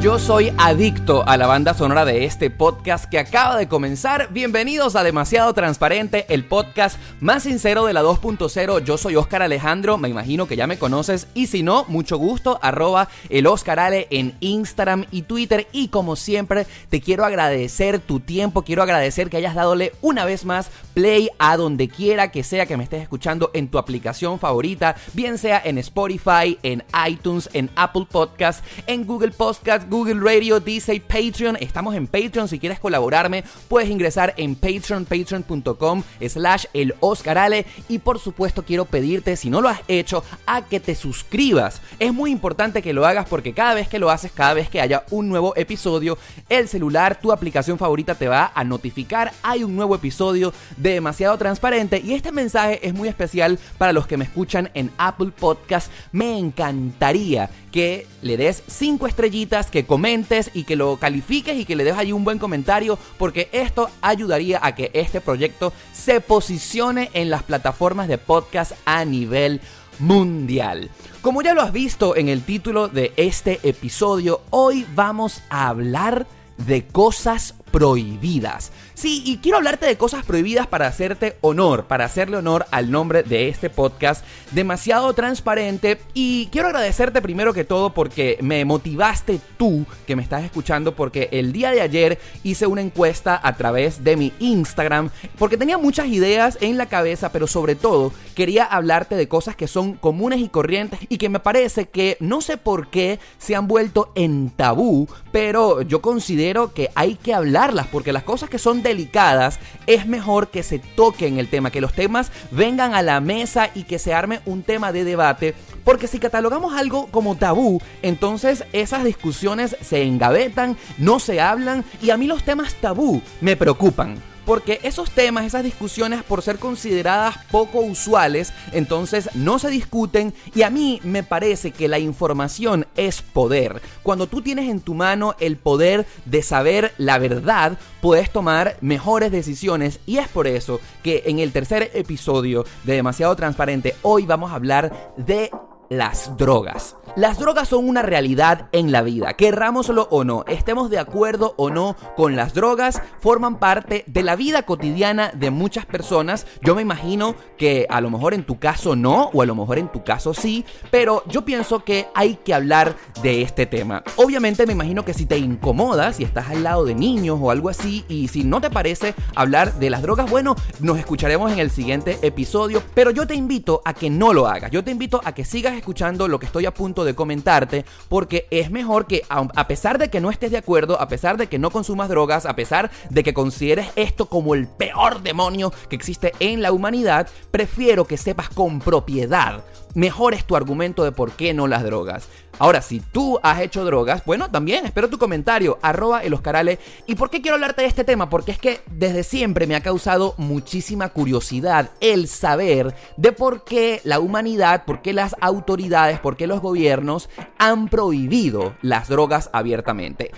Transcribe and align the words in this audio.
Yo 0.00 0.18
soy 0.18 0.50
adicto 0.56 1.28
a 1.28 1.36
la 1.36 1.46
banda 1.46 1.74
sonora 1.74 2.06
de 2.06 2.24
este 2.24 2.48
podcast 2.48 3.04
que 3.04 3.18
acaba 3.18 3.58
de 3.58 3.68
comenzar. 3.68 4.32
Bienvenidos 4.32 4.96
a 4.96 5.04
Demasiado 5.04 5.52
Transparente, 5.52 6.24
el 6.30 6.46
podcast 6.46 6.98
más 7.20 7.42
sincero 7.42 7.84
de 7.84 7.92
la 7.92 8.02
2.0. 8.02 8.82
Yo 8.82 8.96
soy 8.96 9.16
Oscar 9.16 9.42
Alejandro, 9.42 9.98
me 9.98 10.08
imagino 10.08 10.48
que 10.48 10.56
ya 10.56 10.66
me 10.66 10.78
conoces. 10.78 11.28
Y 11.34 11.48
si 11.48 11.62
no, 11.62 11.84
mucho 11.86 12.16
gusto, 12.16 12.58
arroba 12.62 13.10
el 13.28 13.46
Oscar 13.46 13.78
Ale 13.78 14.06
en 14.08 14.34
Instagram 14.40 15.04
y 15.10 15.20
Twitter. 15.22 15.66
Y 15.70 15.88
como 15.88 16.16
siempre, 16.16 16.66
te 16.88 17.02
quiero 17.02 17.26
agradecer 17.26 17.98
tu 17.98 18.20
tiempo, 18.20 18.62
quiero 18.62 18.82
agradecer 18.82 19.28
que 19.28 19.36
hayas 19.36 19.54
dadole 19.54 19.92
una 20.00 20.24
vez 20.24 20.46
más 20.46 20.70
play 20.94 21.28
a 21.38 21.58
donde 21.58 21.90
quiera 21.90 22.30
que 22.30 22.42
sea 22.42 22.64
que 22.64 22.78
me 22.78 22.84
estés 22.84 23.02
escuchando 23.02 23.50
en 23.52 23.68
tu 23.68 23.76
aplicación 23.76 24.38
favorita, 24.38 24.96
bien 25.12 25.36
sea 25.36 25.60
en 25.62 25.76
Spotify, 25.76 26.58
en 26.62 26.84
iTunes, 27.06 27.50
en 27.52 27.68
Apple 27.76 28.06
Podcast, 28.10 28.64
en 28.86 29.04
Google 29.04 29.32
Podcast 29.32 29.89
Google 29.90 30.20
Radio, 30.20 30.60
dice 30.60 31.02
Patreon. 31.04 31.56
Estamos 31.60 31.96
en 31.96 32.06
Patreon. 32.06 32.46
Si 32.46 32.60
quieres 32.60 32.78
colaborarme, 32.78 33.42
puedes 33.66 33.90
ingresar 33.90 34.32
en 34.36 34.54
Patreon, 34.54 35.04
patreon.com 35.04 36.04
slash 36.28 36.66
el 36.72 36.94
Oscarale. 37.00 37.66
Y 37.88 37.98
por 37.98 38.20
supuesto, 38.20 38.62
quiero 38.62 38.84
pedirte, 38.84 39.34
si 39.36 39.50
no 39.50 39.60
lo 39.60 39.68
has 39.68 39.80
hecho, 39.88 40.22
a 40.46 40.62
que 40.62 40.78
te 40.78 40.94
suscribas. 40.94 41.82
Es 41.98 42.14
muy 42.14 42.30
importante 42.30 42.82
que 42.82 42.92
lo 42.92 43.04
hagas 43.04 43.28
porque 43.28 43.52
cada 43.52 43.74
vez 43.74 43.88
que 43.88 43.98
lo 43.98 44.10
haces, 44.10 44.30
cada 44.30 44.54
vez 44.54 44.70
que 44.70 44.80
haya 44.80 45.04
un 45.10 45.28
nuevo 45.28 45.54
episodio, 45.56 46.16
el 46.48 46.68
celular, 46.68 47.20
tu 47.20 47.32
aplicación 47.32 47.76
favorita 47.76 48.14
te 48.14 48.28
va 48.28 48.52
a 48.54 48.62
notificar. 48.62 49.32
Hay 49.42 49.64
un 49.64 49.74
nuevo 49.74 49.96
episodio 49.96 50.54
de 50.76 50.92
demasiado 50.92 51.36
transparente. 51.36 52.00
Y 52.04 52.14
este 52.14 52.30
mensaje 52.30 52.86
es 52.86 52.94
muy 52.94 53.08
especial 53.08 53.58
para 53.76 53.92
los 53.92 54.06
que 54.06 54.16
me 54.16 54.24
escuchan 54.24 54.70
en 54.74 54.92
Apple 54.98 55.32
Podcast. 55.36 55.90
Me 56.12 56.38
encantaría 56.38 57.50
que 57.72 58.06
le 58.22 58.36
des 58.36 58.62
5 58.66 59.06
estrellitas, 59.06 59.70
que 59.70 59.79
comentes 59.86 60.50
y 60.54 60.64
que 60.64 60.76
lo 60.76 60.96
califiques 60.96 61.56
y 61.56 61.64
que 61.64 61.76
le 61.76 61.84
des 61.84 61.96
ahí 61.96 62.12
un 62.12 62.24
buen 62.24 62.38
comentario, 62.38 62.98
porque 63.18 63.48
esto 63.52 63.90
ayudaría 64.00 64.60
a 64.62 64.74
que 64.74 64.90
este 64.94 65.20
proyecto 65.20 65.72
se 65.92 66.20
posicione 66.20 67.10
en 67.14 67.30
las 67.30 67.42
plataformas 67.42 68.08
de 68.08 68.18
podcast 68.18 68.72
a 68.84 69.04
nivel 69.04 69.60
mundial. 69.98 70.90
Como 71.22 71.42
ya 71.42 71.54
lo 71.54 71.62
has 71.62 71.72
visto 71.72 72.16
en 72.16 72.28
el 72.28 72.42
título 72.42 72.88
de 72.88 73.12
este 73.16 73.60
episodio, 73.62 74.42
hoy 74.50 74.86
vamos 74.94 75.42
a 75.50 75.68
hablar 75.68 76.26
de 76.56 76.86
cosas 76.86 77.54
prohibidas. 77.70 78.72
Sí, 79.00 79.22
y 79.24 79.38
quiero 79.38 79.56
hablarte 79.56 79.86
de 79.86 79.96
cosas 79.96 80.26
prohibidas 80.26 80.66
para 80.66 80.86
hacerte 80.86 81.38
honor, 81.40 81.86
para 81.86 82.04
hacerle 82.04 82.36
honor 82.36 82.66
al 82.70 82.90
nombre 82.90 83.22
de 83.22 83.48
este 83.48 83.70
podcast, 83.70 84.22
demasiado 84.50 85.14
transparente. 85.14 85.98
Y 86.12 86.50
quiero 86.52 86.68
agradecerte 86.68 87.22
primero 87.22 87.54
que 87.54 87.64
todo 87.64 87.94
porque 87.94 88.36
me 88.42 88.62
motivaste 88.66 89.40
tú 89.56 89.86
que 90.06 90.16
me 90.16 90.22
estás 90.22 90.44
escuchando, 90.44 90.94
porque 90.94 91.30
el 91.32 91.50
día 91.50 91.70
de 91.70 91.80
ayer 91.80 92.18
hice 92.42 92.66
una 92.66 92.82
encuesta 92.82 93.40
a 93.42 93.56
través 93.56 94.04
de 94.04 94.16
mi 94.18 94.34
Instagram, 94.38 95.08
porque 95.38 95.56
tenía 95.56 95.78
muchas 95.78 96.08
ideas 96.08 96.58
en 96.60 96.76
la 96.76 96.84
cabeza, 96.84 97.32
pero 97.32 97.46
sobre 97.46 97.76
todo 97.76 98.12
quería 98.34 98.64
hablarte 98.64 99.16
de 99.16 99.28
cosas 99.28 99.56
que 99.56 99.66
son 99.66 99.94
comunes 99.94 100.40
y 100.40 100.50
corrientes 100.50 101.00
y 101.08 101.16
que 101.16 101.30
me 101.30 101.40
parece 101.40 101.86
que 101.88 102.18
no 102.20 102.42
sé 102.42 102.58
por 102.58 102.88
qué 102.90 103.18
se 103.38 103.56
han 103.56 103.66
vuelto 103.66 104.12
en 104.14 104.50
tabú, 104.50 105.08
pero 105.32 105.80
yo 105.80 106.02
considero 106.02 106.74
que 106.74 106.90
hay 106.94 107.14
que 107.14 107.32
hablar 107.32 107.70
porque 107.90 108.12
las 108.12 108.24
cosas 108.24 108.50
que 108.50 108.58
son 108.58 108.82
delicadas 108.90 109.58
es 109.86 110.06
mejor 110.06 110.48
que 110.48 110.62
se 110.62 110.78
toquen 110.78 111.38
el 111.38 111.48
tema, 111.48 111.70
que 111.70 111.80
los 111.80 111.92
temas 111.92 112.32
vengan 112.50 112.94
a 112.94 113.02
la 113.02 113.20
mesa 113.20 113.70
y 113.74 113.84
que 113.84 113.98
se 113.98 114.12
arme 114.12 114.40
un 114.46 114.62
tema 114.62 114.92
de 114.92 115.04
debate, 115.04 115.54
porque 115.84 116.08
si 116.08 116.18
catalogamos 116.18 116.74
algo 116.74 117.06
como 117.06 117.36
tabú, 117.36 117.80
entonces 118.02 118.64
esas 118.72 119.04
discusiones 119.04 119.76
se 119.80 120.02
engavetan, 120.02 120.76
no 120.98 121.20
se 121.20 121.40
hablan 121.40 121.84
y 122.02 122.10
a 122.10 122.16
mí 122.16 122.26
los 122.26 122.42
temas 122.42 122.74
tabú 122.74 123.22
me 123.40 123.56
preocupan 123.56 124.29
porque 124.50 124.80
esos 124.82 125.12
temas, 125.12 125.44
esas 125.44 125.62
discusiones, 125.62 126.24
por 126.24 126.42
ser 126.42 126.58
consideradas 126.58 127.38
poco 127.52 127.78
usuales, 127.78 128.52
entonces 128.72 129.30
no 129.34 129.60
se 129.60 129.70
discuten 129.70 130.34
y 130.56 130.62
a 130.62 130.70
mí 130.70 131.00
me 131.04 131.22
parece 131.22 131.70
que 131.70 131.86
la 131.86 132.00
información 132.00 132.84
es 132.96 133.22
poder. 133.22 133.80
Cuando 134.02 134.26
tú 134.26 134.42
tienes 134.42 134.68
en 134.68 134.80
tu 134.80 134.94
mano 134.94 135.36
el 135.38 135.56
poder 135.56 136.04
de 136.24 136.42
saber 136.42 136.92
la 136.98 137.18
verdad, 137.18 137.78
puedes 138.00 138.32
tomar 138.32 138.76
mejores 138.80 139.30
decisiones 139.30 140.00
y 140.04 140.18
es 140.18 140.26
por 140.26 140.48
eso 140.48 140.80
que 141.04 141.22
en 141.26 141.38
el 141.38 141.52
tercer 141.52 141.92
episodio 141.94 142.64
de 142.82 142.94
Demasiado 142.94 143.36
Transparente 143.36 143.94
hoy 144.02 144.26
vamos 144.26 144.50
a 144.50 144.56
hablar 144.56 145.12
de 145.16 145.52
las 145.90 146.36
drogas. 146.36 146.96
Las 147.16 147.40
drogas 147.40 147.66
son 147.66 147.88
una 147.88 148.02
realidad 148.02 148.68
en 148.70 148.92
la 148.92 149.02
vida, 149.02 149.34
querrámoslo 149.34 150.06
o 150.12 150.22
no, 150.22 150.44
estemos 150.46 150.88
de 150.88 151.00
acuerdo 151.00 151.54
o 151.56 151.68
no 151.68 151.96
con 152.16 152.36
las 152.36 152.54
drogas, 152.54 153.02
forman 153.18 153.58
parte 153.58 154.04
de 154.06 154.22
la 154.22 154.36
vida 154.36 154.62
cotidiana 154.62 155.32
de 155.34 155.50
muchas 155.50 155.86
personas. 155.86 156.46
Yo 156.62 156.76
me 156.76 156.82
imagino 156.82 157.34
que 157.58 157.88
a 157.90 158.00
lo 158.00 158.10
mejor 158.10 158.34
en 158.34 158.44
tu 158.44 158.60
caso 158.60 158.94
no, 158.94 159.30
o 159.32 159.42
a 159.42 159.46
lo 159.46 159.56
mejor 159.56 159.78
en 159.78 159.90
tu 159.90 160.04
caso 160.04 160.32
sí, 160.32 160.64
pero 160.92 161.24
yo 161.26 161.44
pienso 161.44 161.82
que 161.82 162.06
hay 162.14 162.36
que 162.36 162.54
hablar 162.54 162.94
de 163.24 163.42
este 163.42 163.66
tema. 163.66 164.04
Obviamente 164.14 164.64
me 164.66 164.74
imagino 164.74 165.04
que 165.04 165.12
si 165.12 165.26
te 165.26 165.38
incomoda, 165.38 166.12
si 166.12 166.22
estás 166.22 166.48
al 166.50 166.62
lado 166.62 166.84
de 166.84 166.94
niños 166.94 167.40
o 167.42 167.50
algo 167.50 167.68
así, 167.68 168.04
y 168.06 168.28
si 168.28 168.44
no 168.44 168.60
te 168.60 168.70
parece 168.70 169.16
hablar 169.34 169.74
de 169.80 169.90
las 169.90 170.02
drogas, 170.02 170.30
bueno, 170.30 170.54
nos 170.78 170.96
escucharemos 170.96 171.50
en 171.50 171.58
el 171.58 171.72
siguiente 171.72 172.20
episodio, 172.22 172.84
pero 172.94 173.10
yo 173.10 173.26
te 173.26 173.34
invito 173.34 173.82
a 173.84 173.94
que 173.94 174.10
no 174.10 174.32
lo 174.32 174.46
hagas, 174.46 174.70
yo 174.70 174.84
te 174.84 174.92
invito 174.92 175.20
a 175.24 175.32
que 175.32 175.44
sigas 175.44 175.79
escuchando 175.80 176.28
lo 176.28 176.38
que 176.38 176.46
estoy 176.46 176.66
a 176.66 176.72
punto 176.72 177.04
de 177.04 177.14
comentarte, 177.14 177.84
porque 178.08 178.46
es 178.50 178.70
mejor 178.70 179.06
que 179.06 179.22
a 179.28 179.66
pesar 179.66 179.98
de 179.98 180.08
que 180.08 180.20
no 180.20 180.30
estés 180.30 180.50
de 180.50 180.58
acuerdo, 180.58 181.00
a 181.00 181.08
pesar 181.08 181.36
de 181.36 181.48
que 181.48 181.58
no 181.58 181.70
consumas 181.70 182.08
drogas, 182.08 182.46
a 182.46 182.54
pesar 182.54 182.90
de 183.10 183.22
que 183.22 183.34
consideres 183.34 183.88
esto 183.96 184.26
como 184.26 184.54
el 184.54 184.68
peor 184.68 185.22
demonio 185.22 185.72
que 185.88 185.96
existe 185.96 186.32
en 186.38 186.62
la 186.62 186.72
humanidad, 186.72 187.28
prefiero 187.50 188.06
que 188.06 188.16
sepas 188.16 188.48
con 188.48 188.78
propiedad 188.80 189.64
mejor 189.94 190.34
es 190.34 190.44
tu 190.44 190.56
argumento 190.56 191.04
de 191.04 191.12
por 191.12 191.32
qué 191.32 191.54
no 191.54 191.66
las 191.66 191.82
drogas. 191.82 192.28
Ahora, 192.58 192.82
si 192.82 193.00
tú 193.00 193.38
has 193.42 193.60
hecho 193.60 193.84
drogas, 193.84 194.22
bueno, 194.26 194.50
también 194.50 194.84
espero 194.84 195.08
tu 195.08 195.16
comentario, 195.16 195.78
arroba 195.80 196.22
el 196.22 196.34
Oscarale. 196.34 196.78
¿Y 197.06 197.14
por 197.14 197.30
qué 197.30 197.40
quiero 197.40 197.54
hablarte 197.54 197.82
de 197.82 197.88
este 197.88 198.04
tema? 198.04 198.28
Porque 198.28 198.52
es 198.52 198.58
que 198.58 198.80
desde 198.90 199.22
siempre 199.22 199.66
me 199.66 199.76
ha 199.76 199.82
causado 199.82 200.34
muchísima 200.36 201.08
curiosidad 201.08 201.90
el 202.00 202.28
saber 202.28 202.94
de 203.16 203.32
por 203.32 203.64
qué 203.64 204.00
la 204.04 204.20
humanidad, 204.20 204.84
por 204.84 205.00
qué 205.00 205.14
las 205.14 205.34
autoridades, 205.40 206.20
por 206.20 206.36
qué 206.36 206.46
los 206.46 206.60
gobiernos 206.60 207.30
han 207.58 207.88
prohibido 207.88 208.74
las 208.82 209.08
drogas 209.08 209.48
abiertamente. 209.54 210.30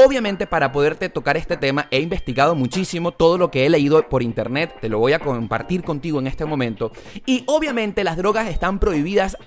Obviamente 0.00 0.46
para 0.46 0.70
poderte 0.70 1.08
tocar 1.08 1.36
este 1.36 1.56
tema 1.56 1.88
he 1.90 1.98
investigado 1.98 2.54
muchísimo 2.54 3.10
todo 3.10 3.36
lo 3.36 3.50
que 3.50 3.66
he 3.66 3.68
leído 3.68 4.08
por 4.08 4.22
internet, 4.22 4.72
te 4.80 4.88
lo 4.88 5.00
voy 5.00 5.12
a 5.12 5.18
compartir 5.18 5.82
contigo 5.82 6.20
en 6.20 6.28
este 6.28 6.44
momento. 6.44 6.92
Y 7.26 7.42
obviamente 7.46 8.04
las 8.04 8.16
drogas 8.16 8.48
están 8.48 8.78
prohibidas 8.78 8.97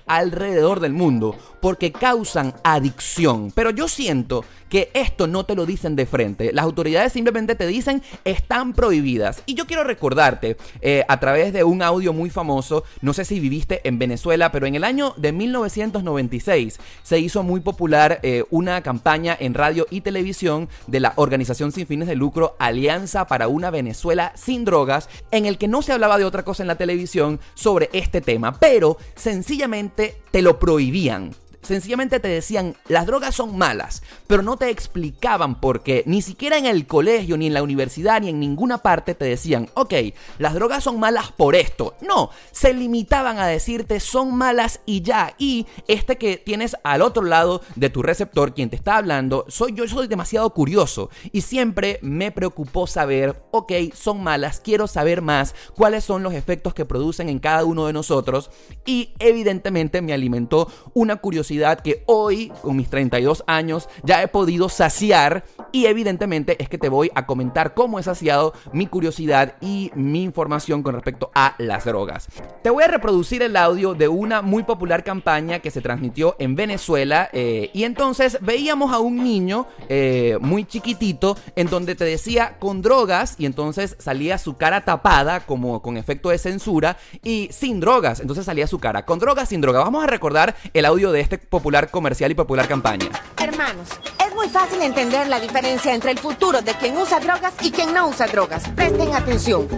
alrededor 0.06 0.80
del 0.80 0.92
mundo 0.92 1.36
porque 1.62 1.92
causan 1.92 2.54
adicción. 2.64 3.52
Pero 3.54 3.70
yo 3.70 3.86
siento 3.86 4.44
que 4.68 4.90
esto 4.94 5.26
no 5.26 5.44
te 5.44 5.54
lo 5.54 5.64
dicen 5.64 5.94
de 5.94 6.06
frente. 6.06 6.52
Las 6.52 6.64
autoridades 6.64 7.12
simplemente 7.12 7.54
te 7.54 7.66
dicen 7.66 8.02
están 8.24 8.72
prohibidas. 8.72 9.42
Y 9.46 9.54
yo 9.54 9.66
quiero 9.66 9.84
recordarte 9.84 10.56
eh, 10.80 11.04
a 11.08 11.20
través 11.20 11.52
de 11.52 11.62
un 11.62 11.82
audio 11.82 12.12
muy 12.12 12.30
famoso, 12.30 12.82
no 13.00 13.12
sé 13.12 13.24
si 13.24 13.38
viviste 13.38 13.86
en 13.86 13.98
Venezuela, 13.98 14.50
pero 14.50 14.66
en 14.66 14.74
el 14.74 14.82
año 14.82 15.14
de 15.18 15.30
1996 15.30 16.80
se 17.02 17.18
hizo 17.18 17.42
muy 17.42 17.60
popular 17.60 18.18
eh, 18.22 18.44
una 18.50 18.82
campaña 18.82 19.36
en 19.38 19.54
radio 19.54 19.86
y 19.88 20.00
televisión 20.00 20.68
de 20.88 21.00
la 21.00 21.12
organización 21.16 21.70
sin 21.70 21.86
fines 21.86 22.08
de 22.08 22.16
lucro 22.16 22.56
Alianza 22.58 23.26
para 23.28 23.46
una 23.46 23.70
Venezuela 23.70 24.32
sin 24.34 24.64
drogas, 24.64 25.08
en 25.30 25.46
el 25.46 25.58
que 25.58 25.68
no 25.68 25.82
se 25.82 25.92
hablaba 25.92 26.18
de 26.18 26.24
otra 26.24 26.44
cosa 26.44 26.64
en 26.64 26.68
la 26.68 26.76
televisión 26.76 27.38
sobre 27.54 27.88
este 27.92 28.20
tema, 28.20 28.58
pero 28.58 28.96
sencillamente 29.14 30.16
te 30.32 30.42
lo 30.42 30.58
prohibían 30.58 31.30
sencillamente 31.62 32.20
te 32.20 32.28
decían, 32.28 32.76
las 32.88 33.06
drogas 33.06 33.34
son 33.34 33.56
malas, 33.56 34.02
pero 34.26 34.42
no 34.42 34.56
te 34.56 34.70
explicaban 34.70 35.60
por 35.60 35.82
qué. 35.82 36.02
Ni 36.06 36.22
siquiera 36.22 36.58
en 36.58 36.66
el 36.66 36.86
colegio, 36.86 37.36
ni 37.36 37.46
en 37.46 37.54
la 37.54 37.62
universidad, 37.62 38.20
ni 38.20 38.28
en 38.28 38.40
ninguna 38.40 38.78
parte 38.78 39.14
te 39.14 39.24
decían, 39.24 39.68
ok, 39.74 39.94
las 40.38 40.54
drogas 40.54 40.84
son 40.84 40.98
malas 40.98 41.32
por 41.32 41.54
esto. 41.54 41.94
No, 42.00 42.30
se 42.50 42.72
limitaban 42.74 43.38
a 43.38 43.46
decirte 43.46 44.00
son 44.00 44.34
malas 44.34 44.80
y 44.86 45.02
ya. 45.02 45.34
Y 45.38 45.66
este 45.88 46.16
que 46.16 46.36
tienes 46.36 46.76
al 46.84 47.02
otro 47.02 47.22
lado 47.22 47.62
de 47.76 47.90
tu 47.90 48.02
receptor, 48.02 48.54
quien 48.54 48.70
te 48.70 48.76
está 48.76 48.96
hablando, 48.96 49.44
soy 49.48 49.72
yo, 49.72 49.86
soy 49.86 50.08
demasiado 50.08 50.50
curioso. 50.50 51.10
Y 51.32 51.42
siempre 51.42 51.98
me 52.02 52.32
preocupó 52.32 52.86
saber, 52.86 53.42
ok, 53.50 53.72
son 53.94 54.22
malas, 54.22 54.60
quiero 54.60 54.86
saber 54.86 55.22
más 55.22 55.54
cuáles 55.76 56.04
son 56.04 56.22
los 56.22 56.34
efectos 56.34 56.74
que 56.74 56.84
producen 56.84 57.28
en 57.28 57.38
cada 57.38 57.64
uno 57.64 57.86
de 57.86 57.92
nosotros. 57.92 58.50
Y 58.84 59.14
evidentemente 59.18 60.02
me 60.02 60.12
alimentó 60.12 60.70
una 60.94 61.16
curiosidad 61.16 61.51
que 61.82 62.02
hoy, 62.06 62.52
con 62.62 62.76
mis 62.76 62.88
32 62.88 63.44
años, 63.46 63.88
ya 64.02 64.22
he 64.22 64.28
podido 64.28 64.68
saciar 64.68 65.44
y 65.70 65.86
evidentemente 65.86 66.56
es 66.62 66.68
que 66.68 66.78
te 66.78 66.88
voy 66.88 67.10
a 67.14 67.26
comentar 67.26 67.74
cómo 67.74 67.98
he 67.98 68.02
saciado 68.02 68.52
mi 68.72 68.86
curiosidad 68.86 69.54
y 69.60 69.90
mi 69.94 70.22
información 70.22 70.82
con 70.82 70.94
respecto 70.94 71.30
a 71.34 71.54
las 71.58 71.84
drogas. 71.84 72.28
Te 72.62 72.70
voy 72.70 72.84
a 72.84 72.88
reproducir 72.88 73.42
el 73.42 73.56
audio 73.56 73.94
de 73.94 74.08
una 74.08 74.42
muy 74.42 74.62
popular 74.62 75.04
campaña 75.04 75.60
que 75.60 75.70
se 75.70 75.80
transmitió 75.80 76.36
en 76.38 76.56
Venezuela 76.56 77.28
eh, 77.32 77.70
y 77.72 77.84
entonces 77.84 78.38
veíamos 78.40 78.92
a 78.92 78.98
un 78.98 79.22
niño 79.22 79.66
eh, 79.88 80.38
muy 80.40 80.64
chiquitito 80.64 81.36
en 81.56 81.68
donde 81.68 81.94
te 81.94 82.04
decía 82.04 82.56
con 82.58 82.82
drogas 82.82 83.36
y 83.38 83.46
entonces 83.46 83.96
salía 83.98 84.38
su 84.38 84.56
cara 84.56 84.84
tapada 84.84 85.40
como 85.40 85.82
con 85.82 85.96
efecto 85.96 86.30
de 86.30 86.38
censura 86.38 86.96
y 87.22 87.48
sin 87.52 87.80
drogas, 87.80 88.20
entonces 88.20 88.44
salía 88.44 88.66
su 88.66 88.78
cara 88.78 89.04
con 89.04 89.18
drogas, 89.18 89.48
sin 89.48 89.60
drogas. 89.60 89.84
Vamos 89.84 90.04
a 90.04 90.06
recordar 90.06 90.54
el 90.74 90.84
audio 90.84 91.12
de 91.12 91.20
este 91.20 91.41
popular 91.48 91.90
comercial 91.90 92.30
y 92.30 92.34
popular 92.34 92.66
campaña. 92.68 93.06
Hermanos, 93.38 93.88
es 94.26 94.34
muy 94.34 94.48
fácil 94.48 94.80
entender 94.82 95.28
la 95.28 95.40
diferencia 95.40 95.94
entre 95.94 96.10
el 96.10 96.18
futuro 96.18 96.62
de 96.62 96.74
quien 96.74 96.96
usa 96.96 97.20
drogas 97.20 97.52
y 97.60 97.70
quien 97.70 97.92
no 97.92 98.08
usa 98.08 98.26
drogas. 98.26 98.68
Presten 98.74 99.14
atención. 99.14 99.68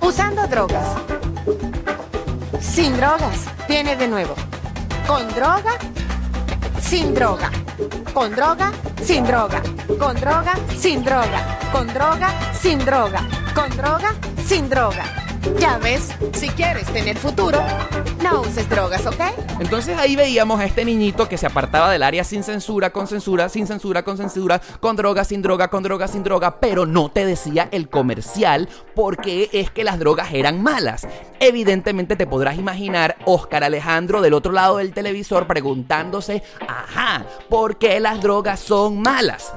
Usando 0.00 0.46
drogas. 0.46 0.86
Sin 2.60 2.96
drogas. 2.96 3.46
Viene 3.68 3.96
de 3.96 4.08
nuevo. 4.08 4.34
Con 5.06 5.28
droga. 5.34 5.74
Sin 6.80 7.14
droga. 7.14 7.50
Con 8.12 8.34
droga. 8.34 8.72
Sin 9.02 9.24
droga. 9.24 9.62
Con 9.98 10.16
droga. 10.20 10.54
Sin 10.78 11.04
droga. 11.04 11.58
Con 11.72 11.86
droga. 11.92 12.52
Sin 12.52 12.78
droga. 12.78 13.28
Con 13.54 13.76
droga. 13.76 14.14
Sin 14.46 14.68
droga. 14.68 15.04
Ya 15.58 15.78
ves, 15.78 16.10
si 16.34 16.48
quieres 16.50 16.86
tener 16.92 17.16
futuro, 17.16 17.58
no 18.22 18.42
uses 18.42 18.68
drogas, 18.68 19.06
¿ok? 19.06 19.20
Entonces 19.60 19.98
ahí 19.98 20.16
veíamos 20.16 20.60
a 20.60 20.64
este 20.64 20.84
niñito 20.84 21.28
que 21.28 21.38
se 21.38 21.46
apartaba 21.46 21.90
del 21.90 22.02
área 22.02 22.24
sin 22.24 22.42
censura, 22.42 22.90
con 22.90 23.06
censura, 23.06 23.48
sin 23.48 23.66
censura, 23.66 24.04
con 24.04 24.16
censura, 24.16 24.60
con 24.80 24.96
droga, 24.96 25.24
sin 25.24 25.42
droga, 25.42 25.68
con 25.68 25.82
droga, 25.82 26.08
sin 26.08 26.22
droga, 26.22 26.60
pero 26.60 26.86
no 26.86 27.10
te 27.10 27.26
decía 27.26 27.68
el 27.72 27.88
comercial 27.88 28.68
porque 28.94 29.50
es 29.52 29.70
que 29.70 29.84
las 29.84 29.98
drogas 29.98 30.32
eran 30.32 30.62
malas. 30.62 31.06
Evidentemente 31.40 32.16
te 32.16 32.26
podrás 32.26 32.56
imaginar 32.56 33.16
Oscar 33.24 33.64
Alejandro 33.64 34.20
del 34.20 34.34
otro 34.34 34.52
lado 34.52 34.76
del 34.78 34.92
televisor 34.92 35.46
preguntándose, 35.46 36.42
ajá, 36.68 37.26
¿por 37.48 37.78
qué 37.78 37.98
las 38.00 38.20
drogas 38.20 38.60
son 38.60 39.00
malas? 39.00 39.52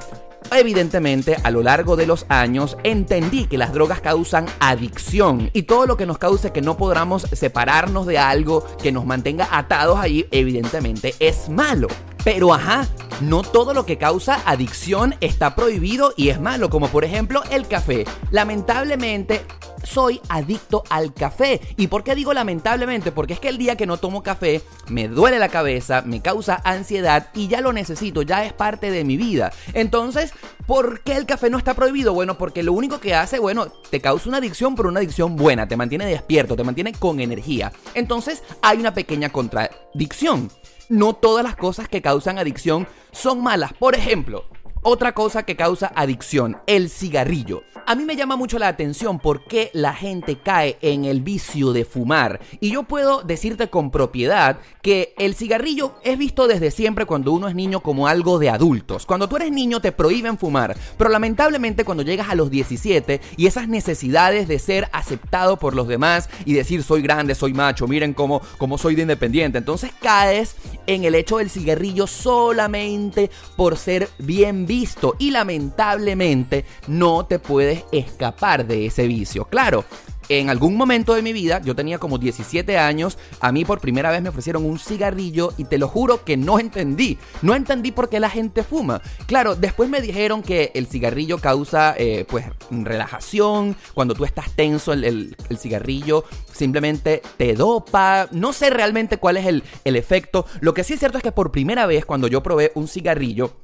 Evidentemente, 0.52 1.36
a 1.42 1.50
lo 1.50 1.62
largo 1.62 1.96
de 1.96 2.06
los 2.06 2.26
años 2.28 2.76
entendí 2.84 3.46
que 3.46 3.58
las 3.58 3.72
drogas 3.72 4.00
causan 4.00 4.46
adicción 4.60 5.50
y 5.52 5.62
todo 5.62 5.86
lo 5.86 5.96
que 5.96 6.06
nos 6.06 6.18
cause 6.18 6.52
que 6.52 6.62
no 6.62 6.76
podamos 6.76 7.22
separarnos 7.22 8.06
de 8.06 8.18
algo 8.18 8.64
que 8.82 8.92
nos 8.92 9.06
mantenga 9.06 9.48
atados 9.50 9.98
ahí, 9.98 10.26
evidentemente 10.30 11.14
es 11.18 11.48
malo. 11.48 11.88
Pero 12.24 12.52
ajá, 12.52 12.88
no 13.20 13.42
todo 13.42 13.72
lo 13.72 13.86
que 13.86 13.98
causa 13.98 14.40
adicción 14.46 15.14
está 15.20 15.54
prohibido 15.54 16.12
y 16.16 16.30
es 16.30 16.40
malo, 16.40 16.70
como 16.70 16.88
por 16.88 17.04
ejemplo 17.04 17.42
el 17.50 17.68
café. 17.68 18.04
Lamentablemente, 18.30 19.44
soy 19.86 20.20
adicto 20.28 20.82
al 20.90 21.14
café. 21.14 21.60
¿Y 21.76 21.86
por 21.86 22.04
qué 22.04 22.14
digo 22.14 22.34
lamentablemente? 22.34 23.12
Porque 23.12 23.34
es 23.34 23.40
que 23.40 23.48
el 23.48 23.58
día 23.58 23.76
que 23.76 23.86
no 23.86 23.96
tomo 23.96 24.22
café 24.22 24.62
me 24.88 25.08
duele 25.08 25.38
la 25.38 25.48
cabeza, 25.48 26.02
me 26.02 26.20
causa 26.20 26.60
ansiedad 26.64 27.30
y 27.34 27.48
ya 27.48 27.60
lo 27.60 27.72
necesito, 27.72 28.22
ya 28.22 28.44
es 28.44 28.52
parte 28.52 28.90
de 28.90 29.04
mi 29.04 29.16
vida. 29.16 29.52
Entonces, 29.72 30.32
¿por 30.66 31.00
qué 31.00 31.16
el 31.16 31.26
café 31.26 31.50
no 31.50 31.58
está 31.58 31.74
prohibido? 31.74 32.12
Bueno, 32.12 32.36
porque 32.36 32.62
lo 32.62 32.72
único 32.72 33.00
que 33.00 33.14
hace, 33.14 33.38
bueno, 33.38 33.68
te 33.90 34.00
causa 34.00 34.28
una 34.28 34.38
adicción, 34.38 34.74
pero 34.74 34.88
una 34.88 35.00
adicción 35.00 35.36
buena, 35.36 35.68
te 35.68 35.76
mantiene 35.76 36.06
despierto, 36.06 36.56
te 36.56 36.64
mantiene 36.64 36.92
con 36.92 37.20
energía. 37.20 37.72
Entonces, 37.94 38.42
hay 38.62 38.78
una 38.78 38.92
pequeña 38.94 39.30
contradicción. 39.30 40.50
No 40.88 41.14
todas 41.14 41.44
las 41.44 41.56
cosas 41.56 41.88
que 41.88 42.02
causan 42.02 42.38
adicción 42.38 42.86
son 43.10 43.42
malas. 43.42 43.72
Por 43.72 43.96
ejemplo, 43.96 44.44
otra 44.88 45.14
cosa 45.14 45.42
que 45.42 45.56
causa 45.56 45.90
adicción, 45.96 46.58
el 46.68 46.90
cigarrillo. 46.90 47.64
A 47.86 47.96
mí 47.96 48.04
me 48.04 48.14
llama 48.14 48.36
mucho 48.36 48.56
la 48.56 48.68
atención 48.68 49.18
por 49.18 49.44
qué 49.44 49.70
la 49.72 49.92
gente 49.92 50.38
cae 50.38 50.78
en 50.80 51.04
el 51.04 51.22
vicio 51.22 51.72
de 51.72 51.84
fumar. 51.84 52.38
Y 52.60 52.70
yo 52.70 52.84
puedo 52.84 53.22
decirte 53.22 53.68
con 53.68 53.90
propiedad 53.90 54.58
que 54.82 55.12
el 55.18 55.34
cigarrillo 55.34 55.96
es 56.04 56.16
visto 56.16 56.46
desde 56.46 56.70
siempre 56.70 57.04
cuando 57.04 57.32
uno 57.32 57.48
es 57.48 57.56
niño 57.56 57.80
como 57.80 58.06
algo 58.06 58.38
de 58.38 58.48
adultos. 58.48 59.06
Cuando 59.06 59.28
tú 59.28 59.34
eres 59.34 59.50
niño 59.50 59.80
te 59.80 59.90
prohíben 59.90 60.38
fumar, 60.38 60.76
pero 60.96 61.10
lamentablemente 61.10 61.84
cuando 61.84 62.04
llegas 62.04 62.28
a 62.28 62.36
los 62.36 62.48
17 62.48 63.20
y 63.36 63.46
esas 63.46 63.66
necesidades 63.66 64.46
de 64.46 64.60
ser 64.60 64.88
aceptado 64.92 65.56
por 65.56 65.74
los 65.74 65.88
demás 65.88 66.28
y 66.44 66.52
decir 66.52 66.84
soy 66.84 67.02
grande, 67.02 67.34
soy 67.34 67.52
macho, 67.52 67.88
miren 67.88 68.14
cómo, 68.14 68.40
cómo 68.56 68.78
soy 68.78 68.94
de 68.94 69.02
independiente, 69.02 69.58
entonces 69.58 69.90
caes 70.00 70.54
en 70.86 71.02
el 71.02 71.16
hecho 71.16 71.38
del 71.38 71.50
cigarrillo 71.50 72.06
solamente 72.06 73.32
por 73.56 73.76
ser 73.76 74.08
bien 74.18 74.64
visto 74.64 74.75
y 75.18 75.30
lamentablemente 75.30 76.64
no 76.86 77.24
te 77.24 77.38
puedes 77.38 77.84
escapar 77.92 78.66
de 78.66 78.86
ese 78.86 79.06
vicio. 79.06 79.46
Claro, 79.46 79.84
en 80.28 80.50
algún 80.50 80.76
momento 80.76 81.14
de 81.14 81.22
mi 81.22 81.32
vida, 81.32 81.60
yo 81.62 81.74
tenía 81.74 81.98
como 81.98 82.18
17 82.18 82.76
años, 82.78 83.16
a 83.40 83.52
mí 83.52 83.64
por 83.64 83.80
primera 83.80 84.10
vez 84.10 84.20
me 84.20 84.28
ofrecieron 84.28 84.64
un 84.64 84.78
cigarrillo 84.78 85.52
y 85.56 85.64
te 85.64 85.78
lo 85.78 85.88
juro 85.88 86.24
que 86.24 86.36
no 86.36 86.58
entendí. 86.58 87.16
No 87.42 87.54
entendí 87.54 87.92
por 87.92 88.08
qué 88.08 88.18
la 88.20 88.28
gente 88.28 88.64
fuma. 88.64 89.00
Claro, 89.26 89.54
después 89.54 89.88
me 89.88 90.00
dijeron 90.00 90.42
que 90.42 90.72
el 90.74 90.88
cigarrillo 90.88 91.38
causa 91.38 91.94
eh, 91.96 92.26
pues 92.28 92.46
relajación, 92.70 93.76
cuando 93.94 94.14
tú 94.14 94.24
estás 94.24 94.50
tenso 94.52 94.92
el, 94.92 95.36
cigarrillo 95.58 96.24
simplemente 96.52 97.22
te 97.36 97.54
dopa. 97.54 98.28
No 98.32 98.52
sé 98.52 98.70
realmente 98.70 99.18
cuál 99.18 99.36
es 99.36 99.46
el, 99.46 99.62
el 99.84 99.96
efecto. 99.96 100.44
Lo 100.60 100.74
que 100.74 100.84
sí 100.84 100.94
es 100.94 100.98
cierto 100.98 101.18
es 101.18 101.24
que 101.24 101.32
por 101.32 101.52
primera 101.52 101.86
vez 101.86 102.04
cuando 102.04 102.26
yo 102.26 102.42
probé 102.42 102.72
un 102.74 102.88
cigarrillo, 102.88 103.54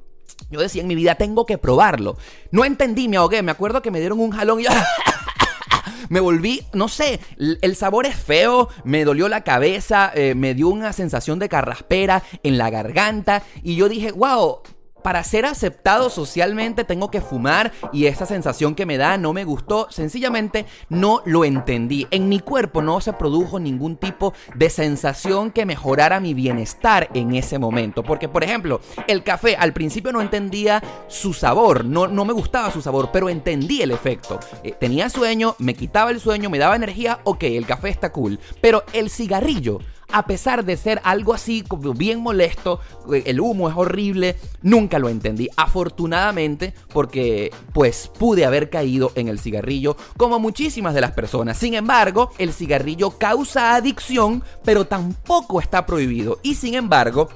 yo 0.50 0.60
decía 0.60 0.82
en 0.82 0.88
mi 0.88 0.94
vida, 0.94 1.14
tengo 1.14 1.46
que 1.46 1.58
probarlo. 1.58 2.16
No 2.50 2.64
entendí, 2.64 3.08
me 3.08 3.16
ahogué. 3.16 3.42
Me 3.42 3.52
acuerdo 3.52 3.82
que 3.82 3.90
me 3.90 4.00
dieron 4.00 4.20
un 4.20 4.30
jalón 4.30 4.60
y 4.60 4.64
me 6.08 6.20
volví, 6.20 6.62
no 6.74 6.88
sé, 6.88 7.20
el 7.38 7.76
sabor 7.76 8.06
es 8.06 8.16
feo, 8.16 8.68
me 8.84 9.04
dolió 9.04 9.28
la 9.28 9.44
cabeza, 9.44 10.12
eh, 10.14 10.34
me 10.34 10.54
dio 10.54 10.68
una 10.68 10.92
sensación 10.92 11.38
de 11.38 11.48
carraspera 11.48 12.22
en 12.42 12.58
la 12.58 12.70
garganta 12.70 13.42
y 13.62 13.76
yo 13.76 13.88
dije, 13.88 14.12
wow, 14.12 14.60
para 15.02 15.24
ser 15.24 15.46
aceptado 15.46 16.10
socialmente 16.10 16.84
tengo 16.84 17.10
que 17.10 17.20
fumar 17.20 17.72
y 17.92 18.06
esa 18.06 18.26
sensación 18.26 18.74
que 18.74 18.86
me 18.86 18.98
da 18.98 19.18
no 19.18 19.32
me 19.32 19.44
gustó, 19.44 19.88
sencillamente 19.90 20.66
no 20.88 21.22
lo 21.24 21.44
entendí. 21.44 22.06
En 22.10 22.28
mi 22.28 22.40
cuerpo 22.40 22.82
no 22.82 23.00
se 23.00 23.12
produjo 23.12 23.58
ningún 23.58 23.96
tipo 23.96 24.32
de 24.54 24.70
sensación 24.70 25.50
que 25.50 25.66
mejorara 25.66 26.20
mi 26.20 26.34
bienestar 26.34 27.08
en 27.14 27.34
ese 27.34 27.58
momento. 27.58 28.02
Porque, 28.02 28.28
por 28.28 28.44
ejemplo, 28.44 28.80
el 29.06 29.22
café 29.22 29.56
al 29.56 29.72
principio 29.72 30.12
no 30.12 30.20
entendía 30.20 30.82
su 31.08 31.32
sabor, 31.32 31.84
no, 31.84 32.06
no 32.06 32.24
me 32.24 32.32
gustaba 32.32 32.70
su 32.70 32.82
sabor, 32.82 33.10
pero 33.12 33.28
entendí 33.28 33.82
el 33.82 33.90
efecto. 33.90 34.38
Eh, 34.62 34.74
tenía 34.78 35.08
sueño, 35.08 35.56
me 35.58 35.74
quitaba 35.74 36.10
el 36.10 36.20
sueño, 36.20 36.50
me 36.50 36.58
daba 36.58 36.76
energía, 36.76 37.20
ok, 37.24 37.42
el 37.44 37.66
café 37.66 37.88
está 37.88 38.12
cool. 38.12 38.38
Pero 38.60 38.84
el 38.92 39.10
cigarrillo 39.10 39.80
a 40.12 40.26
pesar 40.26 40.64
de 40.64 40.76
ser 40.76 41.00
algo 41.04 41.34
así 41.34 41.62
como 41.62 41.94
bien 41.94 42.20
molesto, 42.20 42.80
el 43.12 43.40
humo 43.40 43.68
es 43.68 43.76
horrible, 43.76 44.36
nunca 44.62 44.98
lo 44.98 45.08
entendí. 45.08 45.48
Afortunadamente, 45.56 46.74
porque 46.92 47.50
pues 47.72 48.10
pude 48.18 48.44
haber 48.44 48.70
caído 48.70 49.12
en 49.14 49.28
el 49.28 49.38
cigarrillo 49.38 49.96
como 50.16 50.38
muchísimas 50.38 50.94
de 50.94 51.00
las 51.00 51.12
personas. 51.12 51.58
Sin 51.58 51.74
embargo, 51.74 52.30
el 52.38 52.52
cigarrillo 52.52 53.18
causa 53.18 53.74
adicción, 53.74 54.42
pero 54.64 54.86
tampoco 54.86 55.60
está 55.60 55.86
prohibido. 55.86 56.38
Y 56.42 56.54
sin 56.54 56.74
embargo, 56.74 57.28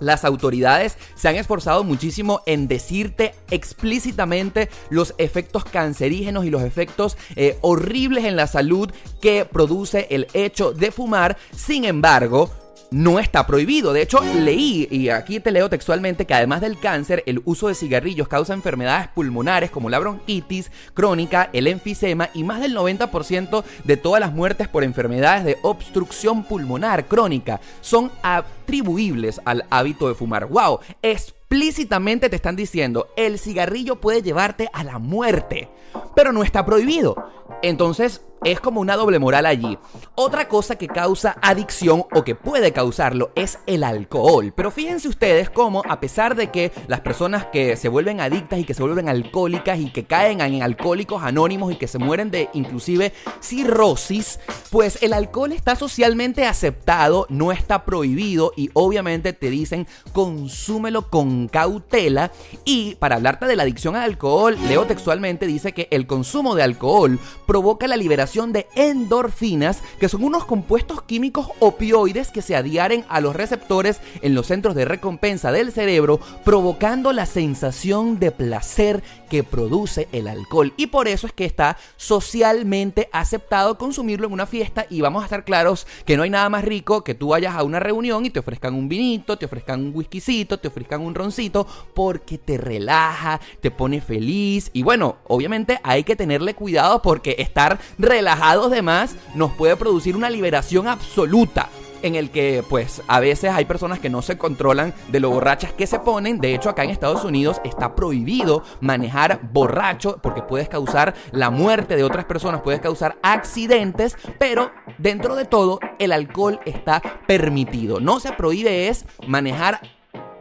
las 0.00 0.24
autoridades 0.24 0.98
se 1.14 1.28
han 1.28 1.36
esforzado 1.36 1.84
muchísimo 1.84 2.42
en 2.46 2.68
decirte 2.68 3.34
explícitamente 3.50 4.68
los 4.90 5.14
efectos 5.18 5.64
cancerígenos 5.64 6.44
y 6.44 6.50
los 6.50 6.62
efectos 6.62 7.16
eh, 7.36 7.58
horribles 7.62 8.24
en 8.24 8.36
la 8.36 8.46
salud 8.46 8.90
que 9.20 9.44
produce 9.44 10.06
el 10.10 10.26
hecho 10.34 10.72
de 10.72 10.90
fumar. 10.90 11.36
Sin 11.54 11.84
embargo, 11.84 12.50
no 12.90 13.18
está 13.18 13.46
prohibido. 13.46 13.92
De 13.92 14.02
hecho, 14.02 14.20
leí, 14.22 14.88
y 14.90 15.08
aquí 15.08 15.40
te 15.40 15.50
leo 15.50 15.68
textualmente, 15.68 16.26
que 16.26 16.34
además 16.34 16.60
del 16.60 16.78
cáncer, 16.78 17.22
el 17.26 17.42
uso 17.44 17.68
de 17.68 17.74
cigarrillos 17.74 18.28
causa 18.28 18.54
enfermedades 18.54 19.08
pulmonares 19.08 19.70
como 19.70 19.90
la 19.90 19.98
bronquitis 19.98 20.70
crónica, 20.94 21.50
el 21.52 21.66
enfisema 21.66 22.30
y 22.34 22.44
más 22.44 22.60
del 22.60 22.76
90% 22.76 23.64
de 23.84 23.96
todas 23.96 24.20
las 24.20 24.32
muertes 24.32 24.68
por 24.68 24.84
enfermedades 24.84 25.44
de 25.44 25.58
obstrucción 25.62 26.44
pulmonar 26.44 27.06
crónica 27.06 27.60
son 27.80 28.10
atribuibles 28.22 29.40
al 29.44 29.64
hábito 29.70 30.08
de 30.08 30.14
fumar. 30.14 30.46
¡Wow! 30.46 30.80
Explícitamente 31.02 32.28
te 32.28 32.36
están 32.36 32.56
diciendo, 32.56 33.08
el 33.16 33.38
cigarrillo 33.38 33.96
puede 34.00 34.22
llevarte 34.22 34.68
a 34.72 34.84
la 34.84 34.98
muerte, 34.98 35.68
pero 36.14 36.32
no 36.32 36.42
está 36.42 36.66
prohibido. 36.66 37.16
Entonces, 37.62 38.22
es 38.44 38.60
como 38.60 38.80
una 38.80 38.96
doble 38.96 39.18
moral 39.18 39.46
allí. 39.46 39.78
Otra 40.14 40.48
cosa 40.48 40.76
que 40.76 40.88
causa 40.88 41.36
adicción 41.42 42.04
o 42.12 42.24
que 42.24 42.34
puede 42.34 42.72
causarlo 42.72 43.30
es 43.34 43.58
el 43.66 43.84
alcohol. 43.84 44.52
Pero 44.54 44.70
fíjense 44.70 45.08
ustedes 45.08 45.50
cómo, 45.50 45.82
a 45.88 46.00
pesar 46.00 46.36
de 46.36 46.50
que 46.50 46.72
las 46.88 47.00
personas 47.00 47.46
que 47.46 47.76
se 47.76 47.88
vuelven 47.88 48.20
adictas 48.20 48.58
y 48.58 48.64
que 48.64 48.74
se 48.74 48.82
vuelven 48.82 49.08
alcohólicas 49.08 49.78
y 49.78 49.90
que 49.90 50.04
caen 50.04 50.40
en 50.40 50.62
alcohólicos 50.62 51.22
anónimos 51.22 51.72
y 51.72 51.76
que 51.76 51.88
se 51.88 51.98
mueren 51.98 52.30
de 52.30 52.48
inclusive 52.52 53.12
cirrosis, 53.40 54.38
pues 54.70 55.02
el 55.02 55.12
alcohol 55.12 55.52
está 55.52 55.76
socialmente 55.76 56.44
aceptado, 56.44 57.26
no 57.28 57.52
está 57.52 57.84
prohibido 57.84 58.52
y 58.56 58.70
obviamente 58.74 59.32
te 59.32 59.50
dicen 59.50 59.86
consúmelo 60.12 61.10
con 61.10 61.48
cautela. 61.48 62.32
Y 62.64 62.96
para 62.96 63.16
hablarte 63.16 63.46
de 63.46 63.56
la 63.56 63.62
adicción 63.62 63.96
al 63.96 64.02
alcohol, 64.02 64.56
leo 64.68 64.86
textualmente, 64.86 65.46
dice 65.46 65.72
que 65.72 65.88
el 65.90 66.06
consumo 66.06 66.54
de 66.54 66.62
alcohol 66.62 67.18
provoca 67.46 67.86
la 67.86 67.96
liberación 67.96 68.25
de 68.26 68.66
endorfinas, 68.74 69.82
que 70.00 70.08
son 70.08 70.24
unos 70.24 70.44
compuestos 70.44 71.00
químicos 71.02 71.48
opioides 71.60 72.32
que 72.32 72.42
se 72.42 72.56
adhieren 72.56 73.04
a 73.08 73.20
los 73.20 73.36
receptores 73.36 74.00
en 74.20 74.34
los 74.34 74.48
centros 74.48 74.74
de 74.74 74.84
recompensa 74.84 75.52
del 75.52 75.70
cerebro, 75.70 76.18
provocando 76.44 77.12
la 77.12 77.24
sensación 77.24 78.18
de 78.18 78.32
placer 78.32 79.02
que 79.30 79.44
produce 79.44 80.08
el 80.10 80.26
alcohol. 80.26 80.74
Y 80.76 80.88
por 80.88 81.06
eso 81.06 81.28
es 81.28 81.32
que 81.32 81.44
está 81.44 81.78
socialmente 81.96 83.08
aceptado 83.12 83.78
consumirlo 83.78 84.26
en 84.26 84.32
una 84.32 84.46
fiesta 84.46 84.86
y 84.90 85.00
vamos 85.00 85.22
a 85.22 85.26
estar 85.26 85.44
claros 85.44 85.86
que 86.04 86.16
no 86.16 86.24
hay 86.24 86.30
nada 86.30 86.48
más 86.48 86.64
rico 86.64 87.04
que 87.04 87.14
tú 87.14 87.28
vayas 87.28 87.54
a 87.54 87.62
una 87.62 87.78
reunión 87.78 88.26
y 88.26 88.30
te 88.30 88.40
ofrezcan 88.40 88.74
un 88.74 88.88
vinito, 88.88 89.38
te 89.38 89.46
ofrezcan 89.46 89.80
un 89.80 89.92
whiskycito, 89.94 90.58
te 90.58 90.68
ofrezcan 90.68 91.00
un 91.00 91.14
roncito, 91.14 91.66
porque 91.94 92.38
te 92.38 92.58
relaja, 92.58 93.40
te 93.60 93.70
pone 93.70 94.00
feliz 94.00 94.70
y 94.72 94.82
bueno, 94.82 95.16
obviamente 95.28 95.78
hay 95.84 96.02
que 96.02 96.16
tenerle 96.16 96.54
cuidado 96.54 97.02
porque 97.02 97.36
estar 97.38 97.78
relajados 98.16 98.70
de 98.70 98.80
más 98.80 99.14
nos 99.34 99.52
puede 99.52 99.76
producir 99.76 100.16
una 100.16 100.30
liberación 100.30 100.88
absoluta 100.88 101.68
en 102.00 102.14
el 102.14 102.30
que 102.30 102.64
pues 102.66 103.02
a 103.08 103.20
veces 103.20 103.50
hay 103.50 103.66
personas 103.66 103.98
que 103.98 104.08
no 104.08 104.22
se 104.22 104.38
controlan 104.38 104.94
de 105.08 105.20
lo 105.20 105.28
borrachas 105.28 105.74
que 105.74 105.86
se 105.86 105.98
ponen. 105.98 106.38
De 106.38 106.54
hecho, 106.54 106.70
acá 106.70 106.82
en 106.82 106.88
Estados 106.88 107.24
Unidos 107.24 107.60
está 107.62 107.94
prohibido 107.94 108.62
manejar 108.80 109.40
borracho 109.52 110.18
porque 110.22 110.40
puedes 110.40 110.66
causar 110.70 111.14
la 111.30 111.50
muerte 111.50 111.94
de 111.94 112.04
otras 112.04 112.24
personas, 112.24 112.62
puedes 112.62 112.80
causar 112.80 113.18
accidentes, 113.22 114.16
pero 114.38 114.70
dentro 114.96 115.36
de 115.36 115.44
todo 115.44 115.78
el 115.98 116.10
alcohol 116.10 116.58
está 116.64 117.02
permitido. 117.26 118.00
No 118.00 118.18
se 118.18 118.32
prohíbe 118.32 118.88
es 118.88 119.04
manejar 119.26 119.82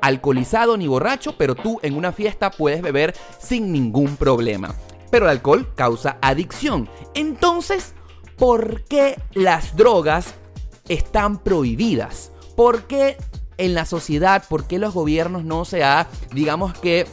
alcoholizado 0.01 0.77
ni 0.77 0.87
borracho, 0.87 1.35
pero 1.37 1.55
tú 1.55 1.81
en 1.83 1.97
una 1.97 2.13
fiesta 2.13 2.51
puedes 2.51 2.81
beber 2.81 3.13
sin 3.37 3.73
ningún 3.73 4.15
problema 4.15 4.73
pero 5.11 5.25
el 5.25 5.31
alcohol 5.31 5.73
causa 5.75 6.17
adicción. 6.21 6.89
Entonces, 7.13 7.93
¿por 8.37 8.83
qué 8.83 9.19
las 9.33 9.75
drogas 9.75 10.35
están 10.87 11.39
prohibidas? 11.39 12.31
¿Por 12.55 12.83
qué 12.83 13.17
en 13.57 13.73
la 13.73 13.85
sociedad, 13.85 14.43
por 14.47 14.67
qué 14.67 14.79
los 14.79 14.93
gobiernos 14.93 15.43
no 15.43 15.65
se 15.65 15.83
ha, 15.83 16.07
digamos 16.31 16.77
que, 16.79 17.05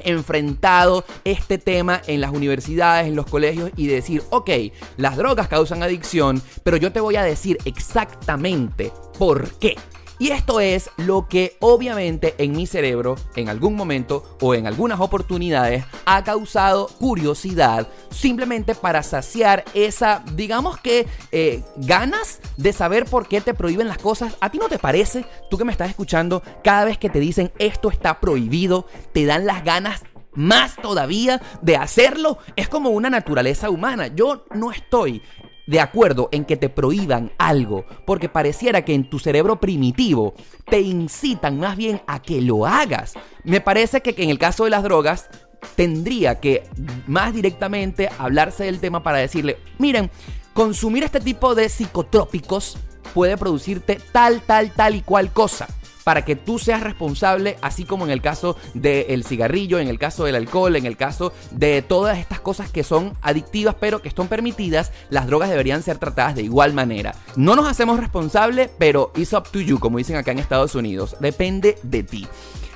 enfrentado 0.00 1.04
este 1.24 1.58
tema 1.58 2.02
en 2.06 2.20
las 2.20 2.32
universidades, 2.32 3.06
en 3.06 3.16
los 3.16 3.26
colegios 3.26 3.70
y 3.76 3.86
decir, 3.86 4.22
ok, 4.30 4.50
las 4.96 5.16
drogas 5.16 5.48
causan 5.48 5.82
adicción, 5.82 6.42
pero 6.62 6.76
yo 6.76 6.92
te 6.92 7.00
voy 7.00 7.16
a 7.16 7.22
decir 7.22 7.58
exactamente 7.64 8.92
por 9.18 9.50
qué. 9.58 9.76
Y 10.24 10.30
esto 10.30 10.58
es 10.58 10.88
lo 10.96 11.28
que 11.28 11.58
obviamente 11.60 12.34
en 12.38 12.52
mi 12.52 12.66
cerebro, 12.66 13.16
en 13.36 13.50
algún 13.50 13.76
momento 13.76 14.38
o 14.40 14.54
en 14.54 14.66
algunas 14.66 14.98
oportunidades, 15.00 15.84
ha 16.06 16.24
causado 16.24 16.86
curiosidad 16.98 17.86
simplemente 18.08 18.74
para 18.74 19.02
saciar 19.02 19.66
esa, 19.74 20.24
digamos 20.32 20.78
que, 20.78 21.06
eh, 21.30 21.62
ganas 21.76 22.40
de 22.56 22.72
saber 22.72 23.04
por 23.04 23.28
qué 23.28 23.42
te 23.42 23.52
prohíben 23.52 23.86
las 23.86 23.98
cosas. 23.98 24.34
¿A 24.40 24.48
ti 24.48 24.56
no 24.56 24.70
te 24.70 24.78
parece, 24.78 25.26
tú 25.50 25.58
que 25.58 25.66
me 25.66 25.72
estás 25.72 25.90
escuchando, 25.90 26.42
cada 26.62 26.86
vez 26.86 26.96
que 26.96 27.10
te 27.10 27.20
dicen 27.20 27.52
esto 27.58 27.90
está 27.90 28.18
prohibido, 28.18 28.86
te 29.12 29.26
dan 29.26 29.44
las 29.44 29.62
ganas 29.62 30.04
más 30.32 30.76
todavía 30.76 31.42
de 31.60 31.76
hacerlo. 31.76 32.38
Es 32.56 32.70
como 32.70 32.88
una 32.90 33.10
naturaleza 33.10 33.68
humana. 33.68 34.08
Yo 34.08 34.46
no 34.54 34.72
estoy 34.72 35.22
de 35.66 35.80
acuerdo 35.80 36.28
en 36.32 36.44
que 36.44 36.56
te 36.56 36.68
prohíban 36.68 37.32
algo, 37.38 37.84
porque 38.04 38.28
pareciera 38.28 38.84
que 38.84 38.94
en 38.94 39.08
tu 39.08 39.18
cerebro 39.18 39.60
primitivo 39.60 40.34
te 40.66 40.80
incitan 40.80 41.58
más 41.58 41.76
bien 41.76 42.02
a 42.06 42.20
que 42.20 42.40
lo 42.40 42.66
hagas. 42.66 43.14
Me 43.44 43.60
parece 43.60 44.00
que 44.02 44.14
en 44.22 44.30
el 44.30 44.38
caso 44.38 44.64
de 44.64 44.70
las 44.70 44.82
drogas 44.82 45.28
tendría 45.76 46.40
que 46.40 46.64
más 47.06 47.32
directamente 47.32 48.10
hablarse 48.18 48.64
del 48.64 48.80
tema 48.80 49.02
para 49.02 49.18
decirle, 49.18 49.58
miren, 49.78 50.10
consumir 50.52 51.04
este 51.04 51.20
tipo 51.20 51.54
de 51.54 51.68
psicotrópicos 51.68 52.76
puede 53.14 53.36
producirte 53.36 53.98
tal, 54.12 54.42
tal, 54.42 54.72
tal 54.72 54.94
y 54.94 55.02
cual 55.02 55.32
cosa 55.32 55.68
para 56.04 56.24
que 56.24 56.36
tú 56.36 56.58
seas 56.58 56.82
responsable, 56.82 57.56
así 57.62 57.84
como 57.84 58.04
en 58.04 58.10
el 58.10 58.20
caso 58.20 58.56
del 58.74 59.24
cigarrillo, 59.24 59.78
en 59.78 59.88
el 59.88 59.98
caso 59.98 60.24
del 60.24 60.36
alcohol, 60.36 60.76
en 60.76 60.86
el 60.86 60.96
caso 60.96 61.32
de 61.50 61.82
todas 61.82 62.18
estas 62.18 62.40
cosas 62.40 62.70
que 62.70 62.84
son 62.84 63.16
adictivas 63.22 63.74
pero 63.80 64.02
que 64.02 64.08
están 64.08 64.28
permitidas, 64.28 64.92
las 65.10 65.26
drogas 65.26 65.50
deberían 65.50 65.82
ser 65.82 65.98
tratadas 65.98 66.36
de 66.36 66.42
igual 66.42 66.72
manera. 66.72 67.14
No 67.36 67.56
nos 67.56 67.66
hacemos 67.66 67.98
responsables, 67.98 68.70
pero 68.78 69.12
it's 69.16 69.32
up 69.32 69.48
to 69.50 69.60
you, 69.60 69.78
como 69.78 69.98
dicen 69.98 70.16
acá 70.16 70.32
en 70.32 70.38
Estados 70.38 70.74
Unidos, 70.74 71.16
depende 71.20 71.78
de 71.82 72.02
ti. 72.02 72.28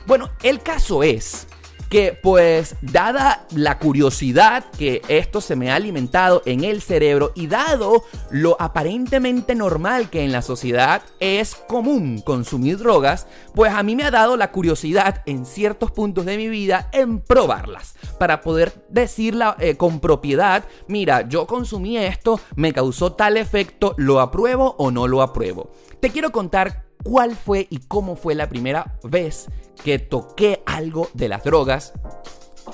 Bueno, 0.07 0.31
el 0.43 0.63
caso 0.63 1.03
es 1.03 1.47
que 1.89 2.19
pues 2.21 2.77
dada 2.83 3.47
la 3.55 3.79
curiosidad 3.79 4.65
que 4.79 5.03
esto 5.09 5.41
se 5.41 5.57
me 5.57 5.71
ha 5.71 5.77
alimentado 5.77 6.43
en 6.45 6.65
el 6.65 6.83
cerebro 6.83 7.33
y 7.35 7.47
dado 7.47 8.05
lo 8.31 8.57
aparentemente 8.61 9.55
normal 9.55 10.11
que 10.11 10.25
en 10.25 10.33
la 10.33 10.43
sociedad 10.43 11.03
es 11.21 11.55
común 11.55 12.21
consumir 12.21 12.79
drogas, 12.79 13.27
pues 13.55 13.73
a 13.73 13.83
mí 13.83 13.97
me 13.97 14.05
ha 14.05 14.11
dado 14.11 14.37
la 14.37 14.53
curiosidad 14.53 15.23
en 15.27 15.47
ciertos 15.47 15.91
puntos 15.91 16.25
de 16.25 16.37
mi 16.37 16.49
vida 16.49 16.89
en 16.93 17.21
probarlas 17.21 17.95
para 18.19 18.41
poder 18.41 18.85
decirla 18.89 19.57
eh, 19.59 19.77
con 19.77 20.01
propiedad, 20.01 20.65
mira, 20.87 21.29
yo 21.29 21.47
consumí 21.47 21.97
esto, 21.97 22.41
me 22.57 22.73
causó 22.73 23.13
tal 23.13 23.37
efecto, 23.37 23.95
lo 23.97 24.21
apruebo 24.21 24.75
o 24.79 24.91
no 24.91 25.07
lo 25.07 25.23
apruebo. 25.23 25.71
Te 26.01 26.11
quiero 26.11 26.31
contar 26.31 26.88
cuál 27.09 27.37
fue 27.37 27.67
y 27.71 27.79
cómo 27.79 28.17
fue 28.17 28.35
la 28.35 28.51
primera 28.51 28.99
vez 29.03 29.47
que 29.83 29.99
toqué 29.99 30.63
algo 30.67 31.09
de 31.15 31.29
las 31.29 31.43
drogas 31.43 31.95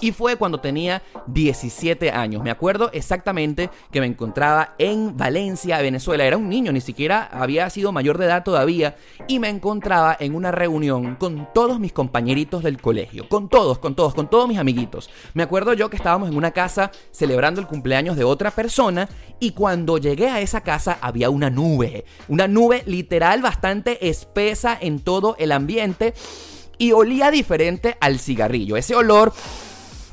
y 0.00 0.12
fue 0.12 0.36
cuando 0.36 0.60
tenía 0.60 1.02
17 1.26 2.10
años. 2.10 2.42
Me 2.42 2.50
acuerdo 2.50 2.90
exactamente 2.92 3.70
que 3.90 4.00
me 4.00 4.06
encontraba 4.06 4.74
en 4.78 5.16
Valencia, 5.16 5.80
Venezuela. 5.80 6.24
Era 6.24 6.36
un 6.36 6.48
niño, 6.48 6.72
ni 6.72 6.80
siquiera 6.80 7.28
había 7.32 7.68
sido 7.70 7.92
mayor 7.92 8.18
de 8.18 8.26
edad 8.26 8.44
todavía. 8.44 8.96
Y 9.28 9.38
me 9.38 9.48
encontraba 9.48 10.16
en 10.18 10.34
una 10.34 10.50
reunión 10.50 11.16
con 11.16 11.48
todos 11.52 11.80
mis 11.80 11.92
compañeritos 11.92 12.62
del 12.62 12.80
colegio. 12.80 13.28
Con 13.28 13.48
todos, 13.48 13.78
con 13.78 13.94
todos, 13.94 14.14
con 14.14 14.28
todos 14.28 14.48
mis 14.48 14.58
amiguitos. 14.58 15.10
Me 15.34 15.42
acuerdo 15.42 15.72
yo 15.72 15.90
que 15.90 15.96
estábamos 15.96 16.28
en 16.28 16.36
una 16.36 16.50
casa 16.52 16.90
celebrando 17.10 17.60
el 17.60 17.66
cumpleaños 17.66 18.16
de 18.16 18.24
otra 18.24 18.50
persona. 18.50 19.08
Y 19.40 19.52
cuando 19.52 19.98
llegué 19.98 20.28
a 20.28 20.40
esa 20.40 20.62
casa 20.62 20.98
había 21.00 21.30
una 21.30 21.50
nube. 21.50 22.04
Una 22.28 22.48
nube 22.48 22.82
literal 22.86 23.42
bastante 23.42 24.08
espesa 24.08 24.76
en 24.80 25.00
todo 25.00 25.36
el 25.38 25.52
ambiente 25.52 26.14
y 26.78 26.92
olía 26.92 27.30
diferente 27.30 27.96
al 28.00 28.18
cigarrillo. 28.18 28.76
Ese 28.76 28.94
olor 28.94 29.32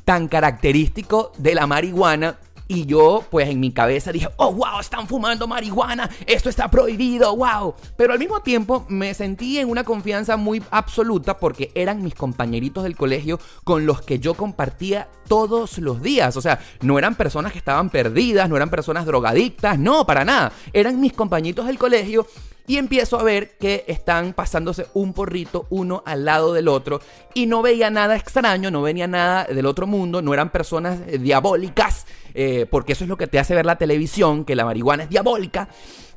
tan 0.06 0.28
característico 0.28 1.32
de 1.38 1.56
la 1.56 1.68
marihuana. 1.68 2.38
Y 2.68 2.86
yo, 2.86 3.26
pues 3.30 3.50
en 3.50 3.60
mi 3.60 3.74
cabeza 3.74 4.14
dije, 4.14 4.30
oh, 4.38 4.54
wow, 4.54 4.80
están 4.80 5.06
fumando 5.06 5.46
marihuana, 5.46 6.10
esto 6.26 6.48
está 6.48 6.72
prohibido, 6.72 7.36
wow. 7.36 7.76
Pero 7.98 8.14
al 8.14 8.20
mismo 8.20 8.40
tiempo 8.40 8.86
me 8.88 9.14
sentí 9.14 9.60
en 9.60 9.70
una 9.70 9.84
confianza 9.84 10.38
muy 10.38 10.64
absoluta 10.72 11.38
porque 11.38 11.74
eran 11.76 12.02
mis 12.02 12.16
compañeritos 12.16 12.84
del 12.84 12.96
colegio 12.96 13.42
con 13.66 13.86
los 13.86 14.02
que 14.02 14.20
yo 14.20 14.36
compartía 14.36 15.10
todos 15.28 15.80
los 15.80 16.02
días. 16.02 16.38
O 16.38 16.42
sea, 16.42 16.62
no 16.80 16.98
eran 16.98 17.16
personas 17.16 17.52
que 17.52 17.58
estaban 17.58 17.90
perdidas, 17.90 18.48
no 18.48 18.56
eran 18.56 18.70
personas 18.70 19.06
drogadictas, 19.06 19.78
no, 19.78 20.06
para 20.06 20.24
nada. 20.24 20.54
Eran 20.72 21.02
mis 21.02 21.12
compañeritos 21.12 21.68
del 21.68 21.78
colegio 21.78 22.26
y 22.72 22.78
empiezo 22.78 23.20
a 23.20 23.24
ver 23.24 23.58
que 23.58 23.84
están 23.90 24.32
pasándose 24.32 24.88
un 24.94 25.12
porrito 25.12 25.68
uno 25.70 26.04
al 26.06 26.24
lado 26.24 26.54
del 26.54 26.70
otro 26.70 27.02
y 27.34 27.46
no 27.46 27.62
veía 27.62 27.90
nada 27.90 28.16
extraño, 28.16 28.72
no 28.72 28.82
venía 28.82 29.08
nada 29.08 29.44
del 29.44 29.66
otro 29.66 29.88
mundo, 29.88 30.22
no 30.22 30.34
eran 30.34 30.54
personas 30.54 31.02
eh, 31.06 31.18
diabólicas, 31.18 32.06
eh, 32.34 32.66
porque 32.72 32.94
eso 32.94 33.04
es 33.04 33.10
lo 33.10 33.18
que 33.18 33.28
te 33.28 33.40
hace 33.40 33.56
ver 33.56 33.66
la 33.66 33.78
televisión, 33.78 34.46
que 34.46 34.56
la 34.56 34.64
marihuana 34.64 35.04
es 35.04 35.10
diabólica. 35.10 35.68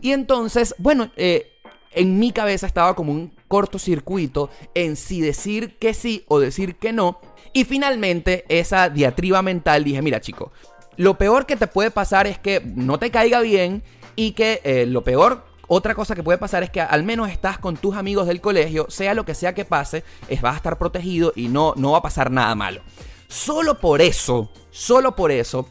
Y 0.01 0.13
entonces, 0.13 0.77
bueno, 0.79 1.11
eh, 1.17 1.59
en 1.91 2.21
mi 2.21 2.31
cabeza 2.31 2.69
estaba 2.69 2.95
como 2.95 3.11
un 3.11 3.35
cortocircuito 3.49 4.49
en 4.75 4.95
si 4.95 5.21
decir 5.21 5.77
que 5.79 5.93
sí 5.93 6.25
o 6.29 6.39
decir 6.39 6.77
que 6.77 6.93
no. 6.93 7.21
Y 7.53 7.65
finalmente 7.65 8.45
esa 8.49 8.91
diatriba 8.91 9.43
mental 9.43 9.83
dije, 9.83 10.03
mira 10.03 10.21
chico, 10.21 10.53
lo 10.97 11.19
peor 11.19 11.47
que 11.47 11.57
te 11.57 11.67
puede 11.67 11.91
pasar 11.91 12.29
es 12.29 12.39
que 12.39 12.63
no 12.65 13.01
te 13.01 13.11
caiga 13.11 13.41
bien 13.41 13.83
y 14.15 14.35
que 14.35 14.87
lo 14.87 15.03
peor 15.03 15.53
otra 15.67 15.95
cosa 15.95 16.15
que 16.15 16.23
puede 16.23 16.39
pasar 16.39 16.63
es 16.63 16.71
que 16.71 16.81
al 16.81 17.03
menos 17.03 17.31
estás 17.31 17.59
con 17.59 17.77
tus 17.77 17.97
amigos 17.97 18.27
del 18.27 18.41
colegio, 18.41 18.87
sea 18.89 19.15
lo 19.15 19.25
que 19.25 19.35
sea 19.35 19.55
que 19.55 19.65
pase, 19.65 20.05
es, 20.29 20.41
vas 20.43 20.55
a 20.55 20.57
estar 20.59 20.79
protegido 20.79 21.33
y 21.35 21.49
no, 21.49 21.75
no 21.77 21.93
va 21.93 21.99
a 21.99 22.03
pasar 22.03 22.31
nada 22.31 22.55
malo. 22.55 22.83
Solo 23.29 23.81
por 23.81 24.01
eso, 24.01 24.51
solo 24.71 25.17
por 25.17 25.33
eso, 25.33 25.69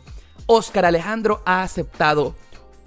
Oscar 0.47 0.85
Alejandro 0.85 1.41
ha 1.45 1.63
aceptado 1.63 2.35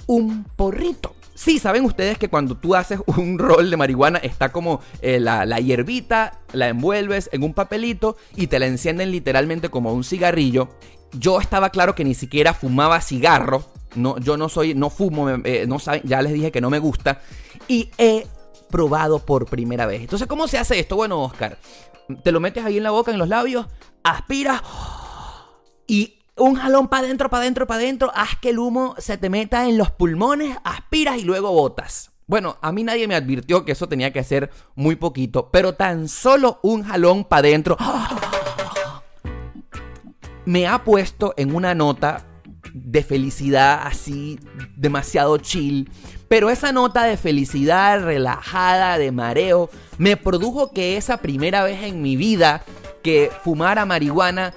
un 0.07 0.45
porrito. 0.57 1.15
Sí, 1.35 1.59
saben 1.59 1.85
ustedes 1.85 2.17
que 2.17 2.29
cuando 2.29 2.57
tú 2.57 2.75
haces 2.75 3.01
un 3.07 3.39
rol 3.39 3.71
de 3.71 3.77
marihuana 3.77 4.19
está 4.19 4.51
como 4.51 4.81
eh, 5.03 5.21
la, 5.21 5.45
la, 5.45 5.61
hierbita, 5.61 6.41
la 6.53 6.69
envuelves 6.69 7.29
en 7.33 7.43
un 7.43 7.55
papelito 7.55 8.17
y 8.35 8.47
te 8.47 8.59
la 8.59 8.67
encienden 8.67 9.11
literalmente 9.11 9.69
como 9.69 9.93
un 9.93 10.03
cigarrillo. 10.03 10.69
Yo 11.13 11.41
estaba 11.41 11.71
claro 11.71 11.95
que 11.95 12.05
ni 12.05 12.15
siquiera 12.15 12.55
fumaba 12.55 13.01
cigarro. 13.01 13.65
No, 13.97 14.19
yo 14.19 14.37
no 14.37 14.49
soy, 14.49 14.75
no 14.75 14.91
fumo, 14.91 15.29
eh, 15.31 15.67
no 15.67 15.79
saben, 15.79 16.03
ya 16.05 16.23
les 16.23 16.33
dije 16.33 16.53
que 16.53 16.61
no 16.61 16.71
me 16.71 16.79
gusta. 16.79 17.21
Y 17.69 17.91
he 17.99 18.27
probado 18.71 19.19
por 19.19 19.47
primera 19.47 19.87
vez. 19.87 20.03
Entonces, 20.03 20.29
¿cómo 20.29 20.49
se 20.49 20.59
hace 20.59 20.79
esto? 20.79 20.97
Bueno, 20.97 21.23
Oscar, 21.23 21.59
te 22.23 22.33
lo 22.33 22.41
metes 22.41 22.65
ahí 22.65 22.77
en 22.77 22.83
la 22.83 22.91
boca, 22.91 23.11
en 23.11 23.19
los 23.19 23.29
labios, 23.29 23.67
aspiras 24.05 24.63
y 25.87 26.19
un 26.37 26.55
jalón 26.57 26.89
para 26.89 27.07
adentro, 27.07 27.31
para 27.31 27.43
adentro, 27.43 27.67
para 27.67 27.81
adentro, 27.81 28.13
haz 28.15 28.39
que 28.41 28.51
el 28.51 28.59
humo 28.59 28.95
se 28.99 29.17
te 29.17 29.31
meta 29.31 29.69
en 29.69 29.79
los 29.79 29.91
pulmones, 29.91 30.57
aspiras 30.65 31.19
y 31.19 31.23
luego 31.23 31.51
botas. 31.53 32.13
Bueno, 32.27 32.59
a 32.61 32.73
mí 32.73 32.83
nadie 32.83 33.09
me 33.09 33.15
advirtió 33.15 33.65
que 33.65 33.73
eso 33.73 33.89
tenía 33.89 34.13
que 34.13 34.25
ser 34.25 34.51
muy 34.75 34.97
poquito, 34.97 35.51
pero 35.51 35.75
tan 35.75 36.09
solo 36.09 36.59
un 36.63 36.83
jalón 36.83 37.25
para 37.25 37.49
adentro 37.49 37.77
me 40.45 40.67
ha 40.67 40.85
puesto 40.85 41.35
en 41.37 41.55
una 41.55 41.75
nota 41.75 42.25
de 42.85 43.03
felicidad 43.03 43.81
así 43.87 44.39
demasiado 44.77 45.39
chill. 45.39 45.91
Pero 46.29 46.51
esa 46.51 46.73
nota 46.73 47.05
de 47.05 47.17
felicidad 47.17 48.03
relajada, 48.05 48.99
de 48.99 49.13
mareo, 49.13 49.71
me 49.99 50.17
produjo 50.17 50.73
que 50.73 50.97
esa 50.97 51.19
primera 51.19 51.65
vez 51.65 51.83
en 51.83 52.03
mi 52.03 52.17
vida 52.17 52.63
que 53.03 53.31
fumara 53.45 53.87
marihuana 53.87 54.53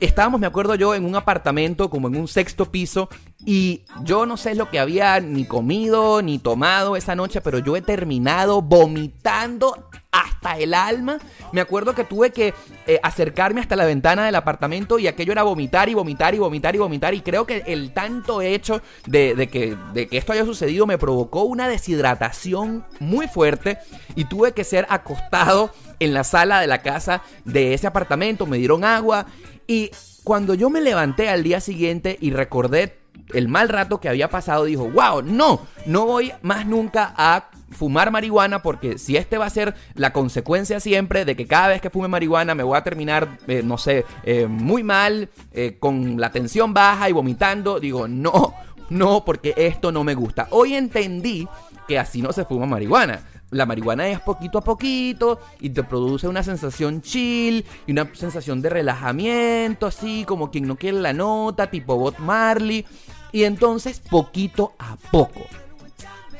estábamos, 0.00 0.40
me 0.40 0.46
acuerdo 0.46 0.74
yo, 0.74 0.94
en 0.94 1.04
un 1.04 1.16
apartamento 1.16 1.90
como 1.90 2.08
en 2.08 2.16
un 2.16 2.28
sexto 2.28 2.70
piso 2.70 3.08
y 3.44 3.82
yo 4.02 4.26
no 4.26 4.36
sé 4.36 4.54
lo 4.54 4.70
que 4.70 4.78
había 4.78 5.20
ni 5.20 5.44
comido 5.44 6.22
ni 6.22 6.38
tomado 6.38 6.96
esa 6.96 7.14
noche, 7.14 7.40
pero 7.40 7.58
yo 7.58 7.76
he 7.76 7.82
terminado 7.82 8.62
vomitando 8.62 9.88
hasta 10.10 10.58
el 10.58 10.74
alma. 10.74 11.18
Me 11.52 11.60
acuerdo 11.60 11.94
que 11.94 12.04
tuve 12.04 12.30
que 12.30 12.54
eh, 12.86 12.98
acercarme 13.02 13.60
hasta 13.60 13.76
la 13.76 13.84
ventana 13.84 14.24
del 14.24 14.34
apartamento 14.34 14.98
y 14.98 15.06
aquello 15.06 15.32
era 15.32 15.42
vomitar 15.42 15.88
y 15.88 15.94
vomitar 15.94 16.32
y 16.32 16.38
vomitar 16.38 16.74
y 16.74 16.78
vomitar. 16.78 17.14
Y 17.14 17.20
creo 17.20 17.46
que 17.46 17.62
el 17.66 17.92
tanto 17.92 18.42
hecho 18.42 18.82
de, 19.06 19.48
que, 19.50 19.76
de 19.92 20.08
que 20.08 20.18
esto 20.18 20.32
haya 20.32 20.44
sucedido 20.44 20.86
me 20.86 20.98
provocó 20.98 21.42
una 21.42 21.68
deshidratación 21.68 22.84
muy 23.00 23.28
fuerte 23.28 23.78
y 24.16 24.24
tuve 24.24 24.52
que 24.52 24.64
ser 24.64 24.86
acostado 24.88 25.70
en 26.00 26.14
la 26.14 26.24
sala 26.24 26.60
de 26.60 26.66
la 26.66 26.82
casa 26.82 27.22
de 27.44 27.74
ese 27.74 27.86
apartamento. 27.86 28.46
Me 28.46 28.58
dieron 28.58 28.84
agua 28.84 29.26
y 29.68 29.90
cuando 30.24 30.54
yo 30.54 30.70
me 30.70 30.80
levanté 30.80 31.28
al 31.28 31.44
día 31.44 31.60
siguiente 31.60 32.16
y 32.20 32.30
recordé 32.30 32.98
el 33.34 33.48
mal 33.48 33.68
rato 33.68 34.00
que 34.00 34.08
había 34.08 34.30
pasado, 34.30 34.64
dijo, 34.64 34.88
wow, 34.88 35.22
no, 35.22 35.60
no 35.84 36.06
voy 36.06 36.32
más 36.40 36.66
nunca 36.66 37.14
a 37.16 37.50
fumar 37.70 38.10
marihuana 38.10 38.62
porque 38.62 38.96
si 38.96 39.18
este 39.18 39.36
va 39.36 39.44
a 39.44 39.50
ser 39.50 39.74
la 39.94 40.14
consecuencia 40.14 40.80
siempre 40.80 41.26
de 41.26 41.36
que 41.36 41.46
cada 41.46 41.68
vez 41.68 41.82
que 41.82 41.90
fume 41.90 42.08
marihuana 42.08 42.54
me 42.54 42.62
voy 42.62 42.78
a 42.78 42.82
terminar, 42.82 43.38
eh, 43.46 43.62
no 43.62 43.76
sé, 43.76 44.06
eh, 44.24 44.46
muy 44.46 44.82
mal, 44.82 45.28
eh, 45.52 45.76
con 45.78 46.18
la 46.18 46.32
tensión 46.32 46.72
baja 46.72 47.10
y 47.10 47.12
vomitando, 47.12 47.78
digo, 47.78 48.08
no, 48.08 48.54
no, 48.88 49.22
porque 49.26 49.52
esto 49.58 49.92
no 49.92 50.02
me 50.02 50.14
gusta. 50.14 50.48
Hoy 50.50 50.74
entendí 50.74 51.46
que 51.86 51.98
así 51.98 52.22
no 52.22 52.32
se 52.32 52.46
fuma 52.46 52.64
marihuana 52.64 53.20
la 53.50 53.66
marihuana 53.66 54.08
es 54.08 54.20
poquito 54.20 54.58
a 54.58 54.62
poquito 54.62 55.40
y 55.60 55.70
te 55.70 55.82
produce 55.82 56.28
una 56.28 56.42
sensación 56.42 57.00
chill 57.00 57.64
y 57.86 57.92
una 57.92 58.12
sensación 58.14 58.60
de 58.60 58.70
relajamiento, 58.70 59.86
así 59.86 60.24
como 60.24 60.50
quien 60.50 60.66
no 60.66 60.76
quiere 60.76 61.00
la 61.00 61.12
nota, 61.12 61.70
tipo 61.70 61.96
Bob 61.96 62.18
Marley. 62.18 62.84
Y 63.32 63.44
entonces, 63.44 64.00
poquito 64.00 64.72
a 64.78 64.96
poco. 65.10 65.40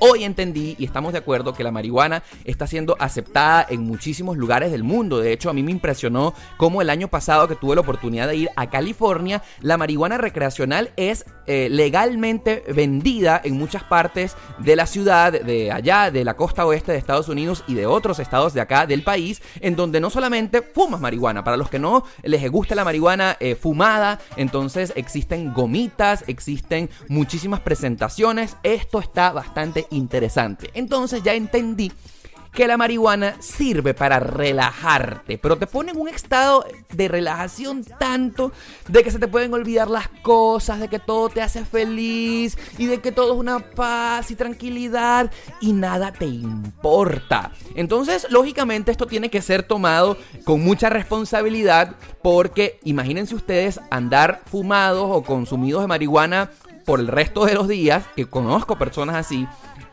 Hoy 0.00 0.22
entendí 0.22 0.76
y 0.78 0.84
estamos 0.84 1.12
de 1.12 1.18
acuerdo 1.18 1.54
que 1.54 1.64
la 1.64 1.72
marihuana 1.72 2.22
está 2.44 2.68
siendo 2.68 2.96
aceptada 3.00 3.66
en 3.68 3.82
muchísimos 3.82 4.36
lugares 4.36 4.70
del 4.70 4.84
mundo. 4.84 5.18
De 5.18 5.32
hecho, 5.32 5.50
a 5.50 5.52
mí 5.52 5.64
me 5.64 5.72
impresionó 5.72 6.34
cómo 6.56 6.80
el 6.80 6.88
año 6.88 7.08
pasado 7.08 7.48
que 7.48 7.56
tuve 7.56 7.74
la 7.74 7.80
oportunidad 7.80 8.28
de 8.28 8.36
ir 8.36 8.50
a 8.54 8.70
California, 8.70 9.42
la 9.60 9.76
marihuana 9.76 10.16
recreacional 10.16 10.92
es 10.96 11.24
eh, 11.46 11.68
legalmente 11.68 12.62
vendida 12.72 13.40
en 13.42 13.58
muchas 13.58 13.82
partes 13.82 14.36
de 14.58 14.76
la 14.76 14.86
ciudad, 14.86 15.32
de 15.32 15.72
allá, 15.72 16.12
de 16.12 16.24
la 16.24 16.34
costa 16.34 16.64
oeste 16.64 16.92
de 16.92 16.98
Estados 16.98 17.28
Unidos 17.28 17.64
y 17.66 17.74
de 17.74 17.86
otros 17.86 18.20
estados 18.20 18.54
de 18.54 18.60
acá 18.60 18.86
del 18.86 19.02
país, 19.02 19.42
en 19.60 19.74
donde 19.74 20.00
no 20.00 20.10
solamente 20.10 20.62
fumas 20.62 21.00
marihuana, 21.00 21.42
para 21.42 21.56
los 21.56 21.70
que 21.70 21.80
no 21.80 22.04
les 22.22 22.48
gusta 22.48 22.76
la 22.76 22.84
marihuana 22.84 23.36
eh, 23.40 23.56
fumada, 23.56 24.20
entonces 24.36 24.92
existen 24.94 25.52
gomitas, 25.52 26.22
existen 26.28 26.88
muchísimas 27.08 27.60
presentaciones. 27.60 28.56
Esto 28.62 29.00
está 29.00 29.32
bastante 29.32 29.87
interesante. 29.90 30.70
Entonces 30.74 31.22
ya 31.22 31.34
entendí 31.34 31.92
que 32.52 32.66
la 32.66 32.76
marihuana 32.76 33.36
sirve 33.40 33.94
para 33.94 34.18
relajarte, 34.20 35.38
pero 35.38 35.56
te 35.56 35.66
pone 35.66 35.92
en 35.92 36.00
un 36.00 36.08
estado 36.08 36.64
de 36.92 37.06
relajación 37.08 37.84
tanto 37.84 38.52
de 38.88 39.04
que 39.04 39.10
se 39.10 39.18
te 39.18 39.28
pueden 39.28 39.52
olvidar 39.54 39.88
las 39.88 40.08
cosas, 40.22 40.80
de 40.80 40.88
que 40.88 40.98
todo 40.98 41.28
te 41.28 41.42
hace 41.42 41.64
feliz 41.64 42.58
y 42.76 42.86
de 42.86 42.98
que 42.98 43.12
todo 43.12 43.34
es 43.34 43.38
una 43.38 43.60
paz 43.60 44.30
y 44.30 44.34
tranquilidad 44.34 45.30
y 45.60 45.72
nada 45.72 46.12
te 46.12 46.26
importa. 46.26 47.52
Entonces, 47.74 48.26
lógicamente 48.30 48.90
esto 48.90 49.06
tiene 49.06 49.30
que 49.30 49.42
ser 49.42 49.62
tomado 49.62 50.16
con 50.44 50.62
mucha 50.62 50.90
responsabilidad 50.90 51.94
porque 52.22 52.80
imagínense 52.82 53.34
ustedes 53.34 53.80
andar 53.90 54.42
fumados 54.46 55.06
o 55.08 55.22
consumidos 55.22 55.82
de 55.82 55.86
marihuana 55.86 56.50
por 56.88 57.00
el 57.00 57.08
resto 57.08 57.44
de 57.44 57.52
los 57.52 57.68
días, 57.68 58.06
que 58.16 58.24
conozco 58.24 58.78
personas 58.78 59.14
así, 59.16 59.46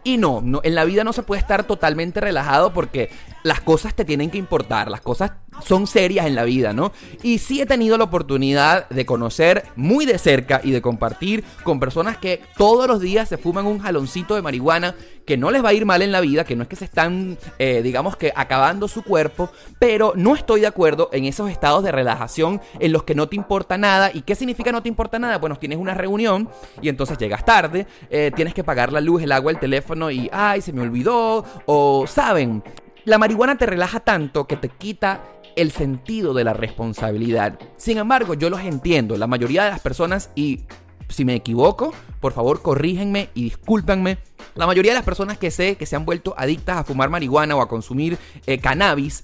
y 0.06 0.16
no, 0.16 0.40
no, 0.42 0.62
en 0.64 0.76
la 0.76 0.86
vida 0.86 1.04
no 1.04 1.12
se 1.12 1.24
puede 1.24 1.42
estar 1.42 1.66
totalmente 1.66 2.22
relajado 2.22 2.72
porque 2.72 3.10
las 3.46 3.62
cosas 3.62 3.94
te 3.94 4.06
tienen 4.06 4.32
que 4.32 4.40
importar, 4.40 4.90
las 4.90 5.02
cosas 5.02 5.34
son 5.64 5.86
serias 5.86 6.26
en 6.26 6.34
la 6.34 6.46
vida, 6.46 6.74
¿no? 6.74 6.92
Y 7.22 7.38
sí 7.38 7.62
he 7.62 7.68
tenido 7.68 7.96
la 7.96 8.06
oportunidad 8.06 8.90
de 8.90 9.06
conocer 9.06 9.66
muy 9.76 10.08
de 10.08 10.18
cerca 10.18 10.62
y 10.64 10.72
de 10.72 10.82
compartir 10.82 11.44
con 11.64 11.80
personas 11.80 12.18
que 12.18 12.42
todos 12.58 12.88
los 12.88 13.00
días 13.00 13.30
se 13.30 13.38
fuman 13.38 13.68
un 13.68 13.78
jaloncito 13.78 14.34
de 14.34 14.42
marihuana, 14.42 14.96
que 15.28 15.38
no 15.38 15.52
les 15.52 15.64
va 15.64 15.70
a 15.70 15.74
ir 15.74 15.86
mal 15.86 16.02
en 16.02 16.12
la 16.12 16.22
vida, 16.22 16.44
que 16.44 16.56
no 16.56 16.64
es 16.64 16.70
que 16.70 16.76
se 16.76 16.86
están, 16.86 17.38
eh, 17.60 17.82
digamos 17.84 18.18
que, 18.18 18.34
acabando 18.36 18.88
su 18.88 19.04
cuerpo, 19.04 19.52
pero 19.78 20.14
no 20.16 20.34
estoy 20.34 20.62
de 20.62 20.68
acuerdo 20.68 21.10
en 21.14 21.26
esos 21.26 21.52
estados 21.52 21.84
de 21.84 21.92
relajación 21.92 22.62
en 22.80 22.92
los 22.92 23.04
que 23.04 23.14
no 23.14 23.30
te 23.30 23.36
importa 23.36 23.78
nada. 23.78 24.10
¿Y 24.12 24.24
qué 24.24 24.34
significa 24.34 24.72
no 24.72 24.82
te 24.82 24.90
importa 24.90 25.20
nada? 25.20 25.38
Bueno, 25.38 25.56
tienes 25.58 25.78
una 25.78 25.94
reunión 25.94 26.50
y 26.82 26.90
entonces 26.90 27.20
llegas 27.20 27.46
tarde, 27.46 27.86
eh, 28.10 28.32
tienes 28.36 28.56
que 28.56 28.64
pagar 28.64 28.92
la 28.92 29.02
luz, 29.02 29.22
el 29.22 29.32
agua, 29.32 29.52
el 29.52 29.60
teléfono 29.60 30.10
y, 30.10 30.32
ay, 30.34 30.62
se 30.62 30.74
me 30.74 30.82
olvidó, 30.82 31.46
o, 31.68 32.08
¿saben? 32.08 32.64
La 33.06 33.20
marihuana 33.20 33.56
te 33.56 33.68
relaja 33.68 34.00
tanto 34.00 34.48
que 34.48 34.58
te 34.58 34.68
quita 34.68 35.22
el 35.56 35.72
sentido 35.72 36.34
de 36.34 36.44
la 36.44 36.54
responsabilidad. 36.54 37.60
Sin 37.78 38.00
embargo, 38.00 38.34
yo 38.34 38.50
los 38.50 38.62
entiendo. 38.62 39.16
La 39.16 39.28
mayoría 39.28 39.64
de 39.64 39.70
las 39.70 39.80
personas, 39.80 40.32
y 40.34 40.64
si 41.08 41.24
me 41.24 41.36
equivoco, 41.36 41.94
por 42.20 42.34
favor 42.34 42.64
corrígenme 42.64 43.30
y 43.36 43.44
discúlpenme. 43.44 44.18
La 44.56 44.66
mayoría 44.66 44.92
de 44.92 44.98
las 44.98 45.06
personas 45.06 45.38
que 45.38 45.52
sé 45.52 45.76
que 45.76 45.86
se 45.86 45.96
han 45.96 46.04
vuelto 46.04 46.34
adictas 46.36 46.78
a 46.78 46.84
fumar 46.84 47.12
marihuana 47.12 47.56
o 47.56 47.62
a 47.62 47.68
consumir 47.68 48.18
eh, 48.48 48.58
cannabis 48.58 49.24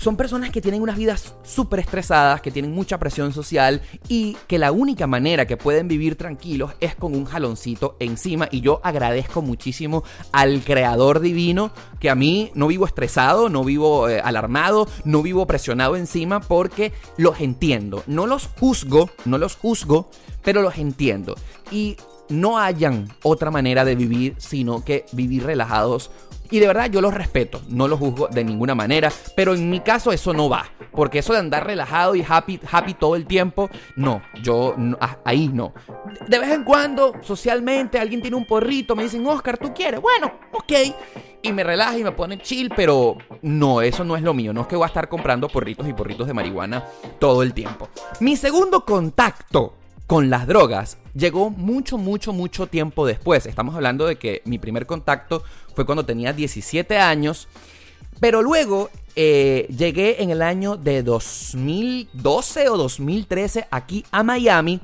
son 0.00 0.16
personas 0.16 0.48
que 0.48 0.62
tienen 0.62 0.80
unas 0.80 0.96
vidas 0.96 1.34
súper 1.42 1.80
estresadas, 1.80 2.40
que 2.40 2.50
tienen 2.50 2.72
mucha 2.72 2.98
presión 2.98 3.34
social 3.34 3.82
y 4.08 4.34
que 4.46 4.56
la 4.56 4.72
única 4.72 5.06
manera 5.06 5.46
que 5.46 5.58
pueden 5.58 5.88
vivir 5.88 6.16
tranquilos 6.16 6.72
es 6.80 6.94
con 6.94 7.14
un 7.14 7.26
jaloncito 7.26 7.96
encima. 8.00 8.48
Y 8.50 8.62
yo 8.62 8.80
agradezco 8.82 9.42
muchísimo 9.42 10.02
al 10.32 10.62
creador 10.62 11.20
divino 11.20 11.70
que 11.98 12.08
a 12.08 12.14
mí 12.14 12.50
no 12.54 12.68
vivo 12.68 12.86
estresado, 12.86 13.50
no 13.50 13.62
vivo 13.62 14.08
eh, 14.08 14.22
alarmado, 14.24 14.88
no 15.04 15.20
vivo 15.20 15.46
presionado 15.46 15.96
encima 15.96 16.40
porque 16.40 16.94
los 17.18 17.38
entiendo. 17.42 18.02
No 18.06 18.26
los 18.26 18.48
juzgo, 18.58 19.10
no 19.26 19.36
los 19.36 19.56
juzgo, 19.56 20.08
pero 20.42 20.62
los 20.62 20.78
entiendo. 20.78 21.34
Y 21.70 21.98
no 22.30 22.58
hayan 22.58 23.08
otra 23.22 23.50
manera 23.50 23.84
de 23.84 23.96
vivir 23.96 24.34
sino 24.38 24.82
que 24.82 25.04
vivir 25.12 25.44
relajados 25.44 26.10
y 26.50 26.58
de 26.58 26.66
verdad 26.66 26.90
yo 26.90 27.00
los 27.00 27.14
respeto, 27.14 27.62
no 27.68 27.88
los 27.88 27.98
juzgo 27.98 28.28
de 28.28 28.44
ninguna 28.44 28.74
manera, 28.74 29.10
pero 29.36 29.54
en 29.54 29.70
mi 29.70 29.80
caso 29.80 30.12
eso 30.12 30.32
no 30.32 30.48
va. 30.48 30.66
Porque 30.92 31.20
eso 31.20 31.32
de 31.32 31.38
andar 31.38 31.64
relajado 31.66 32.16
y 32.16 32.24
happy, 32.28 32.60
happy 32.70 32.94
todo 32.94 33.14
el 33.14 33.26
tiempo, 33.26 33.70
no, 33.96 34.22
yo 34.42 34.74
ah, 35.00 35.18
ahí 35.24 35.48
no. 35.48 35.72
De 36.26 36.38
vez 36.38 36.50
en 36.50 36.64
cuando, 36.64 37.14
socialmente, 37.22 37.98
alguien 37.98 38.20
tiene 38.20 38.36
un 38.36 38.44
porrito, 38.44 38.96
me 38.96 39.04
dicen, 39.04 39.24
Oscar, 39.26 39.56
¿tú 39.56 39.72
quieres? 39.72 40.00
Bueno, 40.00 40.32
ok. 40.52 40.72
Y 41.42 41.52
me 41.52 41.64
relaja 41.64 41.96
y 41.96 42.04
me 42.04 42.12
pone 42.12 42.38
chill, 42.38 42.70
pero 42.74 43.16
no, 43.42 43.80
eso 43.80 44.04
no 44.04 44.16
es 44.16 44.22
lo 44.22 44.34
mío. 44.34 44.52
No 44.52 44.62
es 44.62 44.66
que 44.66 44.76
voy 44.76 44.84
a 44.84 44.88
estar 44.88 45.08
comprando 45.08 45.48
porritos 45.48 45.88
y 45.88 45.92
porritos 45.94 46.26
de 46.26 46.34
marihuana 46.34 46.84
todo 47.18 47.42
el 47.42 47.54
tiempo. 47.54 47.88
Mi 48.20 48.36
segundo 48.36 48.84
contacto 48.84 49.79
con 50.10 50.28
las 50.28 50.48
drogas 50.48 50.98
llegó 51.14 51.50
mucho, 51.50 51.96
mucho, 51.96 52.32
mucho 52.32 52.66
tiempo 52.66 53.06
después. 53.06 53.46
Estamos 53.46 53.76
hablando 53.76 54.08
de 54.08 54.16
que 54.16 54.42
mi 54.44 54.58
primer 54.58 54.84
contacto 54.84 55.44
fue 55.76 55.86
cuando 55.86 56.04
tenía 56.04 56.32
17 56.32 56.98
años. 56.98 57.46
Pero 58.18 58.42
luego 58.42 58.90
eh, 59.14 59.68
llegué 59.78 60.20
en 60.20 60.30
el 60.30 60.42
año 60.42 60.76
de 60.76 61.04
2012 61.04 62.70
o 62.70 62.76
2013 62.76 63.68
aquí 63.70 64.04
a 64.10 64.24
Miami. 64.24 64.80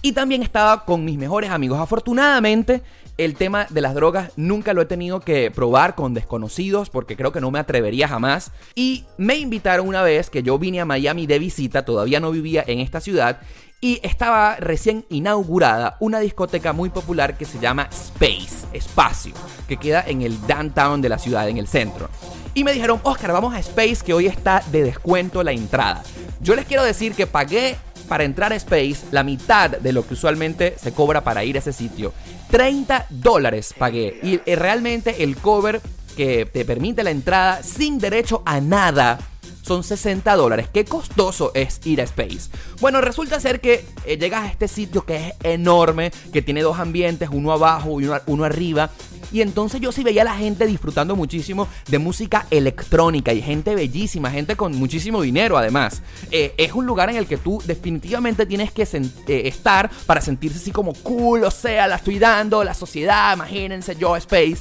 Y 0.00 0.12
también 0.12 0.44
estaba 0.44 0.84
con 0.84 1.04
mis 1.04 1.18
mejores 1.18 1.50
amigos. 1.50 1.80
Afortunadamente, 1.80 2.82
el 3.16 3.34
tema 3.34 3.66
de 3.68 3.80
las 3.80 3.96
drogas 3.96 4.30
nunca 4.36 4.74
lo 4.74 4.82
he 4.82 4.86
tenido 4.86 5.18
que 5.18 5.50
probar 5.50 5.96
con 5.96 6.14
desconocidos 6.14 6.88
porque 6.88 7.16
creo 7.16 7.32
que 7.32 7.40
no 7.40 7.50
me 7.50 7.58
atrevería 7.58 8.06
jamás. 8.06 8.52
Y 8.76 9.06
me 9.16 9.34
invitaron 9.34 9.88
una 9.88 10.02
vez 10.02 10.30
que 10.30 10.44
yo 10.44 10.56
vine 10.56 10.80
a 10.80 10.84
Miami 10.84 11.26
de 11.26 11.40
visita, 11.40 11.84
todavía 11.84 12.20
no 12.20 12.30
vivía 12.30 12.62
en 12.64 12.78
esta 12.78 13.00
ciudad, 13.00 13.40
y 13.80 14.00
estaba 14.02 14.56
recién 14.56 15.04
inaugurada 15.08 15.96
una 16.00 16.18
discoteca 16.18 16.72
muy 16.72 16.90
popular 16.90 17.36
que 17.36 17.44
se 17.44 17.58
llama 17.58 17.88
Space, 17.92 18.66
Espacio, 18.72 19.32
que 19.68 19.76
queda 19.76 20.04
en 20.06 20.22
el 20.22 20.40
downtown 20.46 21.00
de 21.00 21.08
la 21.08 21.18
ciudad, 21.18 21.48
en 21.48 21.58
el 21.58 21.68
centro. 21.68 22.08
Y 22.54 22.64
me 22.64 22.72
dijeron, 22.72 23.00
Oscar, 23.04 23.32
vamos 23.32 23.54
a 23.54 23.60
Space 23.60 23.98
que 24.04 24.14
hoy 24.14 24.26
está 24.26 24.62
de 24.72 24.82
descuento 24.82 25.42
la 25.44 25.52
entrada. 25.52 26.02
Yo 26.40 26.56
les 26.56 26.64
quiero 26.64 26.82
decir 26.82 27.14
que 27.14 27.26
pagué 27.26 27.76
para 28.08 28.24
entrar 28.24 28.52
a 28.52 28.56
Space 28.56 28.98
la 29.12 29.22
mitad 29.22 29.70
de 29.70 29.92
lo 29.92 30.06
que 30.06 30.14
usualmente 30.14 30.74
se 30.80 30.92
cobra 30.92 31.22
para 31.22 31.44
ir 31.44 31.56
a 31.56 31.60
ese 31.60 31.72
sitio. 31.72 32.12
30 32.50 33.06
dólares 33.10 33.74
pagué. 33.78 34.18
Y 34.22 34.40
eh, 34.44 34.56
realmente 34.56 35.22
el 35.22 35.36
cover 35.36 35.80
que 36.16 36.46
te 36.46 36.64
permite 36.64 37.04
la 37.04 37.10
entrada 37.10 37.62
sin 37.62 37.98
derecho 37.98 38.42
a 38.44 38.60
nada 38.60 39.18
son 39.62 39.84
60 39.84 40.34
dólares. 40.36 40.68
Qué 40.72 40.84
costoso 40.84 41.52
es 41.54 41.80
ir 41.84 42.00
a 42.00 42.04
Space. 42.04 42.50
Bueno, 42.80 43.00
resulta 43.00 43.40
ser 43.40 43.60
que 43.60 43.84
eh, 44.04 44.16
llegas 44.16 44.44
a 44.44 44.48
este 44.48 44.68
sitio 44.68 45.04
que 45.04 45.28
es 45.28 45.34
enorme, 45.42 46.10
que 46.32 46.42
tiene 46.42 46.62
dos 46.62 46.78
ambientes, 46.78 47.28
uno 47.32 47.52
abajo 47.52 48.00
y 48.00 48.08
uno, 48.26 48.44
arriba. 48.44 48.90
Y 49.30 49.42
entonces 49.42 49.80
yo 49.80 49.92
sí 49.92 50.02
veía 50.02 50.22
a 50.22 50.24
la 50.24 50.36
gente 50.36 50.66
disfrutando 50.66 51.14
muchísimo 51.14 51.68
de 51.88 51.98
música 51.98 52.46
electrónica 52.50 53.34
y 53.34 53.42
gente 53.42 53.74
bellísima, 53.74 54.30
gente 54.30 54.56
con 54.56 54.74
muchísimo 54.76 55.20
dinero 55.20 55.58
además. 55.58 56.02
Eh, 56.30 56.54
es 56.56 56.72
un 56.72 56.86
lugar 56.86 57.10
en 57.10 57.16
el 57.16 57.26
que 57.26 57.36
tú 57.36 57.62
definitivamente 57.66 58.46
tienes 58.46 58.72
que 58.72 58.82
eh, 58.82 59.42
estar 59.44 59.90
para 60.06 60.22
sentirse 60.22 60.58
así 60.58 60.70
como 60.70 60.94
cool, 60.94 61.44
o 61.44 61.50
sea, 61.50 61.86
la 61.86 61.96
estoy 61.96 62.18
dando, 62.18 62.64
la 62.64 62.72
sociedad, 62.72 63.34
imagínense 63.34 63.96
yo 63.96 64.16
Space. 64.16 64.58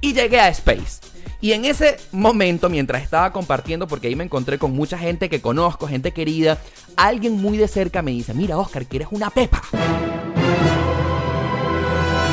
Y 0.00 0.12
llegué 0.12 0.40
a 0.40 0.48
Space. 0.48 1.19
Y 1.42 1.52
en 1.52 1.64
ese 1.64 1.96
momento, 2.12 2.68
mientras 2.68 3.02
estaba 3.02 3.32
compartiendo, 3.32 3.86
porque 3.88 4.08
ahí 4.08 4.16
me 4.16 4.24
encontré 4.24 4.58
con 4.58 4.72
mucha 4.72 4.98
gente 4.98 5.30
que 5.30 5.40
conozco, 5.40 5.88
gente 5.88 6.12
querida, 6.12 6.58
alguien 6.96 7.40
muy 7.40 7.56
de 7.56 7.66
cerca 7.66 8.02
me 8.02 8.10
dice, 8.10 8.34
mira 8.34 8.58
Oscar, 8.58 8.84
¿quieres 8.84 9.08
una 9.10 9.30
pepa? 9.30 9.62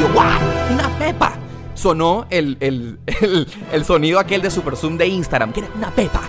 Yo, 0.01 0.09
¡wow! 0.09 0.73
¡Una 0.73 0.99
pepa! 0.99 1.33
Sonó 1.73 2.25
el, 2.29 2.57
el, 2.59 3.85
sonido 3.85 4.19
aquel 4.19 4.41
de 4.41 4.51
Super 4.51 4.75
Zoom 4.75 4.97
de 4.97 5.07
Instagram, 5.07 5.53
¿quieres 5.53 5.71
una 5.73 5.89
pepa? 5.91 6.23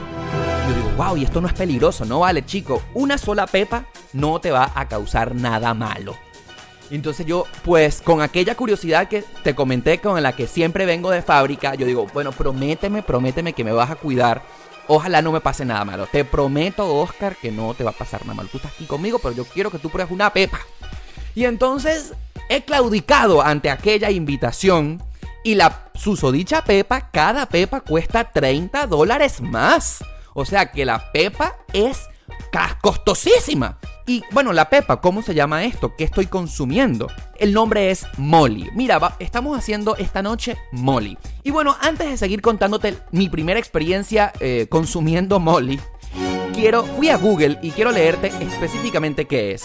Yo 0.68 0.74
digo, 0.74 0.90
wow, 0.96 1.16
y 1.16 1.24
esto 1.24 1.40
no 1.40 1.48
es 1.48 1.54
peligroso, 1.54 2.04
no 2.04 2.20
vale, 2.20 2.44
chico. 2.44 2.82
Una 2.94 3.18
sola 3.18 3.46
pepa 3.46 3.86
no 4.12 4.38
te 4.40 4.52
va 4.52 4.70
a 4.74 4.86
causar 4.86 5.34
nada 5.34 5.74
malo. 5.74 6.14
Entonces 6.90 7.26
yo, 7.26 7.44
pues 7.64 8.00
con 8.00 8.22
aquella 8.22 8.54
curiosidad 8.54 9.08
que 9.08 9.22
te 9.42 9.54
comenté, 9.54 10.00
con 10.00 10.22
la 10.22 10.34
que 10.34 10.46
siempre 10.46 10.86
vengo 10.86 11.10
de 11.10 11.22
fábrica, 11.22 11.74
yo 11.74 11.86
digo, 11.86 12.06
bueno, 12.12 12.32
prométeme, 12.32 13.02
prométeme 13.02 13.52
que 13.52 13.64
me 13.64 13.72
vas 13.72 13.90
a 13.90 13.96
cuidar. 13.96 14.42
Ojalá 14.86 15.20
no 15.20 15.32
me 15.32 15.40
pase 15.40 15.66
nada 15.66 15.84
malo. 15.84 16.06
Te 16.10 16.24
prometo, 16.24 16.94
Oscar, 16.96 17.36
que 17.36 17.52
no 17.52 17.74
te 17.74 17.84
va 17.84 17.90
a 17.90 17.94
pasar 17.94 18.22
nada 18.22 18.34
malo. 18.34 18.48
Tú 18.50 18.56
estás 18.56 18.72
aquí 18.72 18.86
conmigo, 18.86 19.18
pero 19.18 19.34
yo 19.34 19.44
quiero 19.44 19.70
que 19.70 19.78
tú 19.78 19.90
pruebes 19.90 20.12
una 20.12 20.32
pepa. 20.32 20.60
Y 21.34 21.44
entonces 21.44 22.14
he 22.48 22.64
claudicado 22.64 23.42
ante 23.42 23.68
aquella 23.68 24.10
invitación 24.10 25.02
y 25.44 25.54
la 25.54 25.90
susodicha 25.94 26.64
pepa, 26.64 27.10
cada 27.10 27.46
pepa 27.46 27.80
cuesta 27.80 28.24
30 28.24 28.86
dólares 28.86 29.40
más. 29.40 30.02
O 30.32 30.44
sea 30.44 30.70
que 30.70 30.84
la 30.84 31.12
pepa 31.12 31.56
es 31.72 32.08
costosísima. 32.80 33.78
Y 34.06 34.22
bueno, 34.30 34.52
la 34.52 34.70
pepa, 34.70 35.00
¿cómo 35.00 35.22
se 35.22 35.34
llama 35.34 35.64
esto? 35.64 35.94
¿Qué 35.96 36.04
estoy 36.04 36.26
consumiendo? 36.26 37.08
El 37.38 37.52
nombre 37.52 37.90
es 37.90 38.06
Molly. 38.16 38.70
Mira, 38.74 39.16
estamos 39.18 39.56
haciendo 39.58 39.96
esta 39.96 40.22
noche 40.22 40.56
Molly. 40.72 41.18
Y 41.42 41.50
bueno, 41.50 41.76
antes 41.80 42.08
de 42.08 42.16
seguir 42.16 42.40
contándote 42.40 42.96
mi 43.10 43.28
primera 43.28 43.58
experiencia 43.58 44.32
eh, 44.40 44.66
consumiendo 44.70 45.38
Molly, 45.40 45.78
quiero, 46.54 46.84
fui 46.84 47.10
a 47.10 47.16
Google 47.16 47.58
y 47.62 47.70
quiero 47.70 47.90
leerte 47.90 48.32
específicamente 48.40 49.26
qué 49.26 49.52
es. 49.52 49.64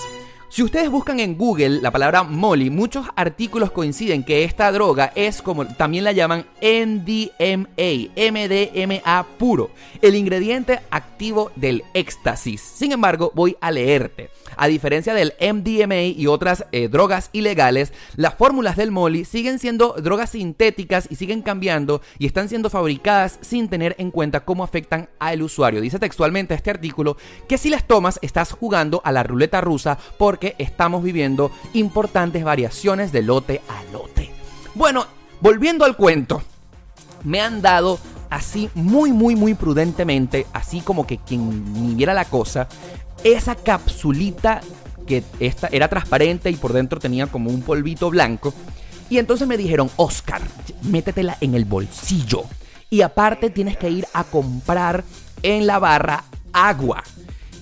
Si 0.53 0.61
ustedes 0.61 0.91
buscan 0.91 1.19
en 1.19 1.35
Google 1.35 1.81
la 1.81 1.89
palabra 1.89 2.21
Molly, 2.21 2.69
muchos 2.69 3.07
artículos 3.15 3.71
coinciden 3.71 4.23
que 4.23 4.43
esta 4.43 4.71
droga 4.71 5.11
es 5.15 5.41
como 5.41 5.65
también 5.65 6.03
la 6.03 6.11
llaman 6.11 6.45
MDMA, 6.61 7.65
MDMA 8.15 9.27
puro, 9.39 9.71
el 9.99 10.13
ingrediente 10.13 10.81
activo 10.91 11.51
del 11.55 11.83
éxtasis. 11.95 12.61
Sin 12.61 12.91
embargo, 12.91 13.31
voy 13.33 13.57
a 13.61 13.71
leerte. 13.71 14.29
A 14.57 14.67
diferencia 14.67 15.13
del 15.13 15.33
MDMA 15.39 16.03
y 16.03 16.27
otras 16.27 16.65
eh, 16.71 16.87
drogas 16.87 17.29
ilegales, 17.33 17.93
las 18.15 18.35
fórmulas 18.35 18.75
del 18.75 18.91
Molly 18.91 19.25
siguen 19.25 19.59
siendo 19.59 19.93
drogas 19.93 20.31
sintéticas 20.31 21.07
y 21.09 21.15
siguen 21.15 21.41
cambiando 21.41 22.01
y 22.19 22.25
están 22.25 22.49
siendo 22.49 22.69
fabricadas 22.69 23.39
sin 23.41 23.69
tener 23.69 23.95
en 23.97 24.11
cuenta 24.11 24.45
cómo 24.45 24.63
afectan 24.63 25.09
al 25.19 25.41
usuario. 25.41 25.81
Dice 25.81 25.99
textualmente 25.99 26.53
este 26.53 26.71
artículo 26.71 27.17
que 27.47 27.57
si 27.57 27.69
las 27.69 27.85
tomas 27.87 28.19
estás 28.21 28.51
jugando 28.51 29.01
a 29.03 29.11
la 29.11 29.23
ruleta 29.23 29.61
rusa 29.61 29.97
porque 30.17 30.55
estamos 30.57 31.03
viviendo 31.03 31.51
importantes 31.73 32.43
variaciones 32.43 33.11
de 33.11 33.21
lote 33.21 33.61
a 33.69 33.91
lote. 33.91 34.31
Bueno, 34.75 35.05
volviendo 35.41 35.85
al 35.85 35.95
cuento, 35.95 36.41
me 37.23 37.41
han 37.41 37.61
dado 37.61 37.99
así 38.29 38.69
muy, 38.73 39.11
muy, 39.11 39.35
muy 39.35 39.53
prudentemente, 39.53 40.47
así 40.53 40.81
como 40.81 41.05
que 41.05 41.19
quien 41.19 41.95
viera 41.95 42.13
la 42.13 42.25
cosa, 42.25 42.67
esa 43.23 43.55
capsulita 43.55 44.61
que 45.05 45.23
esta 45.39 45.67
era 45.71 45.87
transparente 45.87 46.49
y 46.49 46.55
por 46.55 46.73
dentro 46.73 46.99
tenía 46.99 47.27
como 47.27 47.49
un 47.49 47.61
polvito 47.61 48.09
blanco. 48.09 48.53
Y 49.09 49.17
entonces 49.17 49.47
me 49.47 49.57
dijeron, 49.57 49.89
Oscar, 49.97 50.41
métetela 50.83 51.37
en 51.41 51.55
el 51.55 51.65
bolsillo. 51.65 52.43
Y 52.89 53.01
aparte 53.01 53.49
tienes 53.49 53.77
que 53.77 53.89
ir 53.89 54.07
a 54.13 54.23
comprar 54.23 55.03
en 55.41 55.67
la 55.67 55.79
barra 55.79 56.23
agua. 56.53 57.03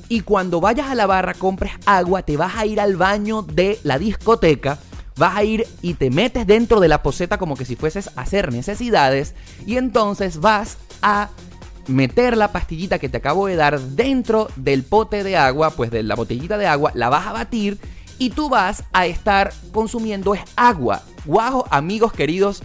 Y 0.08 0.21
cuando 0.21 0.60
vayas 0.60 0.89
a 0.89 0.95
la 0.95 1.08
barra, 1.08 1.34
compres 1.34 1.71
agua, 1.86 2.21
te 2.24 2.38
vas 2.38 2.56
a 2.58 2.65
ir 2.65 2.80
al 2.80 2.97
baño 2.97 3.41
de 3.41 3.80
la 3.84 3.97
discoteca. 3.97 4.78
Vas 5.15 5.38
a 5.38 5.43
ir 5.43 5.67
y 5.82 5.93
te 5.93 6.10
metes 6.10 6.45
dentro 6.45 6.80
de 6.80 6.88
la 6.88 7.02
poseta 7.02 7.38
como 7.38 7.56
que 7.56 7.65
si 7.65 7.76
fueses 7.76 8.10
a 8.15 8.21
hacer 8.21 8.52
necesidades. 8.52 9.36
Y 9.65 9.78
entonces 9.78 10.39
vas 10.39 10.78
a 11.02 11.30
meter 11.91 12.38
la 12.38 12.51
pastillita 12.51 12.99
que 12.99 13.10
te 13.10 13.17
acabo 13.17 13.47
de 13.47 13.56
dar 13.56 13.80
dentro 13.80 14.47
del 14.56 14.84
pote 14.84 15.23
de 15.23 15.38
agua, 15.38 15.71
pues 15.71 15.91
de 15.91 16.04
la 16.04 16.15
botellita 16.15 16.58
de 16.58 16.67
agua, 16.67 16.91
la 16.95 17.10
vas 17.10 17.27
a 17.27 17.34
batir 17.34 17.77
y 18.17 18.30
tú 18.30 18.49
vas 18.49 18.84
a 18.93 19.06
estar 19.06 19.54
consumiendo 19.71 20.34
es 20.34 20.41
agua. 20.56 21.04
Guajo, 21.25 21.65
amigos 21.69 22.13
queridos, 22.13 22.62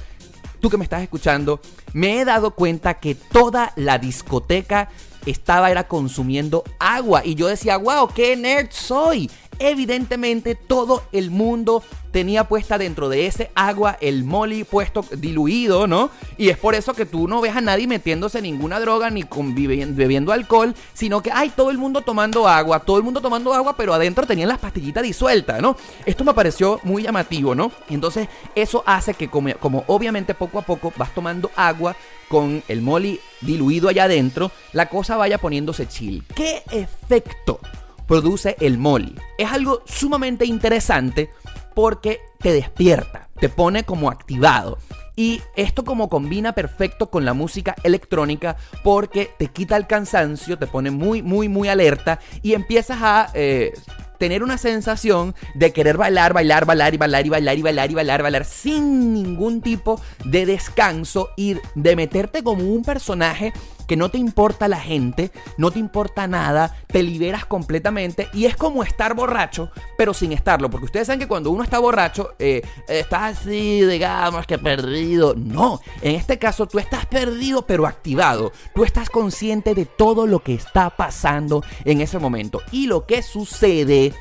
tú 0.60 0.70
que 0.70 0.78
me 0.78 0.84
estás 0.84 1.02
escuchando, 1.02 1.60
me 1.92 2.20
he 2.20 2.24
dado 2.24 2.52
cuenta 2.52 2.94
que 2.94 3.14
toda 3.14 3.72
la 3.76 3.98
discoteca 3.98 4.90
estaba 5.24 5.70
era 5.70 5.88
consumiendo 5.88 6.62
agua 6.78 7.22
y 7.24 7.34
yo 7.34 7.48
decía, 7.48 7.76
wow, 7.76 8.08
qué 8.14 8.36
nerd 8.36 8.70
soy. 8.70 9.30
Evidentemente 9.58 10.54
todo 10.54 11.02
el 11.12 11.30
mundo 11.30 11.82
tenía 12.16 12.44
puesta 12.44 12.78
dentro 12.78 13.08
de 13.08 13.26
ese 13.26 13.50
agua 13.54 13.98
el 14.00 14.24
molly 14.24 14.64
puesto 14.64 15.04
diluido, 15.18 15.86
¿no? 15.86 16.10
Y 16.38 16.48
es 16.48 16.56
por 16.56 16.74
eso 16.74 16.94
que 16.94 17.04
tú 17.04 17.28
no 17.28 17.40
ves 17.40 17.54
a 17.54 17.60
nadie 17.60 17.86
metiéndose 17.86 18.40
ninguna 18.40 18.80
droga 18.80 19.10
ni 19.10 19.24
bebiendo 19.24 20.32
alcohol, 20.32 20.74
sino 20.94 21.22
que 21.22 21.30
hay 21.30 21.50
todo 21.50 21.70
el 21.70 21.78
mundo 21.78 22.00
tomando 22.00 22.48
agua, 22.48 22.80
todo 22.80 22.96
el 22.96 23.02
mundo 23.02 23.20
tomando 23.20 23.52
agua, 23.52 23.76
pero 23.76 23.92
adentro 23.92 24.26
tenían 24.26 24.48
las 24.48 24.58
pastillitas 24.58 25.02
disueltas, 25.02 25.60
¿no? 25.60 25.76
Esto 26.06 26.24
me 26.24 26.32
pareció 26.32 26.80
muy 26.84 27.02
llamativo, 27.02 27.54
¿no? 27.54 27.70
Entonces 27.90 28.28
eso 28.54 28.82
hace 28.86 29.12
que 29.14 29.28
como, 29.28 29.52
como 29.54 29.84
obviamente 29.86 30.34
poco 30.34 30.58
a 30.58 30.62
poco 30.62 30.92
vas 30.96 31.14
tomando 31.14 31.50
agua 31.54 31.96
con 32.28 32.62
el 32.68 32.82
molly 32.82 33.20
diluido 33.42 33.88
allá 33.88 34.04
adentro, 34.04 34.50
la 34.72 34.88
cosa 34.88 35.16
vaya 35.16 35.38
poniéndose 35.38 35.86
chill. 35.86 36.24
¿Qué 36.34 36.62
efecto 36.70 37.60
produce 38.06 38.56
el 38.60 38.78
molly? 38.78 39.14
Es 39.38 39.50
algo 39.50 39.82
sumamente 39.86 40.46
interesante 40.46 41.30
porque 41.74 42.20
te 42.38 42.52
despierta. 42.52 43.28
te 43.38 43.50
pone 43.50 43.84
como 43.84 44.10
activado. 44.10 44.78
Y 45.14 45.42
esto 45.56 45.84
como 45.84 46.08
combina 46.08 46.52
perfecto 46.52 47.10
con 47.10 47.24
la 47.24 47.34
música 47.34 47.74
electrónica 47.82 48.56
porque 48.82 49.30
te 49.38 49.48
quita 49.48 49.76
el 49.76 49.86
cansancio, 49.86 50.58
te 50.58 50.66
pone 50.66 50.90
muy, 50.90 51.22
muy, 51.22 51.48
muy 51.48 51.68
alerta 51.68 52.18
y 52.42 52.54
empiezas 52.54 52.98
a... 53.02 53.30
Eh, 53.34 53.72
tener 54.18 54.42
una 54.42 54.56
sensación 54.56 55.34
de 55.54 55.74
querer 55.74 55.98
bailar, 55.98 56.32
bailar, 56.32 56.64
bailar 56.64 56.94
y 56.94 56.96
bailar 56.96 57.26
y 57.26 57.28
bailar 57.28 57.58
y 57.58 57.62
bailar 57.62 57.90
y 57.90 57.94
bailar, 57.94 58.22
bailar 58.22 58.44
sin 58.46 59.12
ningún 59.12 59.60
tipo 59.60 60.00
de 60.24 60.46
descanso 60.46 61.28
y 61.36 61.56
de 61.74 61.96
meterte 61.96 62.42
como 62.42 62.64
un 62.64 62.82
personaje 62.82 63.52
que 63.86 63.96
no 63.96 64.10
te 64.10 64.18
importa 64.18 64.68
la 64.68 64.80
gente, 64.80 65.30
no 65.58 65.70
te 65.70 65.78
importa 65.78 66.26
nada, 66.26 66.76
te 66.86 67.02
liberas 67.02 67.46
completamente 67.46 68.28
y 68.32 68.46
es 68.46 68.56
como 68.56 68.82
estar 68.82 69.14
borracho, 69.14 69.70
pero 69.96 70.14
sin 70.14 70.32
estarlo, 70.32 70.70
porque 70.70 70.86
ustedes 70.86 71.06
saben 71.06 71.20
que 71.20 71.28
cuando 71.28 71.50
uno 71.50 71.62
está 71.62 71.78
borracho, 71.78 72.34
eh, 72.38 72.62
estás 72.88 73.38
así, 73.38 73.82
digamos 73.82 74.46
que 74.46 74.58
perdido. 74.58 75.34
No, 75.36 75.80
en 76.02 76.14
este 76.14 76.38
caso 76.38 76.66
tú 76.66 76.78
estás 76.78 77.06
perdido, 77.06 77.66
pero 77.66 77.86
activado. 77.86 78.52
Tú 78.74 78.84
estás 78.84 79.10
consciente 79.10 79.74
de 79.74 79.86
todo 79.86 80.26
lo 80.26 80.40
que 80.40 80.54
está 80.54 80.90
pasando 80.90 81.62
en 81.84 82.00
ese 82.00 82.18
momento. 82.18 82.62
Y 82.72 82.86
lo 82.86 83.06
que 83.06 83.22
sucede 83.22 84.12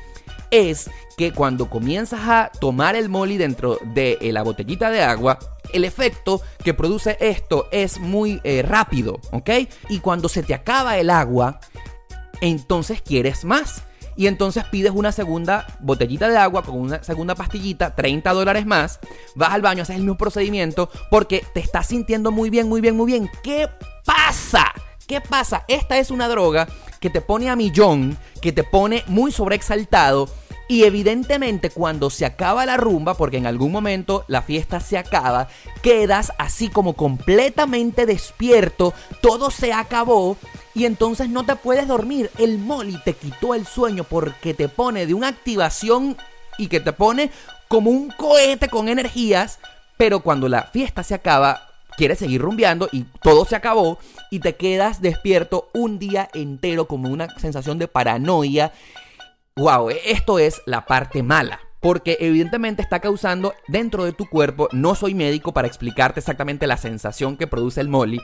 es 0.50 0.90
que 1.16 1.32
cuando 1.32 1.70
comienzas 1.70 2.20
a 2.24 2.50
tomar 2.60 2.96
el 2.96 3.08
molly 3.08 3.36
dentro 3.36 3.78
de 3.94 4.18
la 4.32 4.42
botellita 4.42 4.90
de 4.90 5.02
agua, 5.02 5.38
el 5.72 5.84
efecto 5.84 6.42
que 6.62 6.74
produce 6.74 7.16
esto 7.20 7.68
es 7.70 7.98
muy 7.98 8.40
eh, 8.44 8.62
rápido, 8.62 9.20
¿ok? 9.32 9.50
Y 9.88 10.00
cuando 10.00 10.28
se 10.28 10.42
te 10.42 10.54
acaba 10.54 10.98
el 10.98 11.10
agua, 11.10 11.60
entonces 12.40 13.02
quieres 13.02 13.44
más. 13.44 13.82
Y 14.18 14.28
entonces 14.28 14.64
pides 14.64 14.92
una 14.94 15.12
segunda 15.12 15.66
botellita 15.80 16.28
de 16.28 16.38
agua 16.38 16.62
con 16.62 16.80
una 16.80 17.02
segunda 17.02 17.34
pastillita, 17.34 17.94
30 17.94 18.32
dólares 18.32 18.64
más. 18.64 18.98
Vas 19.34 19.52
al 19.52 19.60
baño, 19.60 19.82
haces 19.82 19.96
el 19.96 20.02
mismo 20.02 20.16
procedimiento 20.16 20.88
porque 21.10 21.44
te 21.52 21.60
estás 21.60 21.88
sintiendo 21.88 22.32
muy 22.32 22.48
bien, 22.48 22.66
muy 22.66 22.80
bien, 22.80 22.96
muy 22.96 23.06
bien. 23.06 23.30
¿Qué 23.42 23.68
pasa? 24.06 24.72
¿Qué 25.06 25.20
pasa? 25.20 25.64
Esta 25.68 25.98
es 25.98 26.10
una 26.10 26.28
droga 26.28 26.66
que 26.98 27.10
te 27.10 27.20
pone 27.20 27.48
a 27.48 27.54
millón, 27.54 28.18
que 28.42 28.50
te 28.50 28.64
pone 28.64 29.04
muy 29.06 29.30
sobreexaltado 29.30 30.28
y 30.68 30.82
evidentemente 30.82 31.70
cuando 31.70 32.10
se 32.10 32.26
acaba 32.26 32.66
la 32.66 32.76
rumba, 32.76 33.14
porque 33.14 33.36
en 33.36 33.46
algún 33.46 33.70
momento 33.70 34.24
la 34.26 34.42
fiesta 34.42 34.80
se 34.80 34.98
acaba, 34.98 35.46
quedas 35.80 36.32
así 36.38 36.68
como 36.68 36.94
completamente 36.94 38.04
despierto, 38.04 38.92
todo 39.20 39.52
se 39.52 39.72
acabó 39.72 40.36
y 40.74 40.86
entonces 40.86 41.28
no 41.28 41.46
te 41.46 41.54
puedes 41.54 41.86
dormir. 41.86 42.32
El 42.38 42.58
molly 42.58 42.98
te 43.04 43.12
quitó 43.12 43.54
el 43.54 43.64
sueño 43.64 44.02
porque 44.02 44.54
te 44.54 44.68
pone 44.68 45.06
de 45.06 45.14
una 45.14 45.28
activación 45.28 46.16
y 46.58 46.66
que 46.66 46.80
te 46.80 46.92
pone 46.92 47.30
como 47.68 47.92
un 47.92 48.08
cohete 48.08 48.68
con 48.68 48.88
energías, 48.88 49.60
pero 49.96 50.20
cuando 50.20 50.48
la 50.48 50.64
fiesta 50.64 51.04
se 51.04 51.14
acaba, 51.14 51.65
quieres 51.96 52.18
seguir 52.18 52.40
rumbeando 52.40 52.88
y 52.92 53.04
todo 53.22 53.44
se 53.44 53.56
acabó 53.56 53.98
y 54.30 54.40
te 54.40 54.56
quedas 54.56 55.00
despierto 55.00 55.68
un 55.74 55.98
día 55.98 56.28
entero 56.34 56.86
como 56.86 57.08
una 57.08 57.28
sensación 57.38 57.78
de 57.78 57.88
paranoia 57.88 58.72
wow, 59.58 59.88
esto 59.88 60.38
es 60.38 60.60
la 60.66 60.84
parte 60.84 61.22
mala. 61.22 61.65
Porque 61.80 62.16
evidentemente 62.20 62.82
está 62.82 63.00
causando 63.00 63.54
dentro 63.68 64.04
de 64.04 64.12
tu 64.12 64.28
cuerpo, 64.28 64.68
no 64.72 64.94
soy 64.94 65.14
médico 65.14 65.52
para 65.52 65.68
explicarte 65.68 66.20
exactamente 66.20 66.66
la 66.66 66.76
sensación 66.76 67.36
que 67.36 67.46
produce 67.46 67.80
el 67.80 67.88
molly. 67.88 68.20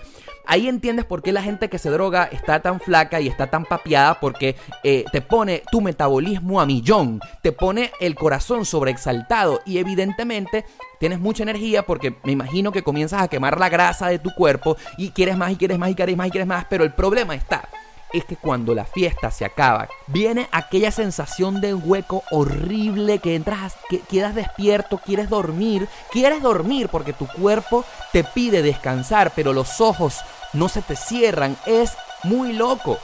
Ahí 0.47 0.69
entiendes 0.69 1.05
por 1.05 1.23
qué 1.23 1.33
la 1.33 1.43
gente 1.43 1.69
que 1.69 1.79
se 1.79 1.91
droga 1.91 2.25
está 2.25 2.61
tan 2.61 2.81
flaca 2.81 3.21
y 3.21 3.29
está 3.29 3.49
tan 3.49 3.65
papiada 3.65 4.19
porque 4.19 4.57
eh, 4.83 5.05
te 5.13 5.21
pone 5.21 5.63
tu 5.71 5.81
metabolismo 5.81 6.61
a 6.61 6.67
millón, 6.67 7.21
te 7.43 7.53
pone 7.53 7.93
el 8.01 8.17
corazón 8.17 8.65
sobreexaltado 8.65 9.61
y 9.65 9.79
evidentemente 9.79 10.65
tienes 10.99 11.21
mucha 11.21 11.45
energía 11.45 11.85
porque 11.85 12.17
me 12.25 12.33
imagino 12.33 12.73
que 12.73 12.83
comienzas 12.83 13.23
a 13.23 13.29
quemar 13.29 13.61
la 13.61 13.69
grasa 13.69 14.09
de 14.09 14.19
tu 14.19 14.35
cuerpo 14.35 14.77
y 14.97 15.11
quieres 15.11 15.37
más 15.37 15.53
y 15.53 15.57
quieres 15.57 15.79
más 15.79 15.91
y 15.91 15.95
quieres 15.95 16.17
más 16.17 16.27
y 16.27 16.31
quieres 16.31 16.49
más, 16.49 16.67
pero 16.69 16.85
el 16.85 16.93
problema 16.93 17.35
está 17.35 17.69
es 18.13 18.25
que 18.25 18.37
cuando 18.37 18.75
la 18.75 18.85
fiesta 18.85 19.31
se 19.31 19.45
acaba, 19.45 19.89
viene 20.07 20.49
aquella 20.53 20.91
sensación 20.91 21.61
de 21.61 21.75
hueco 21.75 22.23
horrible 22.31 23.19
que 23.19 23.35
entras, 23.35 23.75
que 23.89 24.01
quedas 24.01 24.35
despierto, 24.35 24.99
quieres 24.99 25.29
dormir, 25.29 25.89
quieres 26.11 26.43
dormir 26.43 26.89
porque 26.89 27.13
tu 27.13 27.27
cuerpo 27.27 27.85
te 28.13 28.25
pide 28.25 28.63
descansar, 28.63 29.33
pero 29.35 29.53
los 29.53 29.81
ojos 29.81 30.21
no 30.53 30.69
se 30.69 30.83
te 30.83 30.97
cierran, 30.97 31.57
es 31.67 31.93
muy 32.25 32.53
loco. 32.53 32.99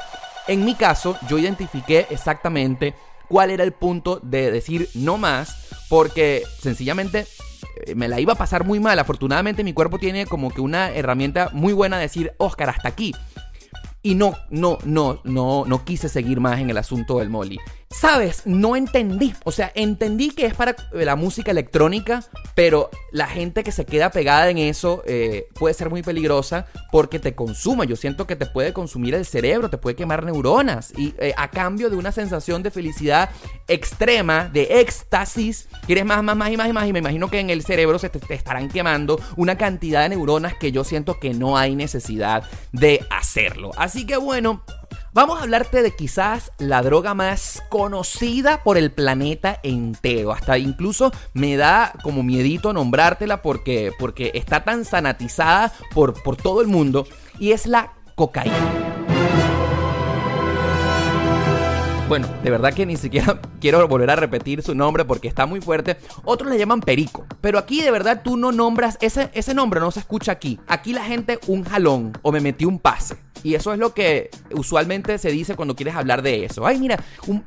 En 0.46 0.64
mi 0.64 0.74
caso, 0.74 1.16
yo 1.28 1.38
identifiqué 1.38 2.06
exactamente 2.10 2.94
cuál 3.28 3.50
era 3.50 3.64
el 3.64 3.72
punto 3.72 4.20
de 4.22 4.50
decir 4.50 4.88
no 4.94 5.18
más, 5.18 5.68
porque 5.88 6.42
sencillamente 6.60 7.26
eh, 7.86 7.94
me 7.94 8.08
la 8.08 8.20
iba 8.20 8.32
a 8.32 8.36
pasar 8.36 8.64
muy 8.64 8.80
mal. 8.80 8.98
Afortunadamente 8.98 9.64
mi 9.64 9.72
cuerpo 9.72 9.98
tiene 9.98 10.26
como 10.26 10.50
que 10.50 10.60
una 10.60 10.90
herramienta 10.90 11.50
muy 11.52 11.72
buena 11.72 11.96
de 11.96 12.02
decir, 12.02 12.32
Oscar, 12.38 12.70
hasta 12.70 12.88
aquí 12.88 13.14
y 14.08 14.14
no, 14.14 14.38
no, 14.48 14.78
no, 14.86 15.20
no, 15.24 15.66
no 15.66 15.84
quise 15.84 16.08
seguir 16.08 16.40
más 16.40 16.60
en 16.60 16.70
el 16.70 16.78
asunto 16.78 17.18
del 17.18 17.28
Molly. 17.28 17.58
Sabes, 17.90 18.42
no 18.44 18.76
entendí, 18.76 19.34
o 19.44 19.50
sea, 19.50 19.72
entendí 19.74 20.28
que 20.28 20.44
es 20.44 20.52
para 20.52 20.76
la 20.92 21.16
música 21.16 21.52
electrónica, 21.52 22.22
pero 22.54 22.90
la 23.12 23.26
gente 23.26 23.64
que 23.64 23.72
se 23.72 23.86
queda 23.86 24.10
pegada 24.10 24.50
en 24.50 24.58
eso 24.58 25.02
eh, 25.06 25.48
puede 25.54 25.72
ser 25.72 25.88
muy 25.88 26.02
peligrosa 26.02 26.66
porque 26.92 27.18
te 27.18 27.34
consuma. 27.34 27.86
Yo 27.86 27.96
siento 27.96 28.26
que 28.26 28.36
te 28.36 28.44
puede 28.44 28.74
consumir 28.74 29.14
el 29.14 29.24
cerebro, 29.24 29.70
te 29.70 29.78
puede 29.78 29.96
quemar 29.96 30.22
neuronas 30.22 30.92
y 30.98 31.14
eh, 31.18 31.32
a 31.38 31.50
cambio 31.50 31.88
de 31.88 31.96
una 31.96 32.12
sensación 32.12 32.62
de 32.62 32.70
felicidad 32.70 33.30
extrema, 33.68 34.50
de 34.52 34.80
éxtasis, 34.80 35.68
quieres 35.86 36.04
más, 36.04 36.22
más, 36.22 36.36
más 36.36 36.50
y 36.50 36.58
más 36.58 36.68
y 36.68 36.72
más 36.74 36.86
y 36.86 36.92
me 36.92 36.98
imagino 36.98 37.30
que 37.30 37.40
en 37.40 37.48
el 37.48 37.62
cerebro 37.62 37.98
se 37.98 38.10
te 38.10 38.34
estarán 38.34 38.68
quemando 38.68 39.18
una 39.36 39.56
cantidad 39.56 40.02
de 40.02 40.10
neuronas 40.10 40.52
que 40.54 40.72
yo 40.72 40.84
siento 40.84 41.18
que 41.18 41.32
no 41.32 41.56
hay 41.56 41.74
necesidad 41.74 42.42
de 42.72 43.06
hacerlo. 43.08 43.70
Así 43.78 44.04
que 44.04 44.18
bueno, 44.18 44.62
Vamos 45.18 45.40
a 45.40 45.42
hablarte 45.42 45.82
de 45.82 45.96
quizás 45.96 46.52
la 46.58 46.80
droga 46.80 47.12
más 47.12 47.60
conocida 47.70 48.62
por 48.62 48.78
el 48.78 48.92
planeta 48.92 49.58
entero. 49.64 50.30
Hasta 50.30 50.58
incluso 50.58 51.10
me 51.34 51.56
da 51.56 51.92
como 52.04 52.22
miedito 52.22 52.72
nombrártela 52.72 53.42
porque, 53.42 53.90
porque 53.98 54.30
está 54.34 54.62
tan 54.62 54.84
sanatizada 54.84 55.72
por, 55.92 56.22
por 56.22 56.36
todo 56.36 56.60
el 56.60 56.68
mundo. 56.68 57.04
Y 57.40 57.50
es 57.50 57.66
la 57.66 57.94
cocaína. 58.14 58.54
Bueno, 62.08 62.28
de 62.44 62.50
verdad 62.50 62.72
que 62.72 62.86
ni 62.86 62.96
siquiera 62.96 63.40
quiero 63.60 63.88
volver 63.88 64.10
a 64.10 64.16
repetir 64.16 64.62
su 64.62 64.76
nombre 64.76 65.04
porque 65.04 65.26
está 65.26 65.46
muy 65.46 65.60
fuerte. 65.60 65.96
Otros 66.22 66.48
le 66.48 66.58
llaman 66.58 66.80
perico. 66.80 67.26
Pero 67.40 67.58
aquí 67.58 67.82
de 67.82 67.90
verdad 67.90 68.22
tú 68.22 68.36
no 68.36 68.52
nombras, 68.52 68.96
ese, 69.00 69.30
ese 69.34 69.52
nombre 69.52 69.80
no 69.80 69.90
se 69.90 69.98
escucha 69.98 70.30
aquí. 70.30 70.60
Aquí 70.68 70.92
la 70.92 71.02
gente 71.02 71.40
un 71.48 71.64
jalón 71.64 72.12
o 72.22 72.30
me 72.30 72.40
metí 72.40 72.64
un 72.64 72.78
pase. 72.78 73.16
Y 73.42 73.54
eso 73.54 73.72
es 73.72 73.78
lo 73.78 73.94
que 73.94 74.30
usualmente 74.52 75.18
se 75.18 75.30
dice 75.30 75.56
cuando 75.56 75.76
quieres 75.76 75.94
hablar 75.94 76.22
de 76.22 76.44
eso. 76.44 76.66
Ay, 76.66 76.78
mira, 76.78 77.02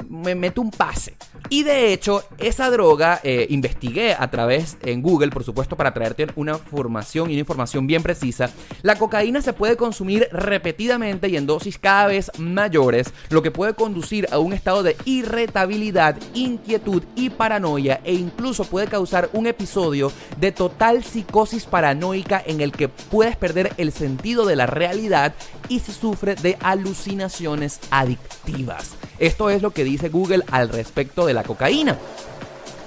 me 0.10 0.36
meto 0.36 0.62
un 0.62 0.72
pase. 0.72 1.16
Y 1.50 1.64
de 1.64 1.92
hecho, 1.92 2.24
esa 2.38 2.70
droga 2.70 3.20
eh, 3.24 3.48
investigué 3.50 4.14
a 4.14 4.30
través 4.32 4.78
en 4.84 5.02
Google, 5.02 5.32
por 5.32 5.44
supuesto, 5.44 5.76
para 5.76 5.94
traerte 5.94 6.28
una 6.36 6.56
formación 6.56 7.30
y 7.30 7.34
una 7.34 7.42
información 7.42 7.88
bien 7.88 8.04
precisa. 8.04 8.50
La 8.84 8.96
cocaína 8.96 9.42
se 9.42 9.54
puede 9.54 9.76
consumir 9.76 10.30
repetidamente 10.32 11.28
y 11.28 11.36
en 11.36 11.48
dosis 11.48 11.78
cada 11.78 12.08
vez 12.08 12.32
mayores, 12.38 13.14
lo 13.30 13.42
que 13.42 13.52
puede 13.52 13.74
conducir 13.74 14.28
a 14.32 14.40
un 14.40 14.54
estado 14.54 14.84
de 14.84 14.96
irritabilidad, 15.06 16.18
inquietud 16.34 17.04
y 17.16 17.30
paranoia 17.30 18.00
e 18.04 18.14
incluso 18.14 18.64
puede 18.66 18.88
causar 18.88 19.30
un 19.34 19.48
episodio 19.48 20.12
de 20.40 20.52
total 20.52 21.04
psicosis 21.04 21.66
paranoica 21.66 22.42
en 22.46 22.62
el 22.62 22.72
que 22.72 22.88
puedes 22.88 23.36
perder 23.36 23.74
el 23.78 23.92
sentido 23.92 24.46
de 24.46 24.56
la 24.56 24.68
realidad 24.68 25.34
y 25.68 25.81
sufre 25.86 26.36
de 26.36 26.58
alucinaciones 26.62 27.80
adictivas. 27.90 28.92
Esto 29.20 29.50
es 29.50 29.62
lo 29.62 29.72
que 29.72 29.84
dice 29.84 30.10
Google 30.10 30.44
al 30.52 30.70
respecto 30.70 31.26
de 31.26 31.34
la 31.34 31.44
cocaína. 31.44 31.98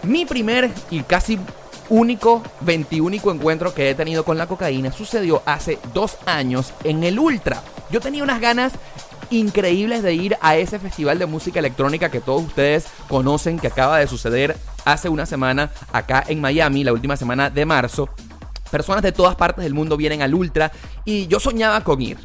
Mi 0.03 0.27
primer 0.27 0.71
y 0.91 1.03
casi 1.03 1.39
único, 1.89 2.43
21 2.61 3.17
encuentro 3.33 3.75
que 3.75 3.91
he 3.91 3.95
tenido 3.95 4.25
con 4.25 4.39
la 4.39 4.47
cocaína 4.47 4.93
sucedió 4.93 5.43
hace 5.47 5.79
dos 5.93 6.17
años 6.27 6.73
en 6.85 7.05
el 7.05 7.19
Ultra. 7.19 7.63
Yo 7.91 8.01
tenía 8.01 8.23
unas 8.23 8.41
ganas 8.41 8.73
increíbles 9.31 10.03
de 10.03 10.15
ir 10.15 10.37
a 10.41 10.57
ese 10.57 10.79
festival 10.79 11.19
de 11.19 11.27
música 11.27 11.59
electrónica 11.59 12.11
que 12.11 12.21
todos 12.21 12.43
ustedes 12.43 12.87
conocen 13.09 13.59
que 13.59 13.69
acaba 13.69 13.99
de 13.99 14.07
suceder 14.07 14.57
hace 14.85 15.09
una 15.09 15.27
semana 15.27 15.71
acá 15.93 16.25
en 16.27 16.41
Miami, 16.41 16.85
la 16.85 16.93
última 16.93 17.17
semana 17.17 17.51
de 17.51 17.65
marzo. 17.65 18.09
Personas 18.71 19.03
de 19.03 19.13
todas 19.13 19.37
partes 19.37 19.65
del 19.65 19.75
mundo 19.75 19.97
vienen 19.97 20.23
al 20.23 20.35
Ultra 20.35 20.73
y 21.05 21.27
yo 21.27 21.41
soñaba 21.41 21.83
con 21.83 22.03
ir. 22.03 22.19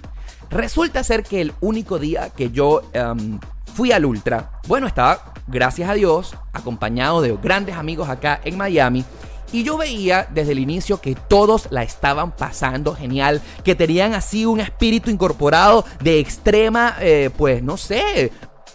Resulta 0.50 1.04
ser 1.04 1.24
que 1.24 1.42
el 1.42 1.54
único 1.62 2.00
día 2.00 2.30
que 2.30 2.50
yo 2.50 2.82
em, 2.94 3.40
fui 3.76 3.92
al 3.92 4.06
Ultra, 4.06 4.52
bueno, 4.68 4.88
estaba, 4.88 5.34
gracias 5.48 5.90
a 5.90 5.94
Dios, 5.94 6.36
acompañado 6.54 7.22
de 7.22 7.38
grandes 7.38 7.76
amigos 7.76 8.10
acá 8.10 8.42
en 8.44 8.58
Miami. 8.58 9.06
Y 9.52 9.64
yo 9.64 9.78
veía 9.78 10.28
desde 10.32 10.52
el 10.52 10.60
inicio 10.60 11.02
que 11.02 11.16
todos 11.16 11.68
la 11.72 11.84
estaban 11.84 12.32
pasando 12.32 12.96
genial, 12.96 13.42
que 13.64 13.76
tenían 13.76 14.14
así 14.14 14.46
un 14.46 14.60
espíritu 14.60 15.10
incorporado 15.10 15.86
de 16.04 16.20
extrema, 16.20 16.96
eh, 17.00 17.32
pues 17.36 17.64
no 17.64 17.78
sé, 17.78 18.32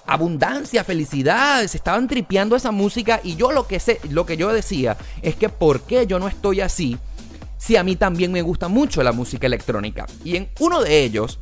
abundancia, 0.07 0.85
felicidad, 0.85 1.65
se 1.67 1.77
estaban 1.77 2.09
tripeando 2.09 2.57
esa 2.57 2.73
música 2.73 3.21
y 3.23 3.37
yo 3.37 3.53
lo 3.53 3.67
que 3.67 3.81
sé, 3.81 4.01
lo 4.11 4.27
que 4.27 4.37
yo 4.37 4.53
decía 4.53 4.97
es 5.23 5.37
que 5.37 5.49
por 5.49 5.83
qué 5.83 6.07
yo 6.07 6.19
no 6.19 6.29
estoy 6.29 6.61
así 6.61 6.99
si 7.57 7.77
a 7.77 7.83
mí 7.83 7.97
también 7.97 8.31
me 8.31 8.43
gusta 8.43 8.69
mucho 8.69 9.03
la 9.03 9.13
música 9.13 9.47
electrónica. 9.47 10.07
Y 10.23 10.37
en 10.37 10.51
uno 10.61 10.83
de 10.83 11.03
ellos 11.03 11.41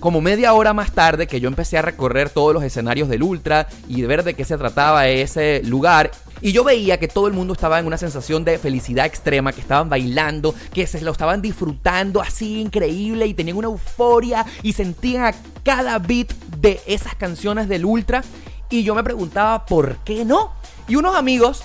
como 0.00 0.20
media 0.20 0.52
hora 0.52 0.72
más 0.72 0.92
tarde 0.92 1.26
que 1.26 1.40
yo 1.40 1.48
empecé 1.48 1.78
a 1.78 1.82
recorrer 1.82 2.30
todos 2.30 2.52
los 2.52 2.62
escenarios 2.62 3.08
del 3.08 3.22
Ultra 3.22 3.68
y 3.88 4.02
ver 4.02 4.24
de 4.24 4.34
qué 4.34 4.44
se 4.44 4.56
trataba 4.56 5.08
ese 5.08 5.62
lugar. 5.64 6.10
Y 6.42 6.52
yo 6.52 6.64
veía 6.64 6.98
que 6.98 7.08
todo 7.08 7.28
el 7.28 7.32
mundo 7.32 7.54
estaba 7.54 7.78
en 7.78 7.86
una 7.86 7.96
sensación 7.96 8.44
de 8.44 8.58
felicidad 8.58 9.06
extrema, 9.06 9.52
que 9.52 9.62
estaban 9.62 9.88
bailando, 9.88 10.54
que 10.72 10.86
se 10.86 11.00
lo 11.00 11.12
estaban 11.12 11.40
disfrutando 11.40 12.20
así 12.20 12.60
increíble 12.60 13.26
y 13.26 13.34
tenían 13.34 13.56
una 13.56 13.68
euforia 13.68 14.44
y 14.62 14.74
sentían 14.74 15.24
a 15.24 15.34
cada 15.64 15.98
beat 15.98 16.32
de 16.58 16.80
esas 16.86 17.14
canciones 17.14 17.68
del 17.68 17.86
Ultra. 17.86 18.22
Y 18.68 18.82
yo 18.82 18.94
me 18.94 19.02
preguntaba, 19.02 19.64
¿por 19.64 19.96
qué 19.98 20.24
no? 20.24 20.52
Y 20.88 20.96
unos 20.96 21.16
amigos 21.16 21.62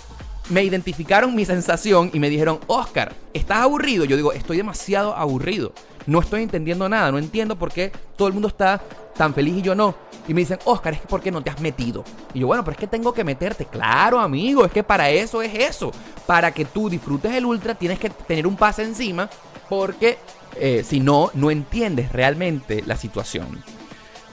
me 0.50 0.64
identificaron 0.64 1.36
mi 1.36 1.46
sensación 1.46 2.10
y 2.14 2.20
me 2.20 2.30
dijeron, 2.30 2.60
Oscar, 2.68 3.14
¿estás 3.34 3.58
aburrido? 3.60 4.06
Yo 4.06 4.16
digo, 4.16 4.32
estoy 4.34 4.58
demasiado 4.58 5.16
aburrido. 5.16 5.74
No 6.08 6.20
estoy 6.20 6.44
entendiendo 6.44 6.90
nada, 6.90 7.12
no 7.12 7.18
entiendo 7.18 7.58
por 7.58 7.72
qué 7.72 7.92
todo 8.16 8.28
el 8.28 8.34
mundo 8.34 8.48
está 8.48 8.82
tan 9.16 9.34
feliz 9.34 9.58
y 9.58 9.62
yo 9.62 9.76
no. 9.76 9.96
Y 10.28 10.34
me 10.34 10.42
dicen, 10.42 10.60
Oscar, 10.66 10.94
es 10.94 11.02
que 11.02 11.08
¿por 11.08 11.22
qué 11.22 11.32
no 11.32 11.42
te 11.42 11.50
has 11.50 11.60
metido? 11.60 12.04
Y 12.34 12.40
yo, 12.40 12.48
bueno, 12.48 12.64
pero 12.64 12.74
es 12.74 12.80
que 12.80 12.88
tengo 12.88 13.14
que 13.14 13.24
meterte. 13.24 13.66
Claro, 13.66 14.20
amigo, 14.20 14.66
es 14.66 14.72
que 14.72 14.84
para 14.84 15.10
eso 15.10 15.42
es 15.42 15.54
eso. 15.54 15.92
Para 16.26 16.52
que 16.52 16.66
tú 16.66 16.90
disfrutes 16.90 17.34
el 17.34 17.46
ultra 17.46 17.76
tienes 17.76 18.00
que 18.00 18.10
tener 18.10 18.48
un 18.48 18.56
pase 18.56 18.84
encima 18.84 19.30
porque 19.70 20.18
eh, 20.58 20.84
si 20.86 21.00
no, 21.00 21.32
no 21.34 21.52
entiendes 21.52 22.12
realmente 22.12 22.84
la 22.86 22.98
situación. 22.98 23.64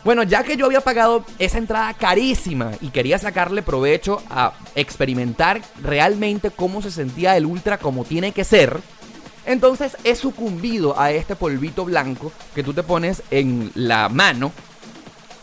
Bueno, 0.05 0.23
ya 0.23 0.43
que 0.43 0.57
yo 0.57 0.67
había 0.67 0.81
pagado 0.81 1.25
esa 1.39 1.59
entrada 1.59 1.93
carísima 1.95 2.71
y 2.81 2.89
quería 2.89 3.19
sacarle 3.19 3.63
provecho 3.63 4.23
a 4.31 4.53
experimentar 4.75 5.61
realmente 5.83 6.51
cómo 6.51 6.81
se 6.83 6.91
sentía 6.91 7.37
el 7.37 7.47
ultra 7.47 7.79
como 7.79 8.05
tiene 8.05 8.33
que 8.33 8.45
ser, 8.45 8.81
entonces 9.49 9.97
he 10.05 10.15
sucumbido 10.15 11.01
a 11.01 11.11
este 11.11 11.35
polvito 11.35 11.87
blanco 11.87 12.31
que 12.55 12.63
tú 12.63 12.75
te 12.75 12.83
pones 12.83 13.23
en 13.31 13.73
la 13.75 14.11
mano 14.11 14.53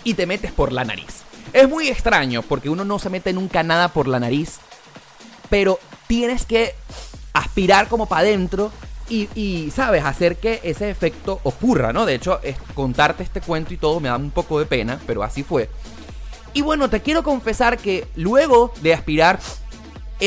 y 0.04 0.14
te 0.14 0.28
metes 0.28 0.52
por 0.52 0.72
la 0.72 0.86
nariz. 0.86 1.24
Es 1.54 1.68
muy 1.68 1.88
extraño 1.88 2.44
porque 2.44 2.70
uno 2.70 2.86
no 2.86 3.00
se 3.00 3.10
mete 3.10 3.34
nunca 3.34 3.64
nada 3.64 3.90
por 3.90 4.08
la 4.08 4.20
nariz, 4.20 4.60
pero 5.50 5.80
tienes 6.06 6.46
que 6.46 6.76
aspirar 7.34 7.88
como 7.88 8.06
para 8.06 8.22
adentro 8.22 8.72
y, 9.10 9.72
sabes, 9.74 10.06
hacer 10.06 10.38
que 10.38 10.60
ese 10.64 10.90
efecto 10.92 11.40
ocurra, 11.44 11.92
¿no? 11.92 12.06
De 12.06 12.14
hecho, 12.14 12.40
contarte 12.76 13.24
este 13.24 13.42
cuento 13.42 13.74
y 13.74 13.78
todo 13.78 14.00
me 14.00 14.10
da 14.10 14.18
un 14.18 14.32
poco 14.32 14.60
de 14.60 14.68
pena, 14.68 15.00
pero 15.08 15.24
así 15.24 15.42
fue. 15.42 15.70
Y 16.54 16.62
bueno, 16.62 16.92
te 16.92 17.02
quiero 17.02 17.24
confesar 17.24 17.80
que 17.80 18.08
luego 18.16 18.72
de 18.82 18.94
aspirar 18.94 19.40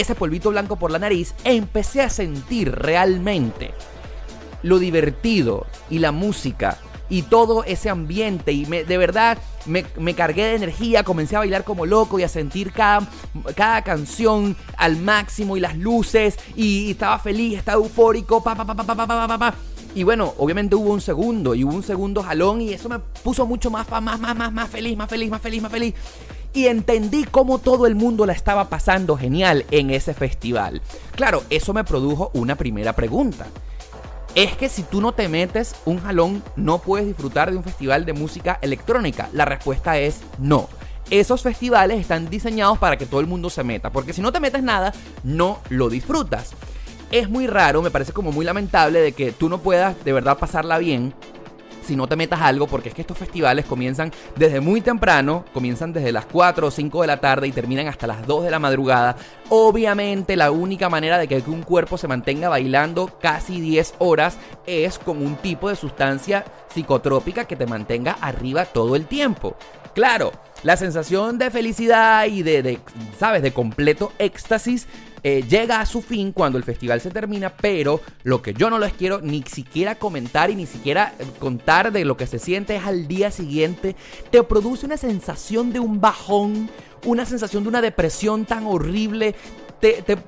ese 0.01 0.15
polvito 0.15 0.51
blanco 0.51 0.77
por 0.77 0.91
la 0.91 0.99
nariz, 0.99 1.35
empecé 1.45 2.03
a 2.03 2.11
sentir 2.11 2.73
realmente 2.73 3.73
lo 4.63 4.79
divertido 4.79 5.67
y 5.91 5.99
la 5.99 6.13
música 6.13 6.79
y 7.09 7.23
todo 7.23 7.65
ese 7.65 7.91
ambiente. 7.91 8.53
Y 8.53 8.67
me, 8.67 8.85
de 8.85 8.99
verdad 8.99 9.39
me, 9.67 10.15
cargué 10.15 10.45
de 10.45 10.55
energía, 10.57 11.05
comencé 11.05 11.37
a 11.37 11.41
bailar 11.41 11.65
como 11.65 11.87
loco 11.87 12.19
y 12.19 12.23
a 12.23 12.29
sentir 12.29 12.73
cada, 12.73 13.09
cada 13.55 13.83
canción 13.83 14.57
al 14.77 14.97
máximo 14.97 15.57
y 15.57 15.61
las 15.61 15.77
luces. 15.77 16.39
Y, 16.57 16.91
estaba 16.91 17.19
feliz, 17.19 17.59
estaba 17.59 17.83
eufórico, 17.83 18.43
pa, 18.43 18.55
pa, 18.55 18.65
pa, 18.65 18.75
pa, 18.75 18.85
pa, 18.85 19.07
pa, 19.07 19.39
pa, 19.39 19.55
Y 19.95 20.03
bueno, 20.03 20.35
obviamente 20.39 20.75
hubo 20.75 20.93
un 20.93 21.01
segundo 21.01 21.55
y 21.55 21.65
hubo 21.65 21.75
un 21.75 21.83
segundo 21.83 22.23
jalón 22.23 22.61
y 22.61 22.73
eso 22.73 22.89
me 22.89 22.99
puso 22.99 23.47
mucho 23.47 23.71
más, 23.71 23.89
más, 23.91 24.03
más, 24.03 24.37
más, 24.37 24.53
más 24.53 24.71
feliz, 24.71 24.97
más 24.97 25.09
feliz, 25.09 25.31
más 25.31 25.41
feliz, 25.41 25.63
más 25.63 25.73
feliz. 25.73 25.95
Y 26.59 26.67
entendí 26.67 27.23
cómo 27.23 27.61
todo 27.61 27.87
el 27.87 27.95
mundo 27.95 28.27
la 28.27 28.33
estaba 28.33 28.69
pasando 28.69 29.17
genial 29.17 29.65
en 29.71 29.91
ese 29.91 30.13
festival. 30.13 30.83
Claro, 31.13 31.45
eso 31.51 31.73
me 31.73 31.85
produjo 31.85 32.33
una 32.35 32.57
primera 32.57 32.97
pregunta 32.97 33.47
es 34.35 34.57
que 34.57 34.69
si 34.69 34.83
tú 34.83 35.01
no 35.01 35.13
te 35.13 35.29
metes 35.29 35.77
un 35.85 36.01
jalón, 36.01 36.43
no 36.57 36.79
puedes 36.79 37.07
disfrutar 37.07 37.53
de 37.53 37.57
un 37.57 37.63
festival 37.63 38.05
de 38.05 38.13
música 38.13 38.59
electrónica. 38.61 39.29
La 39.33 39.45
respuesta 39.45 39.99
es 39.99 40.21
no. 40.39 40.69
Esos 41.11 41.43
festivales 41.43 42.01
están 42.01 42.29
diseñados 42.29 42.79
para 42.79 42.97
que 42.97 43.07
todo 43.07 43.21
el 43.21 43.29
mundo 43.29 43.51
se 43.51 43.63
meta, 43.63 43.91
porque 43.91 44.13
si 44.13 44.21
no 44.21 44.33
te 44.33 44.41
metes 44.41 44.65
nada, 44.65 44.93
no 45.23 45.61
lo 45.69 45.89
disfrutas. 45.89 46.55
Es 47.13 47.31
muy 47.31 47.47
raro, 47.47 47.83
me 47.83 47.93
parece 47.93 48.13
como 48.13 48.33
muy 48.33 48.45
lamentable 48.45 49.01
de 49.01 49.13
que 49.13 49.31
tú 49.31 49.49
no 49.49 49.59
puedas 49.59 50.05
de 50.05 50.13
verdad 50.13 50.39
pasarla 50.39 50.79
bien 50.79 51.15
si 51.89 51.97
no 51.97 52.07
te 52.07 52.17
metas 52.17 52.43
algo, 52.43 52.67
porque 52.67 52.91
es 52.91 52.95
que 52.95 53.01
estos 53.01 53.17
festivales 53.17 53.65
comienzan 53.65 54.13
desde 54.37 54.61
muy 54.61 54.83
temprano, 54.83 55.47
comienzan 55.55 55.93
desde 55.93 56.13
las 56.13 56.27
4 56.27 56.67
o 56.67 56.71
5 56.71 57.01
de 57.01 57.07
la 57.07 57.17
tarde 57.17 57.49
y 57.49 57.53
terminan 57.53 57.89
hasta 57.89 58.07
las 58.07 58.27
2 58.27 58.45
de 58.45 58.51
la 58.51 58.59
madrugada. 58.59 59.17
Obviamente 59.49 60.37
la 60.37 60.51
única 60.51 60.91
manera 60.91 61.17
de 61.17 61.27
que 61.27 61.43
un 61.47 61.63
cuerpo 61.63 61.97
se 61.97 62.07
mantenga 62.07 62.51
bailando 62.51 63.19
casi 63.21 63.61
10 63.61 63.95
horas 63.99 64.39
es 64.67 64.99
con 64.99 65.25
un 65.25 65.37
tipo 65.37 65.71
de 65.71 65.77
sustancia 65.77 66.45
psicotrópica 66.73 67.47
que 67.47 67.57
te 67.57 67.67
mantenga 67.67 68.19
arriba 68.21 68.67
todo 68.67 68.95
el 68.95 69.07
tiempo. 69.07 69.57
Claro, 69.95 70.33
la 70.63 70.77
sensación 70.77 71.39
de 71.39 71.51
felicidad 71.51 72.27
y 72.27 72.43
de, 72.43 72.63
de, 72.63 72.79
¿sabes?, 73.19 73.43
de 73.43 73.53
completo 73.53 74.13
éxtasis 74.19 74.87
eh, 75.23 75.45
llega 75.49 75.81
a 75.81 75.87
su 75.87 76.03
fin 76.03 76.33
cuando 76.33 76.59
el 76.59 76.65
festival 76.65 77.01
se 77.01 77.11
termina, 77.11 77.57
pero 77.57 78.01
lo 78.23 78.43
que 78.43 78.55
yo 78.55 78.71
no 78.71 78.79
les 78.79 78.93
quiero 78.93 79.21
ni 79.21 79.43
siquiera 79.43 79.97
comentar 79.97 80.51
y 80.51 80.55
ni 80.55 80.67
siquiera 80.67 81.15
eh, 81.19 81.25
contar 81.39 81.93
de 81.93 82.05
lo 82.05 82.17
que 82.17 82.27
se 82.27 82.39
siente 82.39 82.77
es 82.77 82.85
al 82.85 83.09
día 83.09 83.31
siguiente, 83.31 83.97
te 84.31 84.43
produce 84.43 84.87
una 84.87 84.97
sensación 84.97 85.73
de 85.73 85.81
un 85.81 86.01
bajón, 86.01 86.71
una 87.05 87.27
sensación 87.27 87.63
de 87.63 87.69
una 87.69 87.81
depresión 87.81 88.45
tan 88.45 88.67
horrible, 88.67 89.35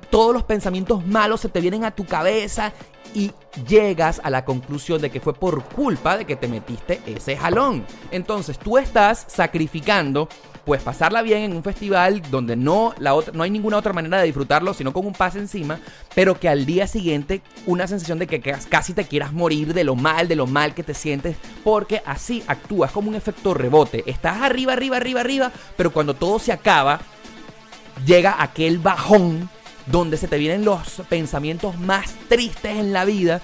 todos 0.09 0.33
los 0.33 0.43
pensamientos 0.43 1.05
malos 1.05 1.41
se 1.41 1.49
te 1.49 1.59
vienen 1.59 1.83
a 1.83 1.91
tu 1.91 2.05
cabeza 2.05 2.73
y 3.13 3.31
llegas 3.67 4.21
a 4.23 4.29
la 4.29 4.45
conclusión 4.45 5.01
de 5.01 5.09
que 5.09 5.19
fue 5.19 5.33
por 5.33 5.63
culpa 5.63 6.17
de 6.17 6.25
que 6.25 6.35
te 6.35 6.47
metiste 6.47 7.01
ese 7.05 7.37
jalón. 7.37 7.85
Entonces 8.11 8.57
tú 8.57 8.77
estás 8.77 9.25
sacrificando 9.27 10.29
pues 10.65 10.83
pasarla 10.83 11.21
bien 11.23 11.41
en 11.41 11.55
un 11.55 11.63
festival 11.63 12.21
donde 12.29 12.55
no, 12.55 12.93
la 12.99 13.15
otra, 13.15 13.33
no 13.33 13.43
hay 13.43 13.49
ninguna 13.49 13.77
otra 13.77 13.93
manera 13.93 14.19
de 14.19 14.25
disfrutarlo 14.25 14.73
sino 14.73 14.93
con 14.93 15.05
un 15.05 15.13
pase 15.13 15.39
encima, 15.39 15.79
pero 16.13 16.39
que 16.39 16.49
al 16.49 16.65
día 16.65 16.87
siguiente 16.87 17.41
una 17.65 17.87
sensación 17.87 18.19
de 18.19 18.27
que 18.27 18.39
casi 18.41 18.93
te 18.93 19.05
quieras 19.05 19.33
morir 19.33 19.73
de 19.73 19.83
lo 19.83 19.95
mal, 19.95 20.27
de 20.27 20.35
lo 20.35 20.47
mal 20.47 20.73
que 20.73 20.83
te 20.83 20.93
sientes, 20.93 21.35
porque 21.63 22.01
así 22.05 22.43
actúas 22.47 22.91
como 22.91 23.09
un 23.09 23.15
efecto 23.15 23.53
rebote. 23.53 24.03
Estás 24.05 24.41
arriba, 24.41 24.73
arriba, 24.73 24.97
arriba, 24.97 25.21
arriba, 25.21 25.51
pero 25.77 25.91
cuando 25.91 26.13
todo 26.13 26.37
se 26.39 26.51
acaba, 26.51 27.01
llega 28.05 28.41
aquel 28.41 28.77
bajón 28.77 29.49
donde 29.87 30.17
se 30.17 30.27
te 30.27 30.37
vienen 30.37 30.65
los 30.65 31.01
pensamientos 31.09 31.77
más 31.77 32.13
tristes 32.27 32.77
en 32.77 32.93
la 32.93 33.05
vida 33.05 33.41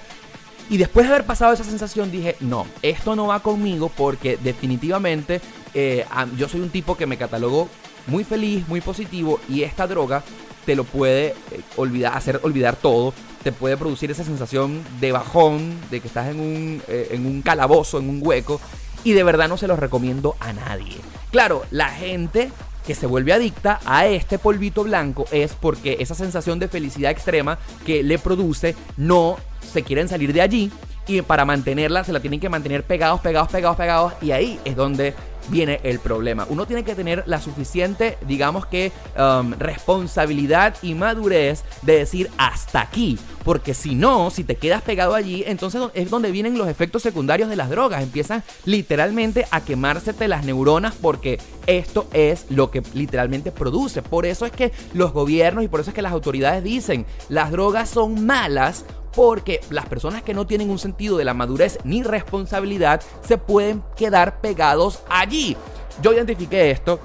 y 0.70 0.76
después 0.76 1.06
de 1.06 1.14
haber 1.14 1.26
pasado 1.26 1.52
esa 1.54 1.64
sensación 1.64 2.10
dije, 2.10 2.36
no, 2.40 2.66
esto 2.82 3.16
no 3.16 3.26
va 3.26 3.40
conmigo 3.40 3.90
porque 3.94 4.36
definitivamente 4.36 5.40
eh, 5.72 6.04
yo 6.36 6.48
soy 6.48 6.60
un 6.60 6.70
tipo 6.70 6.96
que 6.96 7.06
me 7.06 7.16
catalogó 7.16 7.68
muy 8.06 8.24
feliz, 8.24 8.68
muy 8.68 8.80
positivo 8.80 9.40
y 9.48 9.62
esta 9.62 9.86
droga 9.86 10.22
te 10.66 10.76
lo 10.76 10.84
puede 10.84 11.28
eh, 11.28 11.62
olvidar, 11.76 12.14
hacer 12.16 12.40
olvidar 12.42 12.76
todo, 12.76 13.14
te 13.42 13.52
puede 13.52 13.78
producir 13.78 14.10
esa 14.10 14.24
sensación 14.24 14.82
de 15.00 15.12
bajón, 15.12 15.74
de 15.90 16.00
que 16.00 16.08
estás 16.08 16.28
en 16.28 16.40
un, 16.40 16.82
eh, 16.88 17.08
en 17.12 17.24
un 17.24 17.40
calabozo, 17.40 17.98
en 17.98 18.10
un 18.10 18.20
hueco 18.22 18.60
y 19.04 19.12
de 19.12 19.24
verdad 19.24 19.48
no 19.48 19.56
se 19.56 19.68
los 19.68 19.78
recomiendo 19.78 20.36
a 20.40 20.52
nadie. 20.52 20.96
Claro, 21.30 21.64
la 21.70 21.88
gente 21.88 22.50
que 22.88 22.94
se 22.94 23.06
vuelve 23.06 23.34
adicta 23.34 23.80
a 23.84 24.06
este 24.06 24.38
polvito 24.38 24.82
blanco 24.82 25.26
es 25.30 25.52
porque 25.52 25.98
esa 26.00 26.14
sensación 26.14 26.58
de 26.58 26.68
felicidad 26.68 27.10
extrema 27.10 27.58
que 27.84 28.02
le 28.02 28.18
produce 28.18 28.74
no 28.96 29.36
se 29.60 29.82
quieren 29.82 30.08
salir 30.08 30.32
de 30.32 30.40
allí 30.40 30.72
y 31.08 31.22
para 31.22 31.44
mantenerla 31.44 32.04
se 32.04 32.12
la 32.12 32.20
tienen 32.20 32.38
que 32.38 32.48
mantener 32.48 32.84
pegados, 32.84 33.20
pegados, 33.20 33.50
pegados, 33.50 33.76
pegados 33.76 34.12
y 34.20 34.30
ahí 34.30 34.60
es 34.64 34.76
donde 34.76 35.14
viene 35.48 35.80
el 35.82 35.98
problema. 35.98 36.46
Uno 36.48 36.66
tiene 36.66 36.84
que 36.84 36.94
tener 36.94 37.24
la 37.26 37.40
suficiente, 37.40 38.18
digamos 38.26 38.66
que, 38.66 38.92
um, 39.18 39.52
responsabilidad 39.52 40.76
y 40.82 40.94
madurez 40.94 41.64
de 41.82 41.98
decir 41.98 42.30
hasta 42.36 42.80
aquí. 42.80 43.18
Porque 43.44 43.72
si 43.72 43.94
no, 43.94 44.30
si 44.30 44.44
te 44.44 44.56
quedas 44.56 44.82
pegado 44.82 45.14
allí, 45.14 45.42
entonces 45.46 45.80
es 45.94 46.10
donde 46.10 46.30
vienen 46.30 46.58
los 46.58 46.68
efectos 46.68 47.02
secundarios 47.02 47.48
de 47.48 47.56
las 47.56 47.70
drogas. 47.70 48.02
Empiezan 48.02 48.42
literalmente 48.66 49.46
a 49.50 49.62
quemársete 49.62 50.28
las 50.28 50.44
neuronas 50.44 50.94
porque 50.94 51.38
esto 51.66 52.06
es 52.12 52.44
lo 52.50 52.70
que 52.70 52.82
literalmente 52.92 53.50
produce. 53.50 54.02
Por 54.02 54.26
eso 54.26 54.44
es 54.44 54.52
que 54.52 54.72
los 54.92 55.12
gobiernos 55.12 55.64
y 55.64 55.68
por 55.68 55.80
eso 55.80 55.90
es 55.90 55.94
que 55.94 56.02
las 56.02 56.12
autoridades 56.12 56.62
dicen, 56.62 57.06
las 57.30 57.50
drogas 57.50 57.88
son 57.88 58.26
malas 58.26 58.84
porque 59.14 59.60
las 59.70 59.86
personas 59.86 60.22
que 60.22 60.34
no 60.34 60.46
tienen 60.46 60.70
un 60.70 60.78
sentido 60.78 61.16
de 61.16 61.24
la 61.24 61.34
madurez 61.34 61.78
ni 61.84 62.02
responsabilidad 62.02 63.02
se 63.26 63.38
pueden 63.38 63.82
quedar 63.96 64.40
pegados 64.40 65.00
allí. 65.08 65.56
Yo 66.02 66.12
identifiqué 66.12 66.70
esto 66.70 67.00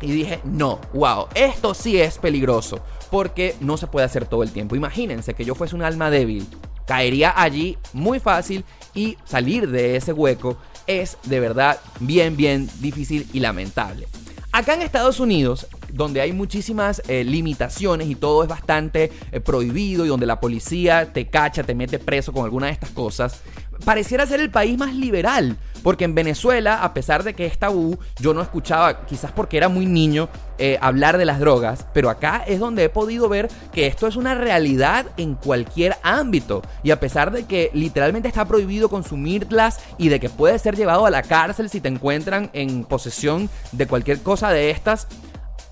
y 0.00 0.12
dije, 0.12 0.40
no, 0.44 0.80
wow, 0.92 1.28
esto 1.34 1.74
sí 1.74 2.00
es 2.00 2.18
peligroso 2.18 2.80
porque 3.10 3.54
no 3.60 3.76
se 3.76 3.86
puede 3.86 4.06
hacer 4.06 4.26
todo 4.26 4.42
el 4.42 4.50
tiempo. 4.50 4.76
Imagínense 4.76 5.34
que 5.34 5.44
yo 5.44 5.54
fuese 5.54 5.76
un 5.76 5.82
alma 5.82 6.10
débil, 6.10 6.46
caería 6.86 7.32
allí 7.36 7.78
muy 7.92 8.20
fácil 8.20 8.64
y 8.94 9.16
salir 9.24 9.70
de 9.70 9.96
ese 9.96 10.12
hueco 10.12 10.56
es 10.86 11.16
de 11.24 11.40
verdad 11.40 11.78
bien, 12.00 12.36
bien 12.36 12.68
difícil 12.80 13.28
y 13.32 13.40
lamentable. 13.40 14.08
Acá 14.52 14.74
en 14.74 14.82
Estados 14.82 15.18
Unidos, 15.18 15.66
donde 15.94 16.20
hay 16.20 16.32
muchísimas 16.32 17.02
eh, 17.08 17.24
limitaciones 17.24 18.08
y 18.08 18.16
todo 18.16 18.42
es 18.42 18.48
bastante 18.48 19.12
eh, 19.30 19.40
prohibido 19.40 20.04
y 20.04 20.08
donde 20.08 20.26
la 20.26 20.40
policía 20.40 21.12
te 21.12 21.28
cacha, 21.28 21.62
te 21.62 21.74
mete 21.74 21.98
preso 21.98 22.32
con 22.32 22.44
alguna 22.44 22.66
de 22.66 22.72
estas 22.72 22.90
cosas, 22.90 23.40
pareciera 23.84 24.26
ser 24.26 24.40
el 24.40 24.50
país 24.50 24.76
más 24.76 24.94
liberal. 24.94 25.56
Porque 25.82 26.04
en 26.04 26.14
Venezuela, 26.14 26.82
a 26.82 26.94
pesar 26.94 27.24
de 27.24 27.34
que 27.34 27.44
es 27.44 27.58
tabú, 27.58 27.98
yo 28.18 28.32
no 28.32 28.40
escuchaba, 28.40 29.04
quizás 29.04 29.32
porque 29.32 29.58
era 29.58 29.68
muy 29.68 29.84
niño, 29.84 30.30
eh, 30.56 30.78
hablar 30.80 31.18
de 31.18 31.26
las 31.26 31.38
drogas. 31.38 31.84
Pero 31.92 32.08
acá 32.08 32.42
es 32.46 32.58
donde 32.58 32.84
he 32.84 32.88
podido 32.88 33.28
ver 33.28 33.50
que 33.70 33.86
esto 33.86 34.06
es 34.06 34.16
una 34.16 34.34
realidad 34.34 35.04
en 35.18 35.34
cualquier 35.34 35.96
ámbito. 36.02 36.62
Y 36.82 36.90
a 36.90 37.00
pesar 37.00 37.32
de 37.32 37.44
que 37.44 37.70
literalmente 37.74 38.28
está 38.28 38.46
prohibido 38.46 38.88
consumirlas 38.88 39.78
y 39.98 40.08
de 40.08 40.20
que 40.20 40.30
puedes 40.30 40.62
ser 40.62 40.74
llevado 40.74 41.04
a 41.04 41.10
la 41.10 41.22
cárcel 41.22 41.68
si 41.68 41.82
te 41.82 41.88
encuentran 41.88 42.48
en 42.54 42.84
posesión 42.84 43.50
de 43.72 43.86
cualquier 43.86 44.22
cosa 44.22 44.50
de 44.50 44.70
estas, 44.70 45.06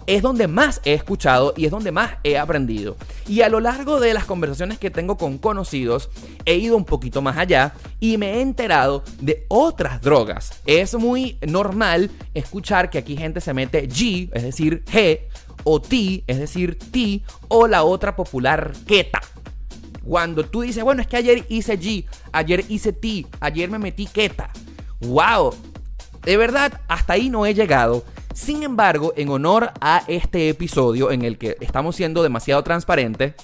es 0.06 0.22
donde 0.22 0.48
más 0.48 0.80
he 0.84 0.94
escuchado 0.94 1.54
y 1.56 1.64
es 1.64 1.70
donde 1.70 1.92
más 1.92 2.16
he 2.24 2.38
aprendido. 2.38 2.96
Y 3.26 3.42
a 3.42 3.48
lo 3.48 3.60
largo 3.60 4.00
de 4.00 4.14
las 4.14 4.24
conversaciones 4.24 4.78
que 4.78 4.90
tengo 4.90 5.16
con 5.16 5.38
conocidos, 5.38 6.10
he 6.44 6.56
ido 6.56 6.76
un 6.76 6.84
poquito 6.84 7.22
más 7.22 7.36
allá 7.38 7.74
y 8.00 8.18
me 8.18 8.34
he 8.34 8.40
enterado 8.40 9.04
de 9.20 9.44
otras 9.48 10.00
drogas. 10.00 10.60
Es 10.66 10.94
muy 10.94 11.38
normal 11.46 12.10
escuchar 12.34 12.90
que 12.90 12.98
aquí 12.98 13.16
gente 13.16 13.40
se 13.40 13.54
mete 13.54 13.88
G, 13.88 14.30
es 14.32 14.42
decir, 14.42 14.84
G, 14.86 15.20
o 15.64 15.80
T, 15.80 16.24
es 16.26 16.38
decir, 16.38 16.78
T, 16.78 17.22
o 17.48 17.66
la 17.66 17.84
otra 17.84 18.16
popular 18.16 18.72
Keta. 18.86 19.20
Cuando 20.04 20.44
tú 20.44 20.62
dices, 20.62 20.82
bueno, 20.82 21.00
es 21.02 21.06
que 21.06 21.16
ayer 21.16 21.46
hice 21.48 21.78
G, 21.78 22.04
ayer 22.32 22.64
hice 22.68 22.92
T, 22.92 23.26
ayer 23.40 23.70
me 23.70 23.78
metí 23.78 24.06
Keta. 24.06 24.50
¡Wow! 25.00 25.54
De 26.22 26.36
verdad, 26.36 26.80
hasta 26.88 27.14
ahí 27.14 27.28
no 27.28 27.46
he 27.46 27.54
llegado. 27.54 28.04
Sin 28.34 28.62
embargo, 28.62 29.12
en 29.16 29.28
honor 29.28 29.72
a 29.80 30.04
este 30.08 30.48
episodio 30.48 31.10
en 31.10 31.22
el 31.22 31.36
que 31.36 31.56
estamos 31.60 31.96
siendo 31.96 32.22
demasiado 32.22 32.62
transparentes, 32.62 33.34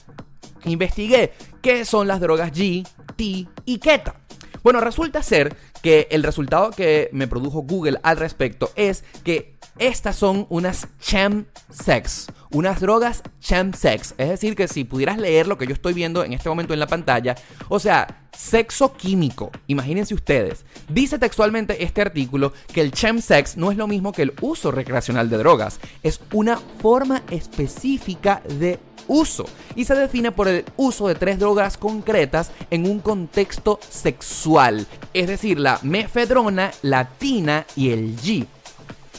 investigué 0.65 1.33
qué 1.61 1.85
son 1.85 2.09
las 2.09 2.21
drogas 2.21 2.53
G, 2.53 2.87
T 3.17 3.47
y 3.67 3.79
Keta. 3.79 4.15
Bueno, 4.63 4.81
resulta 4.81 5.23
ser 5.23 5.55
que 5.83 6.09
el 6.11 6.23
resultado 6.23 6.71
que 6.71 7.11
me 7.13 7.29
produjo 7.29 7.63
Google 7.63 8.01
al 8.03 8.17
respecto 8.17 8.71
es 8.77 9.05
que 9.25 9.58
estas 9.79 10.17
son 10.17 10.47
unas 10.49 10.89
sex, 10.99 12.27
unas 12.51 12.81
drogas 12.81 13.23
sex. 13.41 14.15
Es 14.19 14.29
decir, 14.29 14.55
que 14.55 14.69
si 14.69 14.85
pudieras 14.85 15.19
leer 15.19 15.47
lo 15.47 15.59
que 15.59 15.67
yo 15.67 15.73
estoy 15.73 15.95
viendo 15.95 16.25
en 16.25 16.33
este 16.33 16.49
momento 16.49 16.75
en 16.75 16.81
la 16.81 16.87
pantalla, 16.87 17.35
o 17.69 17.79
sea, 17.79 18.29
sexo 18.37 18.93
químico. 18.95 19.51
Imagínense 19.67 20.15
ustedes. 20.15 20.65
Dice 20.89 21.19
textualmente 21.19 21.83
este 21.83 22.03
artículo 22.03 22.53
que 22.73 22.81
el 22.81 22.93
sex 22.95 23.57
no 23.57 23.71
es 23.71 23.77
lo 23.77 23.87
mismo 23.87 24.13
que 24.13 24.23
el 24.23 24.35
uso 24.41 24.71
recreacional 24.71 25.29
de 25.31 25.39
drogas. 25.39 25.81
Es 26.03 26.21
una 26.33 26.59
forma 26.81 27.23
específica 27.31 28.43
de 28.59 28.79
uso 29.09 29.47
y 29.75 29.85
se 29.85 29.95
define 29.95 30.33
por 30.33 30.49
el 30.49 30.65
uso 30.77 31.09
de 31.09 31.15
tres 31.15 31.39
drogas 31.39 31.77
concretas 31.77 32.51
en 32.71 32.89
un 32.89 33.01
contexto 33.01 33.81
sexual, 33.89 34.87
es 35.15 35.27
decir, 35.27 35.59
la 35.59 35.81
mefedrona, 35.83 36.71
la 36.83 37.09
tina 37.09 37.67
y 37.75 37.91
el 37.91 38.17
G. 38.17 38.47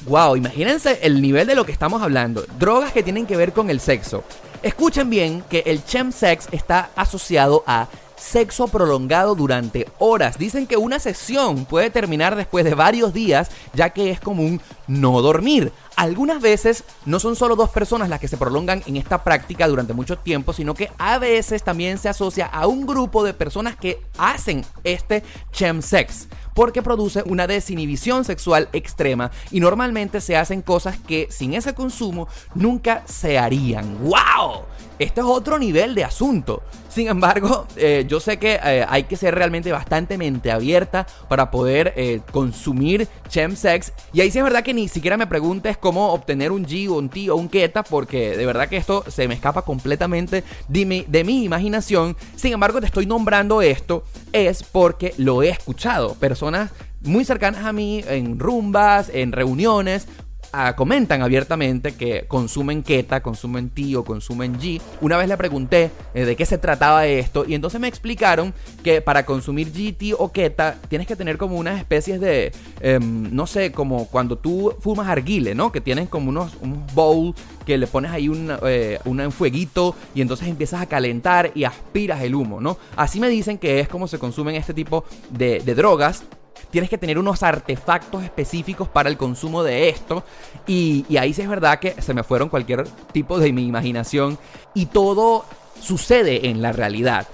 Wow, 0.06 0.36
imagínense 0.36 1.00
el 1.02 1.22
nivel 1.22 1.48
de 1.48 1.56
lo 1.56 1.66
que 1.66 1.72
estamos 1.72 2.02
hablando. 2.02 2.46
Drogas 2.58 2.94
que 2.94 3.04
tienen 3.04 3.26
que 3.26 3.38
ver 3.38 3.54
con 3.54 3.70
el 3.70 3.80
sexo. 3.80 4.24
Escuchen 4.64 5.10
bien 5.10 5.44
que 5.50 5.64
el 5.66 5.84
chemsex 5.84 6.48
está 6.52 6.90
asociado 6.96 7.64
a 7.68 7.88
sexo 8.20 8.68
prolongado 8.68 9.36
durante 9.36 9.88
horas. 9.98 10.38
Dicen 10.38 10.68
que 10.68 10.78
una 10.78 11.00
sesión 11.00 11.66
puede 11.66 11.90
terminar 11.90 12.36
después 12.36 12.66
de 12.66 12.76
varios 12.76 13.14
días, 13.14 13.50
ya 13.74 13.90
que 13.90 14.12
es 14.12 14.20
común 14.20 14.62
no 14.88 15.22
dormir. 15.22 15.72
Algunas 16.00 16.42
veces 16.42 16.86
no 17.06 17.20
son 17.20 17.36
solo 17.36 17.58
dos 17.58 17.72
personas 17.72 18.08
las 18.08 18.22
que 18.22 18.30
se 18.30 18.38
prolongan 18.38 18.82
en 18.86 18.96
esta 18.96 19.22
práctica 19.22 19.68
durante 19.68 19.92
mucho 19.92 20.18
tiempo, 20.18 20.54
sino 20.54 20.74
que 20.74 20.90
a 20.98 21.18
veces 21.18 21.62
también 21.62 21.98
se 21.98 22.08
asocia 22.08 22.46
a 22.46 22.68
un 22.68 22.88
grupo 22.88 23.22
de 23.22 23.34
personas 23.34 23.76
que 23.76 24.02
hacen 24.18 24.64
este 24.86 25.24
chemsex 25.52 26.30
porque 26.54 26.82
produce 26.82 27.24
una 27.26 27.48
desinhibición 27.48 28.26
sexual 28.26 28.70
extrema 28.74 29.32
y 29.52 29.60
normalmente 29.60 30.22
se 30.22 30.36
hacen 30.36 30.62
cosas 30.62 30.98
que 31.00 31.28
sin 31.30 31.54
ese 31.54 31.74
consumo 31.74 32.28
nunca 32.54 33.04
se 33.06 33.38
harían. 33.40 33.98
¡Wow! 34.04 34.64
Este 35.00 35.22
es 35.22 35.26
otro 35.26 35.58
nivel 35.58 35.96
de 35.96 36.04
asunto. 36.04 36.62
Sin 36.90 37.08
embargo, 37.08 37.66
eh, 37.78 38.04
yo 38.10 38.20
sé 38.20 38.38
que 38.38 38.60
eh, 38.62 38.86
hay 38.90 39.04
que 39.04 39.16
ser 39.16 39.34
realmente 39.34 39.72
bastante 39.72 40.18
mente 40.18 40.52
abierta 40.52 41.08
para 41.30 41.50
poder 41.50 41.94
eh, 41.96 42.20
consumir 42.34 43.08
chemsex. 43.30 43.94
Y 44.12 44.20
ahí 44.20 44.30
sí 44.30 44.40
es 44.40 44.44
verdad 44.44 44.62
que 44.62 44.74
ni 44.74 44.90
siquiera 44.90 45.16
me 45.16 45.28
preguntes 45.28 45.78
cómo 45.78 45.89
obtener 45.98 46.52
un 46.52 46.66
G 46.66 46.90
o 46.90 46.98
un 46.98 47.10
T 47.10 47.30
o 47.30 47.36
un 47.36 47.50
Keta, 47.50 47.84
porque 47.84 48.38
de 48.38 48.46
verdad 48.46 48.70
que 48.70 48.78
esto 48.78 49.04
se 49.08 49.28
me 49.28 49.34
escapa 49.34 49.64
completamente 49.64 50.44
de 50.68 50.86
mi, 50.86 51.06
de 51.08 51.24
mi 51.24 51.44
imaginación. 51.44 52.16
Sin 52.36 52.54
embargo, 52.54 52.80
te 52.80 52.86
estoy 52.86 53.06
nombrando 53.06 53.62
esto 53.62 54.04
es 54.32 54.64
porque 54.64 55.14
lo 55.18 55.44
he 55.44 55.50
escuchado. 55.50 56.16
Personas 56.16 56.72
muy 57.02 57.26
cercanas 57.26 57.66
a 57.66 57.74
mí 57.74 58.04
en 58.08 58.40
rumbas, 58.40 59.10
en 59.14 59.32
reuniones, 59.32 60.08
Ah, 60.52 60.76
comentan 60.76 61.22
abiertamente 61.22 61.94
que 61.94 62.26
consumen 62.28 62.82
Keta, 62.82 63.22
consumen 63.22 63.70
T 63.70 63.96
o 63.96 64.04
consumen 64.04 64.60
G. 64.60 64.82
Una 65.00 65.16
vez 65.16 65.28
le 65.28 65.38
pregunté 65.38 65.92
eh, 66.16 66.26
de 66.26 66.36
qué 66.36 66.44
se 66.48 66.58
trataba 66.58 67.06
esto 67.06 67.46
y 67.48 67.54
entonces 67.54 67.80
me 67.80 67.88
explicaron 67.88 68.52
que 68.84 69.00
para 69.02 69.28
consumir 69.28 69.72
GT 69.72 70.16
o 70.18 70.32
Keta 70.32 70.78
tienes 70.88 71.08
que 71.08 71.16
tener 71.16 71.38
como 71.38 71.58
unas 71.58 71.78
especies 71.78 72.20
de, 72.20 72.52
em, 72.80 73.30
no 73.32 73.46
sé, 73.46 73.72
como 73.72 74.08
cuando 74.08 74.40
tú 74.40 74.74
fumas 74.80 75.08
arguile, 75.08 75.54
¿no? 75.54 75.72
Que 75.72 75.82
tienes 75.82 76.10
como 76.10 76.30
unos, 76.30 76.54
bowls 76.96 77.36
que 77.66 77.78
le 77.78 77.86
pones 77.86 78.12
ahí 78.12 78.28
un, 78.28 78.52
eh, 78.64 79.00
un 79.06 79.32
fueguito 79.32 79.96
y 80.16 80.22
entonces 80.22 80.48
empiezas 80.48 80.82
a 80.82 80.88
calentar 80.88 81.52
y 81.54 81.64
aspiras 81.66 82.24
el 82.24 82.34
humo, 82.34 82.60
¿no? 82.60 82.78
Así 82.96 83.20
me 83.20 83.30
dicen 83.30 83.60
que 83.60 83.80
es 83.80 83.88
como 83.88 84.08
se 84.08 84.18
consumen 84.18 84.56
este 84.56 84.74
tipo 84.74 85.06
de, 85.30 85.60
de 85.60 85.76
drogas 85.76 86.24
tienes 86.70 86.90
que 86.90 86.98
tener 86.98 87.18
unos 87.18 87.44
artefactos 87.44 88.24
específicos 88.24 88.88
para 88.88 89.10
el 89.10 89.18
consumo 89.18 89.64
de 89.64 89.90
esto. 89.90 90.24
Y, 90.68 91.06
ahí 91.18 91.34
sí 91.34 91.42
es 91.42 91.50
verdad 91.50 91.80
que 91.80 92.02
se 92.02 92.14
me 92.14 92.24
fueron 92.24 92.50
cualquier 92.50 92.88
tipo 93.12 93.40
de 93.40 93.52
mi 93.52 93.66
imaginación 93.66 94.38
y 94.74 94.88
todo 94.88 95.46
sucede 95.82 96.50
en 96.50 96.62
la 96.62 96.72
realidad. 96.72 97.28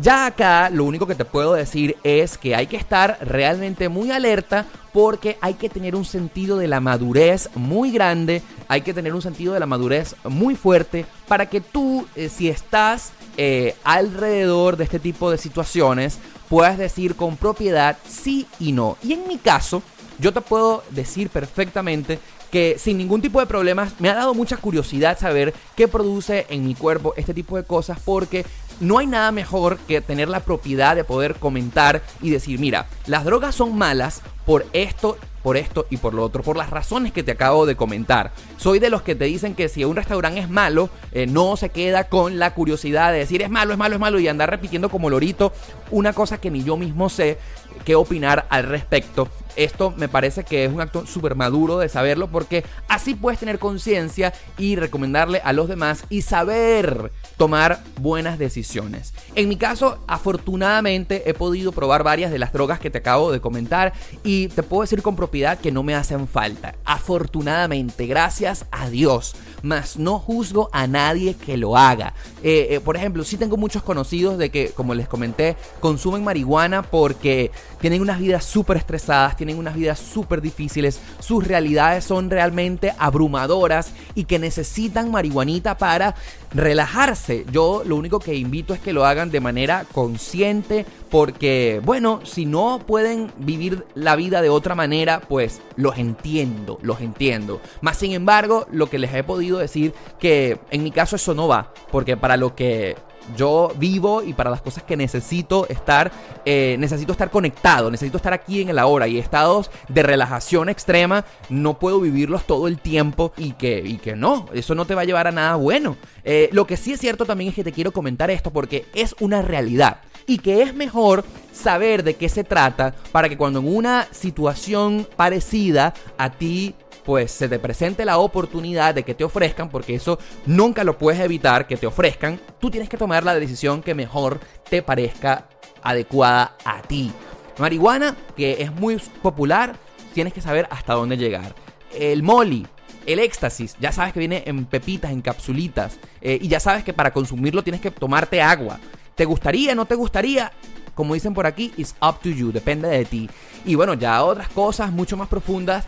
Ya 0.00 0.26
acá 0.26 0.68
lo 0.68 0.84
único 0.84 1.06
que 1.06 1.14
te 1.14 1.24
puedo 1.24 1.54
decir 1.54 1.96
es 2.04 2.36
que 2.36 2.54
hay 2.54 2.66
que 2.66 2.76
estar 2.76 3.16
realmente 3.22 3.88
muy 3.88 4.10
alerta 4.10 4.66
porque 4.92 5.38
hay 5.40 5.54
que 5.54 5.70
tener 5.70 5.96
un 5.96 6.04
sentido 6.04 6.58
de 6.58 6.68
la 6.68 6.80
madurez 6.80 7.48
muy 7.54 7.90
grande, 7.90 8.42
hay 8.68 8.82
que 8.82 8.92
tener 8.92 9.14
un 9.14 9.22
sentido 9.22 9.54
de 9.54 9.60
la 9.60 9.66
madurez 9.66 10.14
muy 10.24 10.54
fuerte 10.54 11.06
para 11.28 11.46
que 11.46 11.62
tú, 11.62 12.06
eh, 12.14 12.28
si 12.28 12.48
estás 12.48 13.12
eh, 13.38 13.74
alrededor 13.84 14.76
de 14.76 14.84
este 14.84 14.98
tipo 14.98 15.30
de 15.30 15.38
situaciones, 15.38 16.18
puedas 16.50 16.76
decir 16.76 17.16
con 17.16 17.38
propiedad 17.38 17.96
sí 18.06 18.46
y 18.60 18.72
no. 18.72 18.98
Y 19.02 19.14
en 19.14 19.26
mi 19.26 19.38
caso, 19.38 19.82
yo 20.18 20.32
te 20.32 20.42
puedo 20.42 20.82
decir 20.90 21.30
perfectamente 21.30 22.18
que 22.56 22.78
sin 22.78 22.96
ningún 22.96 23.20
tipo 23.20 23.38
de 23.38 23.44
problemas 23.44 23.92
me 24.00 24.08
ha 24.08 24.14
dado 24.14 24.32
mucha 24.32 24.56
curiosidad 24.56 25.18
saber 25.18 25.52
qué 25.76 25.88
produce 25.88 26.46
en 26.48 26.66
mi 26.66 26.74
cuerpo 26.74 27.12
este 27.18 27.34
tipo 27.34 27.58
de 27.58 27.64
cosas 27.64 27.98
porque 28.02 28.46
no 28.80 28.96
hay 28.96 29.06
nada 29.06 29.30
mejor 29.30 29.76
que 29.86 30.00
tener 30.00 30.30
la 30.30 30.40
propiedad 30.40 30.96
de 30.96 31.04
poder 31.04 31.34
comentar 31.34 32.00
y 32.22 32.30
decir, 32.30 32.58
mira, 32.58 32.86
las 33.06 33.26
drogas 33.26 33.54
son 33.54 33.76
malas 33.76 34.22
por 34.46 34.64
esto 34.72 35.18
por 35.46 35.56
esto 35.56 35.86
y 35.90 35.98
por 35.98 36.12
lo 36.12 36.24
otro, 36.24 36.42
por 36.42 36.56
las 36.56 36.70
razones 36.70 37.12
que 37.12 37.22
te 37.22 37.30
acabo 37.30 37.66
de 37.66 37.76
comentar. 37.76 38.32
Soy 38.56 38.80
de 38.80 38.90
los 38.90 39.02
que 39.02 39.14
te 39.14 39.26
dicen 39.26 39.54
que 39.54 39.68
si 39.68 39.84
un 39.84 39.94
restaurante 39.94 40.40
es 40.40 40.50
malo, 40.50 40.90
eh, 41.12 41.28
no 41.28 41.56
se 41.56 41.68
queda 41.68 42.08
con 42.08 42.40
la 42.40 42.52
curiosidad 42.52 43.12
de 43.12 43.18
decir 43.18 43.42
es 43.42 43.48
malo, 43.48 43.70
es 43.70 43.78
malo, 43.78 43.94
es 43.94 44.00
malo 44.00 44.18
y 44.18 44.26
andar 44.26 44.50
repitiendo 44.50 44.88
como 44.88 45.08
lorito 45.08 45.52
una 45.92 46.12
cosa 46.14 46.38
que 46.38 46.50
ni 46.50 46.64
yo 46.64 46.76
mismo 46.76 47.08
sé 47.08 47.38
qué 47.84 47.94
opinar 47.94 48.46
al 48.50 48.64
respecto. 48.64 49.28
Esto 49.56 49.92
me 49.96 50.08
parece 50.08 50.44
que 50.44 50.64
es 50.64 50.72
un 50.72 50.80
acto 50.80 51.06
súper 51.06 51.34
maduro 51.34 51.78
de 51.78 51.88
saberlo 51.88 52.28
porque 52.28 52.64
así 52.88 53.14
puedes 53.14 53.40
tener 53.40 53.58
conciencia 53.58 54.32
y 54.58 54.76
recomendarle 54.76 55.40
a 55.44 55.52
los 55.52 55.68
demás 55.68 56.04
y 56.10 56.22
saber 56.22 57.10
tomar 57.36 57.82
buenas 58.00 58.38
decisiones. 58.38 59.12
En 59.34 59.48
mi 59.48 59.56
caso, 59.56 59.98
afortunadamente 60.06 61.28
he 61.28 61.34
podido 61.34 61.72
probar 61.72 62.02
varias 62.02 62.30
de 62.30 62.38
las 62.38 62.52
drogas 62.52 62.80
que 62.80 62.90
te 62.90 62.98
acabo 62.98 63.32
de 63.32 63.40
comentar 63.40 63.92
y 64.24 64.48
te 64.48 64.62
puedo 64.62 64.82
decir 64.82 65.02
con 65.02 65.16
propiedad 65.16 65.58
que 65.58 65.72
no 65.72 65.82
me 65.82 65.94
hacen 65.94 66.28
falta. 66.28 66.74
Afortunadamente, 66.84 68.06
gracias 68.06 68.66
a 68.70 68.88
Dios. 68.88 69.36
Mas 69.62 69.98
no 69.98 70.18
juzgo 70.18 70.68
a 70.72 70.86
nadie 70.86 71.34
que 71.34 71.56
lo 71.56 71.76
haga. 71.76 72.14
Eh, 72.42 72.68
eh, 72.70 72.80
por 72.80 72.96
ejemplo, 72.96 73.24
sí 73.24 73.36
tengo 73.36 73.56
muchos 73.56 73.82
conocidos 73.82 74.38
de 74.38 74.50
que, 74.50 74.70
como 74.70 74.94
les 74.94 75.08
comenté, 75.08 75.56
consumen 75.80 76.22
marihuana 76.22 76.82
porque 76.82 77.50
tienen 77.80 78.00
unas 78.00 78.18
vidas 78.18 78.44
súper 78.44 78.76
estresadas, 78.76 79.36
tienen 79.36 79.58
unas 79.58 79.74
vidas 79.74 79.98
súper 79.98 80.40
difíciles, 80.40 81.00
sus 81.20 81.46
realidades 81.46 82.04
son 82.04 82.30
realmente 82.30 82.94
abrumadoras 82.98 83.92
y 84.14 84.24
que 84.24 84.38
necesitan 84.38 85.10
marihuanita 85.10 85.78
para 85.78 86.14
relajarse. 86.56 87.44
Yo 87.52 87.82
lo 87.84 87.96
único 87.96 88.18
que 88.18 88.34
invito 88.34 88.74
es 88.74 88.80
que 88.80 88.92
lo 88.92 89.04
hagan 89.04 89.30
de 89.30 89.40
manera 89.40 89.84
consciente 89.92 90.86
porque, 91.10 91.80
bueno, 91.84 92.20
si 92.24 92.46
no 92.46 92.80
pueden 92.86 93.30
vivir 93.38 93.84
la 93.94 94.16
vida 94.16 94.42
de 94.42 94.48
otra 94.48 94.74
manera, 94.74 95.20
pues 95.20 95.60
los 95.76 95.98
entiendo, 95.98 96.78
los 96.82 97.00
entiendo. 97.00 97.60
Más 97.80 97.98
sin 97.98 98.12
embargo, 98.12 98.66
lo 98.70 98.88
que 98.88 98.98
les 98.98 99.14
he 99.14 99.22
podido 99.22 99.58
decir 99.58 99.92
que 100.18 100.58
en 100.70 100.82
mi 100.82 100.90
caso 100.90 101.16
eso 101.16 101.34
no 101.34 101.48
va, 101.48 101.72
porque 101.90 102.16
para 102.16 102.36
lo 102.36 102.54
que 102.54 102.96
yo 103.36 103.72
vivo 103.76 104.22
y 104.22 104.32
para 104.32 104.50
las 104.50 104.62
cosas 104.62 104.82
que 104.84 104.96
necesito 104.96 105.66
estar, 105.68 106.12
eh, 106.44 106.76
necesito 106.78 107.12
estar 107.12 107.30
conectado, 107.30 107.90
necesito 107.90 108.18
estar 108.18 108.32
aquí 108.32 108.62
en 108.62 108.68
el 108.68 108.78
ahora 108.78 109.08
y 109.08 109.18
estados 109.18 109.70
de 109.88 110.02
relajación 110.02 110.68
extrema 110.68 111.24
no 111.48 111.78
puedo 111.78 112.00
vivirlos 112.00 112.46
todo 112.46 112.68
el 112.68 112.78
tiempo 112.78 113.32
y 113.36 113.52
que, 113.52 113.82
y 113.84 113.96
que 113.96 114.16
no, 114.16 114.46
eso 114.52 114.74
no 114.74 114.84
te 114.84 114.94
va 114.94 115.02
a 115.02 115.04
llevar 115.04 115.26
a 115.26 115.32
nada 115.32 115.56
bueno. 115.56 115.96
Eh, 116.24 116.48
lo 116.52 116.66
que 116.66 116.76
sí 116.76 116.92
es 116.92 117.00
cierto 117.00 117.24
también 117.24 117.50
es 117.50 117.56
que 117.56 117.64
te 117.64 117.72
quiero 117.72 117.92
comentar 117.92 118.30
esto 118.30 118.52
porque 118.52 118.86
es 118.94 119.14
una 119.20 119.42
realidad 119.42 119.98
y 120.26 120.38
que 120.38 120.62
es 120.62 120.74
mejor 120.74 121.24
saber 121.52 122.02
de 122.02 122.14
qué 122.14 122.28
se 122.28 122.44
trata 122.44 122.94
para 123.12 123.28
que 123.28 123.36
cuando 123.36 123.60
en 123.60 123.74
una 123.74 124.06
situación 124.10 125.06
parecida 125.16 125.94
a 126.18 126.30
ti 126.30 126.74
pues 127.06 127.30
se 127.30 127.48
te 127.48 127.60
presente 127.60 128.04
la 128.04 128.18
oportunidad 128.18 128.92
de 128.92 129.04
que 129.04 129.14
te 129.14 129.22
ofrezcan, 129.22 129.68
porque 129.70 129.94
eso 129.94 130.18
nunca 130.44 130.82
lo 130.82 130.98
puedes 130.98 131.20
evitar 131.20 131.68
que 131.68 131.76
te 131.76 131.86
ofrezcan, 131.86 132.40
tú 132.58 132.68
tienes 132.68 132.88
que 132.88 132.96
tomar 132.96 133.22
la 133.22 133.36
decisión 133.36 133.80
que 133.80 133.94
mejor 133.94 134.40
te 134.68 134.82
parezca 134.82 135.46
adecuada 135.84 136.56
a 136.64 136.82
ti. 136.82 137.12
Marihuana, 137.58 138.16
que 138.36 138.60
es 138.60 138.72
muy 138.72 138.96
popular, 139.22 139.76
tienes 140.14 140.32
que 140.32 140.40
saber 140.40 140.66
hasta 140.68 140.94
dónde 140.94 141.16
llegar. 141.16 141.54
El 141.94 142.24
molly, 142.24 142.66
el 143.06 143.20
éxtasis, 143.20 143.76
ya 143.78 143.92
sabes 143.92 144.12
que 144.12 144.18
viene 144.18 144.42
en 144.44 144.64
pepitas, 144.64 145.12
en 145.12 145.22
capsulitas, 145.22 145.98
eh, 146.20 146.40
y 146.42 146.48
ya 146.48 146.58
sabes 146.58 146.82
que 146.82 146.92
para 146.92 147.12
consumirlo 147.12 147.62
tienes 147.62 147.80
que 147.80 147.92
tomarte 147.92 148.42
agua. 148.42 148.80
¿Te 149.14 149.24
gustaría? 149.24 149.76
¿No 149.76 149.86
te 149.86 149.94
gustaría? 149.94 150.52
Como 150.96 151.14
dicen 151.14 151.34
por 151.34 151.46
aquí, 151.46 151.72
it's 151.76 151.94
up 152.02 152.18
to 152.20 152.30
you, 152.30 152.50
depende 152.50 152.88
de 152.88 153.04
ti. 153.04 153.30
Y 153.64 153.76
bueno, 153.76 153.94
ya 153.94 154.24
otras 154.24 154.48
cosas 154.48 154.90
mucho 154.90 155.16
más 155.16 155.28
profundas 155.28 155.84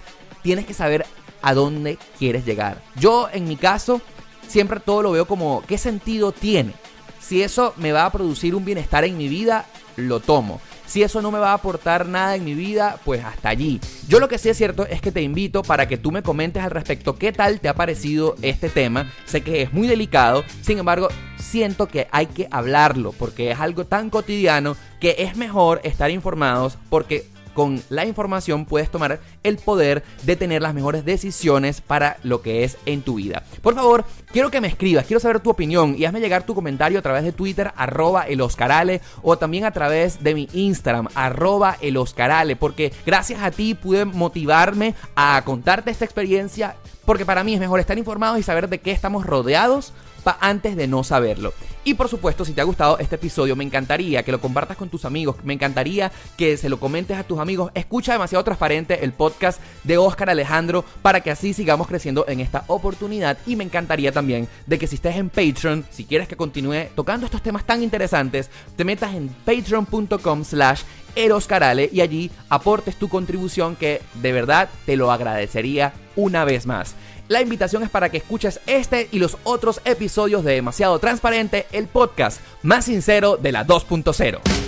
tienes 0.48 0.64
que 0.64 0.72
saber 0.72 1.04
a 1.42 1.52
dónde 1.52 1.98
quieres 2.18 2.46
llegar. 2.46 2.82
Yo, 2.96 3.28
en 3.30 3.46
mi 3.46 3.56
caso, 3.56 4.00
siempre 4.46 4.80
todo 4.80 5.02
lo 5.02 5.12
veo 5.12 5.26
como 5.26 5.62
qué 5.68 5.76
sentido 5.76 6.32
tiene. 6.32 6.72
Si 7.20 7.42
eso 7.42 7.74
me 7.76 7.92
va 7.92 8.06
a 8.06 8.10
producir 8.10 8.54
un 8.54 8.64
bienestar 8.64 9.04
en 9.04 9.18
mi 9.18 9.28
vida, 9.28 9.66
lo 9.96 10.20
tomo. 10.20 10.62
Si 10.86 11.02
eso 11.02 11.20
no 11.20 11.30
me 11.30 11.38
va 11.38 11.50
a 11.50 11.56
aportar 11.56 12.06
nada 12.06 12.34
en 12.34 12.46
mi 12.46 12.54
vida, 12.54 12.98
pues 13.04 13.22
hasta 13.22 13.50
allí. 13.50 13.78
Yo 14.08 14.20
lo 14.20 14.28
que 14.28 14.38
sí 14.38 14.48
es 14.48 14.56
cierto 14.56 14.86
es 14.86 15.02
que 15.02 15.12
te 15.12 15.20
invito 15.20 15.62
para 15.62 15.86
que 15.86 15.98
tú 15.98 16.12
me 16.12 16.22
comentes 16.22 16.62
al 16.62 16.70
respecto 16.70 17.16
qué 17.16 17.30
tal 17.30 17.60
te 17.60 17.68
ha 17.68 17.74
parecido 17.74 18.34
este 18.40 18.70
tema. 18.70 19.12
Sé 19.26 19.42
que 19.42 19.60
es 19.60 19.74
muy 19.74 19.86
delicado, 19.86 20.44
sin 20.62 20.78
embargo, 20.78 21.08
siento 21.36 21.88
que 21.88 22.08
hay 22.10 22.24
que 22.24 22.48
hablarlo 22.50 23.12
porque 23.12 23.50
es 23.50 23.60
algo 23.60 23.84
tan 23.84 24.08
cotidiano 24.08 24.78
que 24.98 25.16
es 25.18 25.36
mejor 25.36 25.82
estar 25.84 26.10
informados 26.10 26.78
porque 26.88 27.26
con 27.58 27.82
la 27.88 28.06
información 28.06 28.66
puedes 28.66 28.88
tomar 28.88 29.18
el 29.42 29.56
poder 29.56 30.04
de 30.22 30.36
tener 30.36 30.62
las 30.62 30.74
mejores 30.74 31.04
decisiones 31.04 31.80
para 31.80 32.18
lo 32.22 32.40
que 32.40 32.62
es 32.62 32.78
en 32.86 33.02
tu 33.02 33.16
vida. 33.16 33.42
Por 33.62 33.74
favor, 33.74 34.04
quiero 34.30 34.48
que 34.48 34.60
me 34.60 34.68
escribas, 34.68 35.06
quiero 35.06 35.18
saber 35.18 35.40
tu 35.40 35.50
opinión 35.50 35.96
y 35.98 36.04
hazme 36.04 36.20
llegar 36.20 36.46
tu 36.46 36.54
comentario 36.54 37.00
a 37.00 37.02
través 37.02 37.24
de 37.24 37.32
Twitter, 37.32 37.72
arroba 37.74 38.28
eloscarale, 38.28 39.00
o 39.22 39.38
también 39.38 39.64
a 39.64 39.72
través 39.72 40.22
de 40.22 40.36
mi 40.36 40.48
Instagram, 40.52 41.08
arroba 41.16 41.76
eloscarale, 41.80 42.54
porque 42.54 42.92
gracias 43.04 43.42
a 43.42 43.50
ti 43.50 43.74
pude 43.74 44.04
motivarme 44.04 44.94
a 45.16 45.42
contarte 45.44 45.90
esta 45.90 46.04
experiencia, 46.04 46.76
porque 47.04 47.26
para 47.26 47.42
mí 47.42 47.54
es 47.54 47.60
mejor 47.60 47.80
estar 47.80 47.98
informados 47.98 48.38
y 48.38 48.44
saber 48.44 48.68
de 48.68 48.78
qué 48.78 48.92
estamos 48.92 49.26
rodeados 49.26 49.92
antes 50.40 50.76
de 50.76 50.86
no 50.86 51.04
saberlo. 51.04 51.52
Y 51.84 51.94
por 51.94 52.08
supuesto, 52.08 52.44
si 52.44 52.52
te 52.52 52.60
ha 52.60 52.64
gustado 52.64 52.98
este 52.98 53.14
episodio, 53.14 53.56
me 53.56 53.64
encantaría 53.64 54.22
que 54.22 54.32
lo 54.32 54.40
compartas 54.40 54.76
con 54.76 54.90
tus 54.90 55.06
amigos, 55.06 55.36
me 55.42 55.54
encantaría 55.54 56.12
que 56.36 56.58
se 56.58 56.68
lo 56.68 56.78
comentes 56.78 57.16
a 57.16 57.24
tus 57.24 57.38
amigos. 57.38 57.70
Escucha 57.74 58.12
demasiado 58.12 58.44
transparente 58.44 59.04
el 59.04 59.12
podcast 59.12 59.58
de 59.84 59.96
Oscar 59.96 60.28
Alejandro 60.28 60.84
para 61.00 61.22
que 61.22 61.30
así 61.30 61.54
sigamos 61.54 61.86
creciendo 61.86 62.26
en 62.28 62.40
esta 62.40 62.64
oportunidad. 62.66 63.38
Y 63.46 63.56
me 63.56 63.64
encantaría 63.64 64.12
también 64.12 64.48
de 64.66 64.78
que 64.78 64.86
si 64.86 64.96
estés 64.96 65.16
en 65.16 65.30
Patreon, 65.30 65.86
si 65.90 66.04
quieres 66.04 66.28
que 66.28 66.36
continúe 66.36 66.88
tocando 66.94 67.24
estos 67.24 67.42
temas 67.42 67.64
tan 67.64 67.82
interesantes, 67.82 68.50
te 68.76 68.84
metas 68.84 69.14
en 69.14 69.28
patreon.com 69.28 70.44
slash 70.44 70.82
eroscarale 71.14 71.88
y 71.92 72.00
allí 72.00 72.30
aportes 72.48 72.96
tu 72.96 73.08
contribución 73.08 73.76
que 73.76 74.02
de 74.14 74.32
verdad 74.32 74.68
te 74.86 74.96
lo 74.96 75.10
agradecería 75.10 75.92
una 76.16 76.44
vez 76.44 76.66
más. 76.66 76.94
La 77.28 77.42
invitación 77.42 77.82
es 77.82 77.90
para 77.90 78.10
que 78.10 78.16
escuches 78.16 78.60
este 78.66 79.08
y 79.12 79.18
los 79.18 79.36
otros 79.44 79.82
episodios 79.84 80.44
de 80.44 80.54
Demasiado 80.54 80.98
Transparente, 80.98 81.66
el 81.72 81.86
podcast 81.86 82.40
más 82.62 82.86
sincero 82.86 83.36
de 83.36 83.52
la 83.52 83.66
2.0. 83.66 84.67